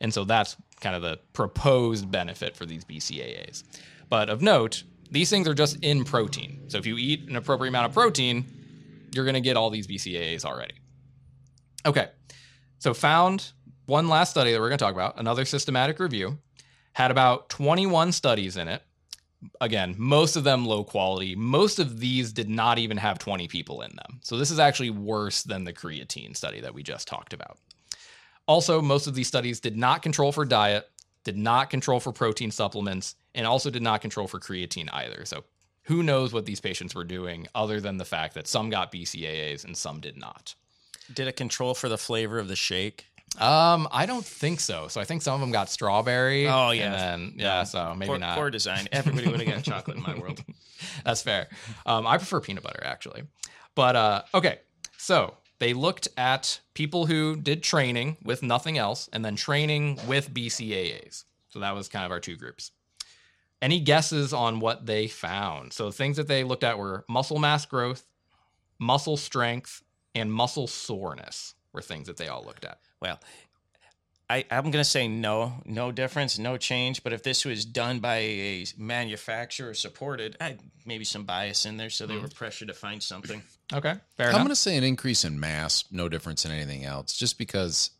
And 0.00 0.12
so 0.14 0.24
that's 0.24 0.56
kind 0.80 0.94
of 0.94 1.02
the 1.02 1.18
proposed 1.32 2.10
benefit 2.10 2.56
for 2.56 2.66
these 2.66 2.84
BCAAs. 2.84 3.64
But 4.08 4.30
of 4.30 4.42
note, 4.42 4.84
these 5.10 5.30
things 5.30 5.48
are 5.48 5.54
just 5.54 5.76
in 5.82 6.04
protein. 6.04 6.64
So 6.68 6.78
if 6.78 6.86
you 6.86 6.96
eat 6.96 7.28
an 7.28 7.36
appropriate 7.36 7.70
amount 7.70 7.86
of 7.86 7.92
protein, 7.92 8.44
you're 9.14 9.24
going 9.24 9.34
to 9.34 9.40
get 9.40 9.56
all 9.56 9.70
these 9.70 9.86
BCAAs 9.86 10.44
already. 10.44 10.74
Okay. 11.86 12.08
So 12.78 12.94
found 12.94 13.52
one 13.86 14.08
last 14.08 14.30
study 14.30 14.52
that 14.52 14.60
we're 14.60 14.68
going 14.68 14.78
to 14.78 14.84
talk 14.84 14.94
about, 14.94 15.18
another 15.18 15.44
systematic 15.44 15.98
review, 15.98 16.38
had 16.92 17.10
about 17.10 17.48
21 17.48 18.12
studies 18.12 18.56
in 18.56 18.68
it. 18.68 18.82
Again, 19.60 19.94
most 19.96 20.36
of 20.36 20.44
them 20.44 20.66
low 20.66 20.84
quality. 20.84 21.34
Most 21.36 21.78
of 21.78 22.00
these 22.00 22.32
did 22.32 22.48
not 22.48 22.78
even 22.78 22.96
have 22.96 23.18
20 23.18 23.48
people 23.48 23.82
in 23.82 23.90
them. 23.94 24.20
So 24.22 24.36
this 24.36 24.50
is 24.50 24.58
actually 24.58 24.90
worse 24.90 25.42
than 25.42 25.64
the 25.64 25.72
creatine 25.72 26.36
study 26.36 26.60
that 26.60 26.74
we 26.74 26.82
just 26.82 27.06
talked 27.06 27.32
about. 27.32 27.56
Also, 28.46 28.82
most 28.82 29.06
of 29.06 29.14
these 29.14 29.28
studies 29.28 29.60
did 29.60 29.76
not 29.76 30.02
control 30.02 30.32
for 30.32 30.44
diet, 30.44 30.90
did 31.28 31.36
not 31.36 31.68
control 31.68 32.00
for 32.00 32.10
protein 32.10 32.50
supplements, 32.50 33.14
and 33.34 33.46
also 33.46 33.68
did 33.68 33.82
not 33.82 34.00
control 34.00 34.26
for 34.26 34.40
creatine 34.40 34.88
either. 34.94 35.26
So, 35.26 35.44
who 35.82 36.02
knows 36.02 36.32
what 36.32 36.46
these 36.46 36.58
patients 36.58 36.94
were 36.94 37.04
doing 37.04 37.46
other 37.54 37.82
than 37.82 37.98
the 37.98 38.06
fact 38.06 38.32
that 38.32 38.46
some 38.46 38.70
got 38.70 38.90
BCAAs 38.90 39.62
and 39.62 39.76
some 39.76 40.00
did 40.00 40.16
not. 40.16 40.54
Did 41.12 41.28
it 41.28 41.36
control 41.36 41.74
for 41.74 41.90
the 41.90 41.98
flavor 41.98 42.38
of 42.38 42.48
the 42.48 42.56
shake? 42.56 43.04
Um, 43.38 43.88
I 43.92 44.06
don't 44.06 44.24
think 44.24 44.60
so. 44.60 44.88
So 44.88 45.02
I 45.02 45.04
think 45.04 45.20
some 45.20 45.34
of 45.34 45.40
them 45.40 45.52
got 45.52 45.68
strawberry. 45.68 46.48
Oh, 46.48 46.70
yeah. 46.70 46.84
and 46.84 46.94
then 46.94 47.32
yeah, 47.36 47.64
so 47.64 47.94
maybe 47.94 48.08
poor, 48.08 48.18
not. 48.18 48.34
poor 48.34 48.48
design. 48.48 48.88
Everybody 48.90 49.28
would 49.28 49.42
have 49.42 49.54
got 49.54 49.64
chocolate 49.64 49.98
in 49.98 50.02
my 50.02 50.18
world. 50.18 50.42
That's 51.04 51.20
fair. 51.20 51.48
Um, 51.84 52.06
I 52.06 52.16
prefer 52.16 52.40
peanut 52.40 52.62
butter 52.62 52.82
actually. 52.82 53.24
But 53.74 53.96
uh, 53.96 54.22
okay, 54.32 54.60
so 54.96 55.34
they 55.58 55.74
looked 55.74 56.08
at 56.16 56.60
people 56.74 57.06
who 57.06 57.36
did 57.36 57.62
training 57.62 58.16
with 58.22 58.42
nothing 58.42 58.78
else 58.78 59.08
and 59.12 59.24
then 59.24 59.36
training 59.36 59.98
with 60.06 60.32
BCAAs. 60.32 61.24
So 61.48 61.60
that 61.60 61.74
was 61.74 61.88
kind 61.88 62.04
of 62.04 62.12
our 62.12 62.20
two 62.20 62.36
groups. 62.36 62.70
Any 63.60 63.80
guesses 63.80 64.32
on 64.32 64.60
what 64.60 64.86
they 64.86 65.08
found? 65.08 65.72
So 65.72 65.90
things 65.90 66.16
that 66.16 66.28
they 66.28 66.44
looked 66.44 66.62
at 66.62 66.78
were 66.78 67.04
muscle 67.08 67.38
mass 67.38 67.66
growth, 67.66 68.06
muscle 68.78 69.16
strength, 69.16 69.82
and 70.14 70.32
muscle 70.32 70.68
soreness 70.68 71.54
were 71.72 71.82
things 71.82 72.06
that 72.06 72.16
they 72.16 72.28
all 72.28 72.44
looked 72.44 72.64
at. 72.64 72.78
Well, 73.00 73.18
I, 74.30 74.44
I'm 74.50 74.64
going 74.64 74.72
to 74.72 74.84
say 74.84 75.08
no, 75.08 75.54
no 75.64 75.90
difference, 75.90 76.38
no 76.38 76.58
change. 76.58 77.02
But 77.02 77.14
if 77.14 77.22
this 77.22 77.44
was 77.44 77.64
done 77.64 78.00
by 78.00 78.16
a 78.18 78.66
manufacturer 78.76 79.72
supported, 79.72 80.36
I, 80.40 80.58
maybe 80.84 81.04
some 81.04 81.24
bias 81.24 81.64
in 81.64 81.78
there, 81.78 81.88
so 81.88 82.06
they 82.06 82.14
mm-hmm. 82.14 82.24
were 82.24 82.28
pressured 82.28 82.68
to 82.68 82.74
find 82.74 83.02
something. 83.02 83.42
Okay, 83.72 83.94
fair 84.16 84.26
I'm 84.26 84.30
enough. 84.30 84.40
going 84.40 84.48
to 84.48 84.56
say 84.56 84.76
an 84.76 84.84
increase 84.84 85.24
in 85.24 85.40
mass, 85.40 85.84
no 85.90 86.08
difference 86.08 86.44
in 86.44 86.50
anything 86.50 86.84
else, 86.84 87.16
just 87.16 87.38
because 87.38 87.90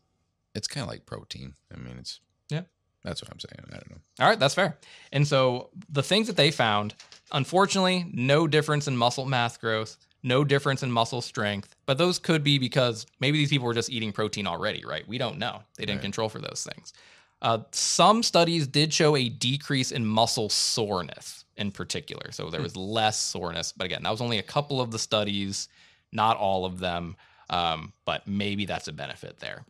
it's 0.53 0.67
kind 0.67 0.83
of 0.83 0.89
like 0.89 1.05
protein. 1.05 1.53
I 1.73 1.77
mean, 1.77 1.97
it's 1.97 2.19
Yeah. 2.49 2.61
That's 3.03 3.21
what 3.21 3.31
I'm 3.31 3.39
saying. 3.39 3.65
I 3.69 3.75
don't 3.75 3.91
know. 3.91 4.01
All 4.19 4.27
right, 4.27 4.39
that's 4.39 4.55
fair. 4.55 4.77
And 5.11 5.27
so 5.27 5.69
the 5.89 6.03
things 6.03 6.27
that 6.27 6.35
they 6.35 6.51
found, 6.51 6.95
unfortunately, 7.31 8.05
no 8.11 8.45
difference 8.45 8.87
in 8.87 8.97
muscle 8.97 9.25
mass 9.25 9.57
growth, 9.57 9.97
no 10.23 10.43
difference 10.43 10.83
in 10.83 10.91
muscle 10.91 11.21
strength, 11.21 11.75
but 11.85 11.97
those 11.97 12.19
could 12.19 12.43
be 12.43 12.57
because 12.57 13.05
maybe 13.19 13.37
these 13.37 13.49
people 13.49 13.65
were 13.67 13.73
just 13.73 13.89
eating 13.89 14.11
protein 14.11 14.47
already, 14.47 14.83
right? 14.85 15.07
We 15.07 15.17
don't 15.17 15.37
know. 15.37 15.63
They 15.77 15.85
didn't 15.85 15.97
Right. 15.99 16.03
control 16.03 16.29
for 16.29 16.39
those 16.39 16.67
things. 16.73 16.93
Uh, 17.41 17.59
some 17.71 18.21
studies 18.21 18.67
did 18.67 18.93
show 18.93 19.15
a 19.15 19.29
decrease 19.29 19.91
in 19.91 20.05
muscle 20.05 20.49
soreness 20.49 21.45
in 21.55 21.71
particular. 21.71 22.31
So 22.31 22.49
there 22.49 22.61
was 22.61 22.75
less 22.75 23.17
soreness. 23.17 23.71
But 23.71 23.85
again, 23.85 24.03
that 24.03 24.11
was 24.11 24.21
only 24.21 24.39
a 24.39 24.43
couple 24.43 24.81
of 24.81 24.91
the 24.91 24.99
studies, 24.99 25.69
not 26.11 26.35
all 26.37 26.65
of 26.65 26.79
them. 26.79 27.15
Um, 27.49 27.93
but 28.05 28.27
maybe 28.27 28.65
that's 28.65 28.87
a 28.89 28.93
benefit 28.93 29.39
there. 29.39 29.65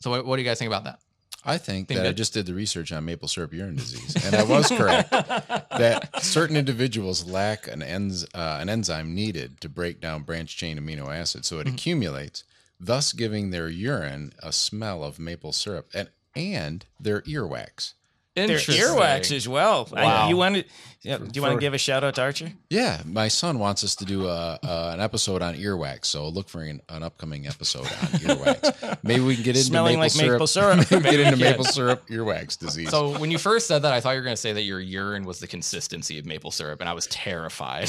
So 0.00 0.10
what, 0.10 0.24
what 0.26 0.36
do 0.36 0.42
you 0.42 0.48
guys 0.48 0.58
think 0.58 0.68
about 0.68 0.84
that? 0.84 1.00
I 1.44 1.56
think 1.58 1.88
Think 1.88 2.00
that 2.00 2.06
I 2.08 2.12
just 2.12 2.34
did 2.34 2.44
the 2.46 2.54
research 2.54 2.92
on 2.92 3.04
maple 3.06 3.26
syrup 3.28 3.52
urine 3.54 3.76
disease, 3.76 4.14
and 4.26 4.34
I 4.36 4.42
was 4.42 4.68
correct 4.68 5.10
that 5.10 6.22
certain 6.22 6.56
individuals 6.56 7.26
lack 7.26 7.66
an, 7.66 7.80
enz, 7.80 8.26
uh, 8.34 8.58
an 8.60 8.68
enzyme 8.68 9.14
needed 9.14 9.60
to 9.62 9.68
break 9.70 10.00
down 10.00 10.22
branch 10.22 10.56
chain 10.56 10.78
amino 10.78 11.08
acids, 11.08 11.48
so 11.48 11.58
it 11.58 11.66
Mm-hmm. 11.66 11.74
accumulates, 11.76 12.44
thus 12.78 13.12
giving 13.14 13.50
their 13.50 13.68
urine 13.68 14.32
a 14.42 14.52
smell 14.52 15.02
of 15.02 15.18
maple 15.18 15.52
syrup 15.52 15.88
and 15.94 16.10
and 16.36 16.84
their 17.00 17.22
earwax. 17.22 17.94
Their 18.36 18.58
earwax 18.58 19.34
as 19.34 19.48
well. 19.48 19.88
I- 19.94 20.04
Wow. 20.04 20.28
you 20.28 20.36
want 20.36 20.54
to? 20.56 20.64
Yeah, 21.02 21.16
do 21.16 21.30
you 21.32 21.40
want 21.40 21.54
to 21.54 21.60
give 21.60 21.72
a 21.72 21.78
shout 21.78 22.04
out 22.04 22.16
to 22.16 22.22
Archer? 22.22 22.52
Yeah, 22.68 23.00
my 23.06 23.28
son 23.28 23.58
wants 23.58 23.82
us 23.82 23.94
to 23.96 24.04
do 24.04 24.26
a, 24.26 24.58
uh, 24.62 24.90
an 24.92 25.00
episode 25.00 25.40
on 25.40 25.54
earwax, 25.54 26.04
so 26.04 26.28
look 26.28 26.46
for 26.50 26.60
an, 26.62 26.82
an 26.90 27.02
upcoming 27.02 27.46
episode 27.46 27.86
on 27.86 28.08
earwax. 28.20 28.98
Maybe 29.02 29.22
we 29.22 29.34
can 29.34 29.42
get 29.44 29.56
into 29.56 29.64
Smelling 29.68 29.92
maple 29.98 30.02
like 30.02 30.10
syrup. 30.10 30.32
maple 30.32 30.46
syrup. 30.46 30.90
Maybe 30.90 31.10
get 31.16 31.20
into 31.20 31.36
maple 31.42 31.64
syrup 31.64 32.06
earwax 32.08 32.58
disease. 32.58 32.90
So 32.90 33.18
when 33.18 33.30
you 33.30 33.38
first 33.38 33.66
said 33.66 33.78
that, 33.80 33.94
I 33.94 34.00
thought 34.02 34.10
you 34.10 34.18
were 34.18 34.24
going 34.24 34.34
to 34.36 34.40
say 34.40 34.52
that 34.52 34.64
your 34.64 34.78
urine 34.78 35.24
was 35.24 35.38
the 35.40 35.46
consistency 35.46 36.18
of 36.18 36.26
maple 36.26 36.50
syrup, 36.50 36.80
and 36.80 36.88
I 36.88 36.92
was 36.92 37.06
terrified. 37.06 37.88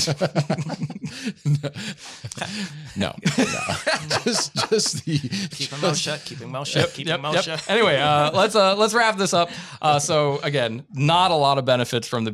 no, 2.95 3.13
no, 3.37 3.61
just 4.23 4.55
just 4.69 5.05
the 5.05 5.17
Keep 5.51 5.71
your 5.71 5.79
mouth 5.81 5.97
shut. 5.97 6.21
Keep 6.23 6.39
your 6.39 6.49
mouth 6.49 6.67
shut. 6.67 6.93
Keep 6.93 7.07
your 7.07 7.15
Yep, 7.15 7.21
mouth 7.21 7.35
yep. 7.35 7.43
shut. 7.43 7.69
Anyway, 7.69 7.97
uh, 7.97 8.31
let's 8.31 8.55
uh, 8.55 8.75
let's 8.75 8.93
wrap 8.93 9.17
this 9.17 9.33
up. 9.33 9.49
Uh, 9.81 9.99
so 9.99 10.39
again, 10.43 10.85
not 10.93 11.31
a 11.31 11.35
lot 11.35 11.57
of 11.57 11.65
benefits 11.65 12.07
from 12.07 12.23
the 12.23 12.31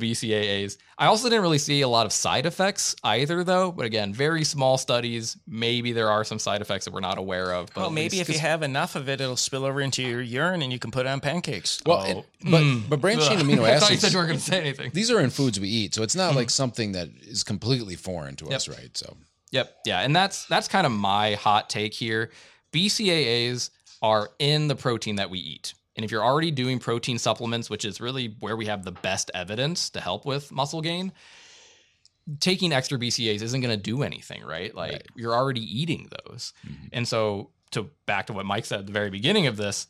BCAAs. 0.67 0.77
I 0.97 1.05
also 1.07 1.29
didn't 1.29 1.41
really 1.41 1.57
see 1.57 1.81
a 1.81 1.87
lot 1.87 2.05
of 2.05 2.11
side 2.11 2.45
effects 2.45 2.95
either, 3.03 3.43
though. 3.43 3.71
But 3.71 3.85
again, 3.85 4.13
very 4.13 4.43
small 4.43 4.77
studies. 4.77 5.37
Maybe 5.47 5.91
there 5.91 6.09
are 6.09 6.23
some 6.23 6.39
side 6.39 6.61
effects 6.61 6.85
that 6.85 6.93
we're 6.93 6.99
not 6.99 7.17
aware 7.17 7.53
of. 7.53 7.67
But 7.73 7.81
Well, 7.81 7.89
maybe 7.89 8.17
least- 8.17 8.29
if 8.29 8.35
you 8.35 8.39
have 8.39 8.63
enough 8.63 8.95
of 8.95 9.09
it, 9.09 9.21
it'll 9.21 9.37
spill 9.37 9.65
over 9.65 9.81
into 9.81 10.03
your 10.03 10.21
urine, 10.21 10.61
and 10.61 10.71
you 10.71 10.79
can 10.79 10.91
put 10.91 11.05
it 11.05 11.09
on 11.09 11.19
pancakes. 11.19 11.79
well, 11.85 12.03
Oh. 12.05 12.19
it- 12.19 12.25
but 12.43 12.61
mm. 12.61 12.89
but 12.89 13.01
branch 13.01 13.27
chain 13.27 13.39
amino 13.39 13.67
acids. 13.67 13.67
I 13.75 13.79
thought 13.79 13.91
you 13.91 13.97
said 13.97 14.11
you 14.11 14.17
weren't 14.17 14.27
going 14.29 14.39
to 14.39 14.45
say 14.45 14.59
anything. 14.59 14.91
These 14.93 15.11
are 15.11 15.19
in 15.19 15.29
foods 15.29 15.59
we 15.59 15.69
eat, 15.69 15.95
so 15.95 16.03
it's 16.03 16.15
not 16.15 16.33
mm. 16.33 16.37
like 16.37 16.49
something 16.49 16.91
that 16.93 17.09
is 17.21 17.43
completely 17.43 17.95
foreign 17.95 18.35
to 18.37 18.49
us, 18.49 18.67
right? 18.67 18.95
So 18.97 19.17
Yep. 19.51 19.77
Yeah. 19.85 20.01
And 20.01 20.15
that's 20.15 20.45
that's 20.45 20.67
kind 20.67 20.85
of 20.85 20.91
my 20.91 21.35
hot 21.35 21.69
take 21.69 21.93
here. 21.93 22.31
BCAAs 22.73 23.69
are 24.01 24.29
in 24.39 24.67
the 24.67 24.75
protein 24.75 25.15
that 25.15 25.29
we 25.29 25.39
eat. 25.39 25.73
And 25.97 26.05
if 26.05 26.11
you're 26.11 26.23
already 26.23 26.51
doing 26.51 26.79
protein 26.79 27.17
supplements, 27.17 27.69
which 27.69 27.83
is 27.83 27.99
really 27.99 28.35
where 28.39 28.55
we 28.55 28.67
have 28.67 28.85
the 28.85 28.91
best 28.93 29.29
evidence 29.33 29.89
to 29.89 29.99
help 29.99 30.25
with 30.25 30.51
muscle 30.51 30.81
gain, 30.81 31.11
taking 32.39 32.71
extra 32.71 32.97
BCAAs 32.97 33.41
isn't 33.41 33.61
going 33.61 33.75
to 33.75 33.81
do 33.81 34.03
anything, 34.03 34.43
right? 34.43 34.73
Like 34.75 34.91
Right. 34.91 35.07
you're 35.15 35.33
already 35.33 35.61
eating 35.61 36.09
those. 36.25 36.53
Mm-hmm. 36.67 36.87
And 36.93 37.07
so 37.07 37.49
to 37.71 37.89
back 38.05 38.27
to 38.27 38.33
what 38.33 38.45
Mike 38.45 38.65
said 38.65 38.79
at 38.79 38.85
the 38.85 38.93
very 38.93 39.09
beginning 39.09 39.47
of 39.47 39.57
this, 39.57 39.87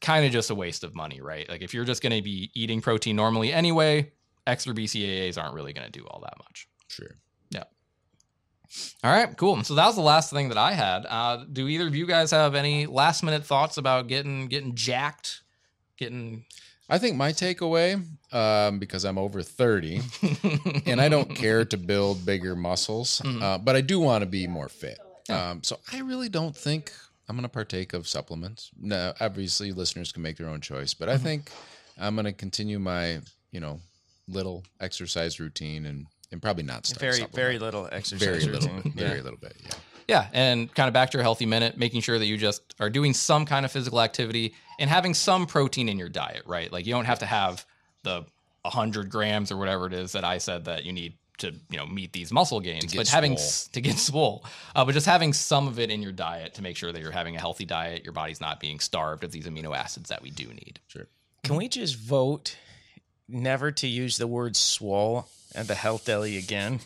kind 0.00 0.24
of 0.24 0.32
just 0.32 0.50
a 0.50 0.54
waste 0.54 0.84
of 0.84 0.94
money, 0.94 1.20
right? 1.20 1.48
Like 1.48 1.62
if 1.62 1.74
you're 1.74 1.84
just 1.84 2.02
going 2.02 2.16
to 2.16 2.22
be 2.22 2.50
eating 2.54 2.80
protein 2.80 3.14
normally 3.16 3.52
anyway, 3.52 4.10
extra 4.46 4.74
BCAAs 4.74 5.40
aren't 5.40 5.54
really 5.54 5.72
going 5.72 5.84
to 5.86 5.92
do 5.92 6.04
all 6.06 6.20
that 6.20 6.38
much. 6.38 6.66
sure. 6.88 7.16
All 9.04 9.10
right, 9.10 9.36
cool. 9.36 9.62
So 9.64 9.74
that 9.74 9.86
was 9.86 9.96
the 9.96 10.02
last 10.02 10.32
thing 10.32 10.48
that 10.48 10.58
I 10.58 10.72
had. 10.72 11.04
Uh, 11.06 11.44
do 11.50 11.68
either 11.68 11.86
of 11.86 11.94
you 11.94 12.06
guys 12.06 12.30
have 12.30 12.54
any 12.54 12.86
last 12.86 13.22
minute 13.22 13.44
thoughts 13.44 13.76
about 13.76 14.06
getting 14.08 14.46
getting 14.46 14.74
jacked, 14.74 15.42
getting? 15.96 16.44
I 16.88 16.98
think 16.98 17.16
my 17.16 17.32
takeaway, 17.32 18.04
um, 18.32 18.78
because 18.78 19.04
I'm 19.04 19.16
over 19.16 19.42
30 19.42 20.00
and 20.86 21.00
I 21.00 21.08
don't 21.08 21.34
care 21.34 21.64
to 21.64 21.76
build 21.76 22.26
bigger 22.26 22.54
muscles, 22.54 23.22
uh, 23.24 23.56
but 23.58 23.76
I 23.76 23.80
do 23.80 23.98
want 23.98 24.22
to 24.22 24.26
be 24.26 24.46
more 24.46 24.68
fit. 24.68 24.98
Um, 25.30 25.62
so 25.62 25.78
I 25.90 26.00
really 26.00 26.28
don't 26.28 26.54
think 26.54 26.92
I'm 27.28 27.36
going 27.36 27.44
to 27.44 27.48
partake 27.48 27.94
of 27.94 28.06
supplements. 28.06 28.70
No, 28.78 29.14
obviously 29.20 29.72
listeners 29.72 30.12
can 30.12 30.22
make 30.22 30.36
their 30.36 30.48
own 30.48 30.60
choice, 30.60 30.92
but 30.92 31.08
I 31.08 31.16
think 31.16 31.50
I'm 31.98 32.14
going 32.14 32.26
to 32.26 32.32
continue 32.32 32.78
my, 32.78 33.20
you 33.52 33.60
know, 33.60 33.80
little 34.28 34.64
exercise 34.80 35.40
routine 35.40 35.86
and, 35.86 36.06
and 36.32 36.42
probably 36.42 36.64
not 36.64 36.86
start 36.86 37.00
Very, 37.00 37.26
very 37.32 37.58
little 37.58 37.88
exercise 37.92 38.26
very 38.26 38.52
little, 38.52 38.74
routine. 38.76 38.92
very 38.96 39.20
little 39.22 39.38
bit. 39.38 39.54
Yeah. 39.64 39.70
Yeah, 40.08 40.26
and 40.32 40.74
kind 40.74 40.88
of 40.88 40.94
back 40.94 41.10
to 41.10 41.16
your 41.18 41.22
healthy 41.22 41.46
minute, 41.46 41.78
making 41.78 42.00
sure 42.00 42.18
that 42.18 42.26
you 42.26 42.36
just 42.36 42.74
are 42.80 42.90
doing 42.90 43.14
some 43.14 43.46
kind 43.46 43.64
of 43.64 43.70
physical 43.70 44.00
activity 44.00 44.52
and 44.80 44.90
having 44.90 45.14
some 45.14 45.46
protein 45.46 45.88
in 45.88 45.96
your 45.96 46.08
diet, 46.08 46.42
right? 46.44 46.72
Like 46.72 46.86
you 46.86 46.92
don't 46.92 47.04
have 47.04 47.20
to 47.20 47.26
have 47.26 47.64
the 48.02 48.24
100 48.62 49.08
grams 49.10 49.52
or 49.52 49.56
whatever 49.56 49.86
it 49.86 49.92
is 49.92 50.12
that 50.12 50.24
I 50.24 50.38
said 50.38 50.64
that 50.64 50.84
you 50.84 50.92
need 50.92 51.14
to, 51.38 51.52
you 51.70 51.76
know, 51.78 51.86
meet 51.86 52.12
these 52.12 52.32
muscle 52.32 52.60
gains, 52.60 52.92
but 52.94 53.08
having 53.08 53.36
swole. 53.36 53.46
s- 53.46 53.68
to 53.68 53.80
get 53.80 53.96
swole, 53.98 54.44
uh, 54.74 54.84
but 54.84 54.92
just 54.92 55.06
having 55.06 55.32
some 55.32 55.68
of 55.68 55.78
it 55.78 55.88
in 55.88 56.02
your 56.02 56.12
diet 56.12 56.54
to 56.54 56.62
make 56.62 56.76
sure 56.76 56.92
that 56.92 57.00
you're 57.00 57.10
having 57.12 57.36
a 57.36 57.40
healthy 57.40 57.64
diet, 57.64 58.02
your 58.04 58.12
body's 58.12 58.40
not 58.40 58.58
being 58.60 58.80
starved 58.80 59.22
of 59.24 59.30
these 59.30 59.46
amino 59.46 59.74
acids 59.76 60.08
that 60.08 60.20
we 60.20 60.30
do 60.30 60.48
need. 60.48 60.80
Sure. 60.88 61.06
Can 61.44 61.54
we 61.56 61.68
just 61.68 61.96
vote 61.96 62.56
never 63.28 63.70
to 63.70 63.86
use 63.86 64.18
the 64.18 64.26
word 64.26 64.56
swole 64.56 65.28
at 65.54 65.68
the 65.68 65.74
health 65.74 66.04
deli 66.04 66.36
again? 66.36 66.80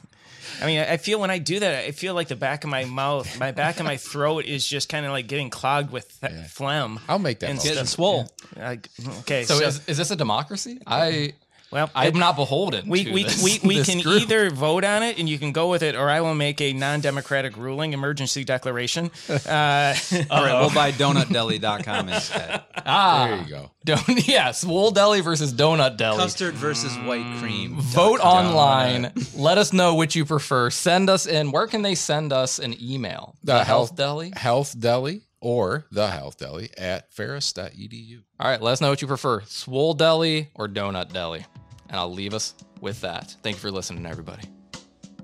I 0.63 0.67
mean, 0.67 0.79
I 0.79 0.93
I 0.93 0.97
feel 0.97 1.21
when 1.21 1.31
I 1.31 1.39
do 1.39 1.59
that, 1.61 1.85
I 1.85 1.91
feel 1.91 2.15
like 2.15 2.29
the 2.29 2.37
back 2.37 2.65
of 2.65 2.71
my 2.71 2.85
mouth, 2.85 3.39
my 3.39 3.51
back 3.51 3.81
of 3.81 3.87
my 3.87 3.97
throat 3.97 4.45
is 4.45 4.67
just 4.67 4.89
kind 4.89 5.05
of 5.05 5.13
like 5.13 5.27
getting 5.27 5.51
clogged 5.51 5.91
with 5.91 6.21
th- 6.21 6.33
phlegm. 6.49 7.01
I'll 7.09 7.19
make 7.19 7.41
that. 7.41 7.51
And 7.51 7.59
motion. 7.59 7.73
Getting 7.73 7.87
swole. 7.87 8.29
Like, 8.57 8.89
okay, 9.21 9.43
So, 9.45 9.59
so, 9.59 9.67
is, 9.67 9.89
is 9.89 9.97
this 9.99 10.11
a 10.11 10.17
democracy? 10.17 10.79
I 10.87 11.35
well, 11.77 11.91
I'm 11.95 12.19
not 12.19 12.37
beholden. 12.37 12.89
we 12.89 13.05
to 13.05 13.13
we, 13.13 13.23
this, 13.25 13.43
we, 13.43 13.61
we 13.63 13.85
can 13.85 14.01
group. 14.01 14.23
either 14.23 14.51
vote 14.51 14.85
on 14.85 15.03
it 15.03 15.19
and 15.19 15.29
you 15.29 15.39
can 15.39 15.53
go 15.53 15.69
with 15.71 15.83
it, 15.83 15.95
or 15.95 16.09
I 16.11 16.21
will 16.23 16.35
make 16.35 16.61
a 16.61 16.73
non-democratic 16.73 17.57
ruling, 17.57 17.93
emergency 17.93 18.45
declaration. 18.45 19.11
Uh, 19.47 19.95
All 20.31 20.43
right, 20.45 20.61
we'll 20.61 20.75
buy 20.75 20.91
donutdeli.com 21.41 22.09
instead. 22.09 22.63
ah, 22.85 23.27
There 23.29 23.39
you 23.43 23.49
go. 23.49 23.71
Don't, 23.85 24.27
yeah, 24.29 24.51
Swole 24.51 24.91
Deli 24.91 25.21
versus 25.21 25.53
Donut 25.53 25.97
Deli. 25.97 26.19
Custard 26.19 26.55
versus 26.55 26.97
white 26.99 27.25
cream. 27.39 27.77
Vote 27.77 28.19
online. 28.21 29.13
Let 29.37 29.59
us 29.59 29.73
know 29.73 29.95
which 29.95 30.17
you 30.17 30.25
prefer. 30.25 30.71
Send 30.71 31.09
us 31.11 31.27
in. 31.27 31.53
Where 31.53 31.67
can 31.69 31.83
they 31.83 31.95
send 31.95 32.33
us 32.33 32.59
an 32.59 32.75
email? 32.83 33.37
The 33.45 33.55
Health 33.63 33.67
Health- 33.67 33.97
Deli. 33.97 34.33
Health 34.35 34.75
Deli 34.79 35.23
or 35.41 35.85
the 35.93 36.09
Health 36.09 36.39
Deli 36.39 36.71
at 36.77 37.13
ferris.edu. 37.13 38.23
All 38.41 38.51
right, 38.51 38.61
let 38.61 38.73
us 38.73 38.81
know 38.81 38.91
what 38.91 39.01
you 39.03 39.07
prefer: 39.09 39.43
Swole 39.43 39.95
Deli 39.95 40.49
or 40.55 40.67
Donut 40.67 41.13
Deli, 41.13 41.45
and 41.89 41.99
I'll 41.99 42.13
leave 42.13 42.35
us 42.35 42.55
with 42.81 43.01
that. 43.01 43.37
Thank 43.43 43.57
you 43.57 43.61
for 43.61 43.71
listening, 43.71 44.07
everybody. 44.07 44.49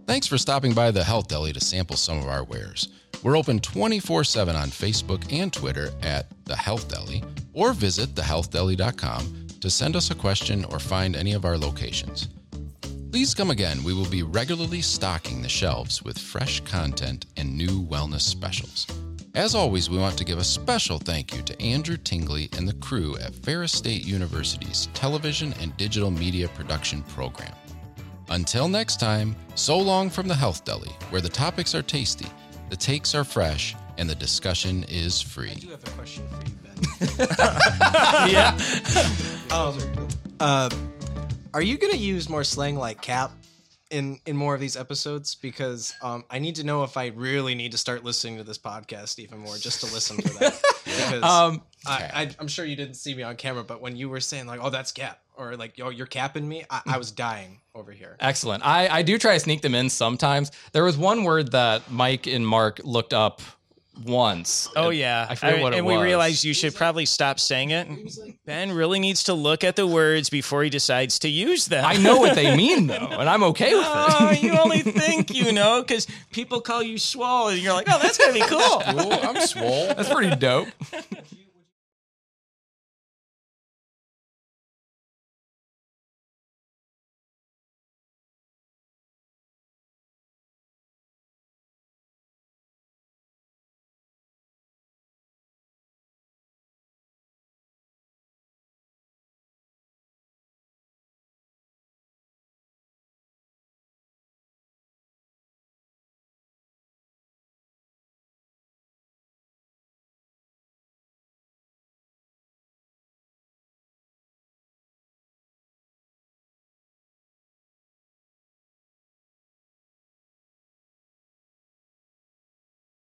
Thanks 0.06 0.26
for 0.26 0.38
stopping 0.38 0.74
by 0.74 0.90
the 0.90 1.04
Health 1.04 1.28
Deli 1.28 1.52
to 1.52 1.60
sample 1.60 1.96
some 1.96 2.18
of 2.18 2.26
our 2.26 2.44
wares. 2.44 2.88
We're 3.22 3.36
open 3.36 3.60
24 3.60 4.24
7 4.24 4.56
on 4.56 4.68
Facebook 4.68 5.32
and 5.32 5.52
Twitter 5.52 5.90
at 6.02 6.26
The 6.44 6.56
Health 6.56 6.88
Deli, 6.88 7.22
or 7.52 7.72
visit 7.72 8.14
thehealthdeli.com 8.14 9.46
to 9.60 9.70
send 9.70 9.94
us 9.94 10.10
a 10.10 10.14
question 10.14 10.64
or 10.66 10.80
find 10.80 11.14
any 11.14 11.34
of 11.34 11.44
our 11.44 11.56
locations. 11.56 12.28
Please 13.12 13.34
come 13.34 13.50
again. 13.50 13.84
We 13.84 13.94
will 13.94 14.08
be 14.08 14.22
regularly 14.22 14.80
stocking 14.80 15.42
the 15.42 15.48
shelves 15.48 16.02
with 16.02 16.18
fresh 16.18 16.60
content 16.60 17.26
and 17.36 17.56
new 17.56 17.86
wellness 17.86 18.22
specials. 18.22 18.86
As 19.34 19.54
always, 19.54 19.88
we 19.88 19.96
want 19.96 20.18
to 20.18 20.24
give 20.24 20.38
a 20.38 20.44
special 20.44 20.98
thank 20.98 21.34
you 21.34 21.40
to 21.42 21.58
Andrew 21.62 21.96
Tingley 21.96 22.50
and 22.56 22.68
the 22.68 22.74
crew 22.74 23.16
at 23.16 23.34
Ferris 23.34 23.72
State 23.72 24.04
University's 24.04 24.88
television 24.92 25.54
and 25.58 25.74
digital 25.78 26.10
media 26.10 26.48
production 26.48 27.02
program. 27.04 27.52
Until 28.28 28.68
next 28.68 29.00
time, 29.00 29.34
so 29.54 29.78
long 29.78 30.10
from 30.10 30.28
the 30.28 30.34
Health 30.34 30.66
Deli, 30.66 30.90
where 31.08 31.22
the 31.22 31.30
topics 31.30 31.74
are 31.74 31.80
tasty, 31.80 32.26
the 32.68 32.76
takes 32.76 33.14
are 33.14 33.24
fresh, 33.24 33.74
and 33.96 34.08
the 34.08 34.14
discussion 34.14 34.84
is 34.84 35.22
I 35.22 35.28
free. 35.30 35.54
do 35.54 35.70
have 35.70 35.82
a 35.82 35.90
question 35.92 36.24
for 36.28 36.46
you, 36.46 37.16
Ben. 37.16 37.28
yeah. 38.30 38.58
Um, 39.50 39.78
uh, 40.40 40.68
are 41.54 41.62
you 41.62 41.78
gonna 41.78 41.94
use 41.94 42.28
more 42.28 42.44
slang 42.44 42.76
like 42.76 43.00
cap 43.00 43.32
in 43.92 44.18
in 44.26 44.36
more 44.36 44.54
of 44.54 44.60
these 44.60 44.76
episodes? 44.76 45.34
Because 45.36 45.94
um, 46.02 46.24
I 46.30 46.38
need 46.38 46.56
to 46.56 46.64
know 46.64 46.82
if 46.82 46.96
I 46.96 47.08
really 47.08 47.54
need 47.54 47.72
to 47.72 47.78
start 47.78 48.02
listening 48.02 48.38
to 48.38 48.44
this 48.44 48.58
podcast 48.58 49.18
even 49.18 49.38
more 49.38 49.56
just 49.56 49.80
to 49.80 49.92
listen 49.94 50.16
for 50.20 50.38
that. 50.40 50.60
because 50.84 51.22
Um, 51.22 51.62
I, 51.86 52.10
I, 52.14 52.30
I'm 52.40 52.48
sure 52.48 52.64
you 52.64 52.76
didn't 52.76 52.94
see 52.94 53.14
me 53.14 53.22
on 53.22 53.36
camera, 53.36 53.62
but 53.64 53.80
when 53.80 53.94
you 53.96 54.08
were 54.08 54.20
saying 54.20 54.46
like, 54.46 54.60
"Oh, 54.62 54.70
that's 54.70 54.90
cap," 54.92 55.20
or 55.36 55.56
like, 55.56 55.78
"Yo, 55.78 55.90
you're 55.90 56.06
capping 56.06 56.48
me," 56.48 56.64
I, 56.70 56.80
I 56.86 56.98
was 56.98 57.10
dying 57.12 57.60
over 57.74 57.92
here. 57.92 58.16
excellent. 58.20 58.64
I, 58.66 58.88
I 58.88 59.02
do 59.02 59.18
try 59.18 59.34
to 59.34 59.40
sneak 59.40 59.62
them 59.62 59.74
in 59.74 59.88
sometimes. 59.90 60.50
There 60.72 60.84
was 60.84 60.96
one 60.96 61.24
word 61.24 61.52
that 61.52 61.90
Mike 61.90 62.26
and 62.26 62.46
Mark 62.46 62.80
looked 62.84 63.14
up 63.14 63.40
once. 64.04 64.68
Oh 64.74 64.90
yeah, 64.90 65.26
I 65.28 65.34
forget 65.34 65.60
what 65.60 65.74
it 65.74 65.78
and 65.78 65.86
was. 65.86 65.98
we 65.98 66.02
realized 66.02 66.44
you 66.44 66.54
should 66.54 66.74
probably 66.74 67.04
stop 67.06 67.38
saying 67.38 67.70
it. 67.70 67.88
Ben 68.46 68.72
really 68.72 68.98
needs 68.98 69.24
to 69.24 69.34
look 69.34 69.64
at 69.64 69.76
the 69.76 69.86
words 69.86 70.30
before 70.30 70.62
he 70.64 70.70
decides 70.70 71.18
to 71.20 71.28
use 71.28 71.66
them. 71.66 71.84
I 71.84 71.96
know 71.98 72.18
what 72.18 72.34
they 72.34 72.56
mean 72.56 72.86
though, 72.86 72.94
and 73.18 73.28
I'm 73.28 73.42
okay 73.44 73.74
with 73.74 73.84
Oh, 73.86 74.30
it. 74.32 74.42
you 74.42 74.56
only 74.58 74.78
think 74.82 75.34
you 75.34 75.52
know 75.52 75.82
because 75.82 76.06
people 76.32 76.60
call 76.60 76.82
you 76.82 76.98
swole, 76.98 77.48
and 77.48 77.58
you're 77.58 77.74
like, 77.74 77.86
oh, 77.90 77.98
that's 78.00 78.18
gonna 78.18 78.32
be 78.32 78.40
cool. 78.40 78.58
Oh, 78.60 79.20
I'm 79.22 79.40
swole. 79.46 79.88
That's 79.88 80.08
pretty 80.12 80.34
dope. 80.36 80.68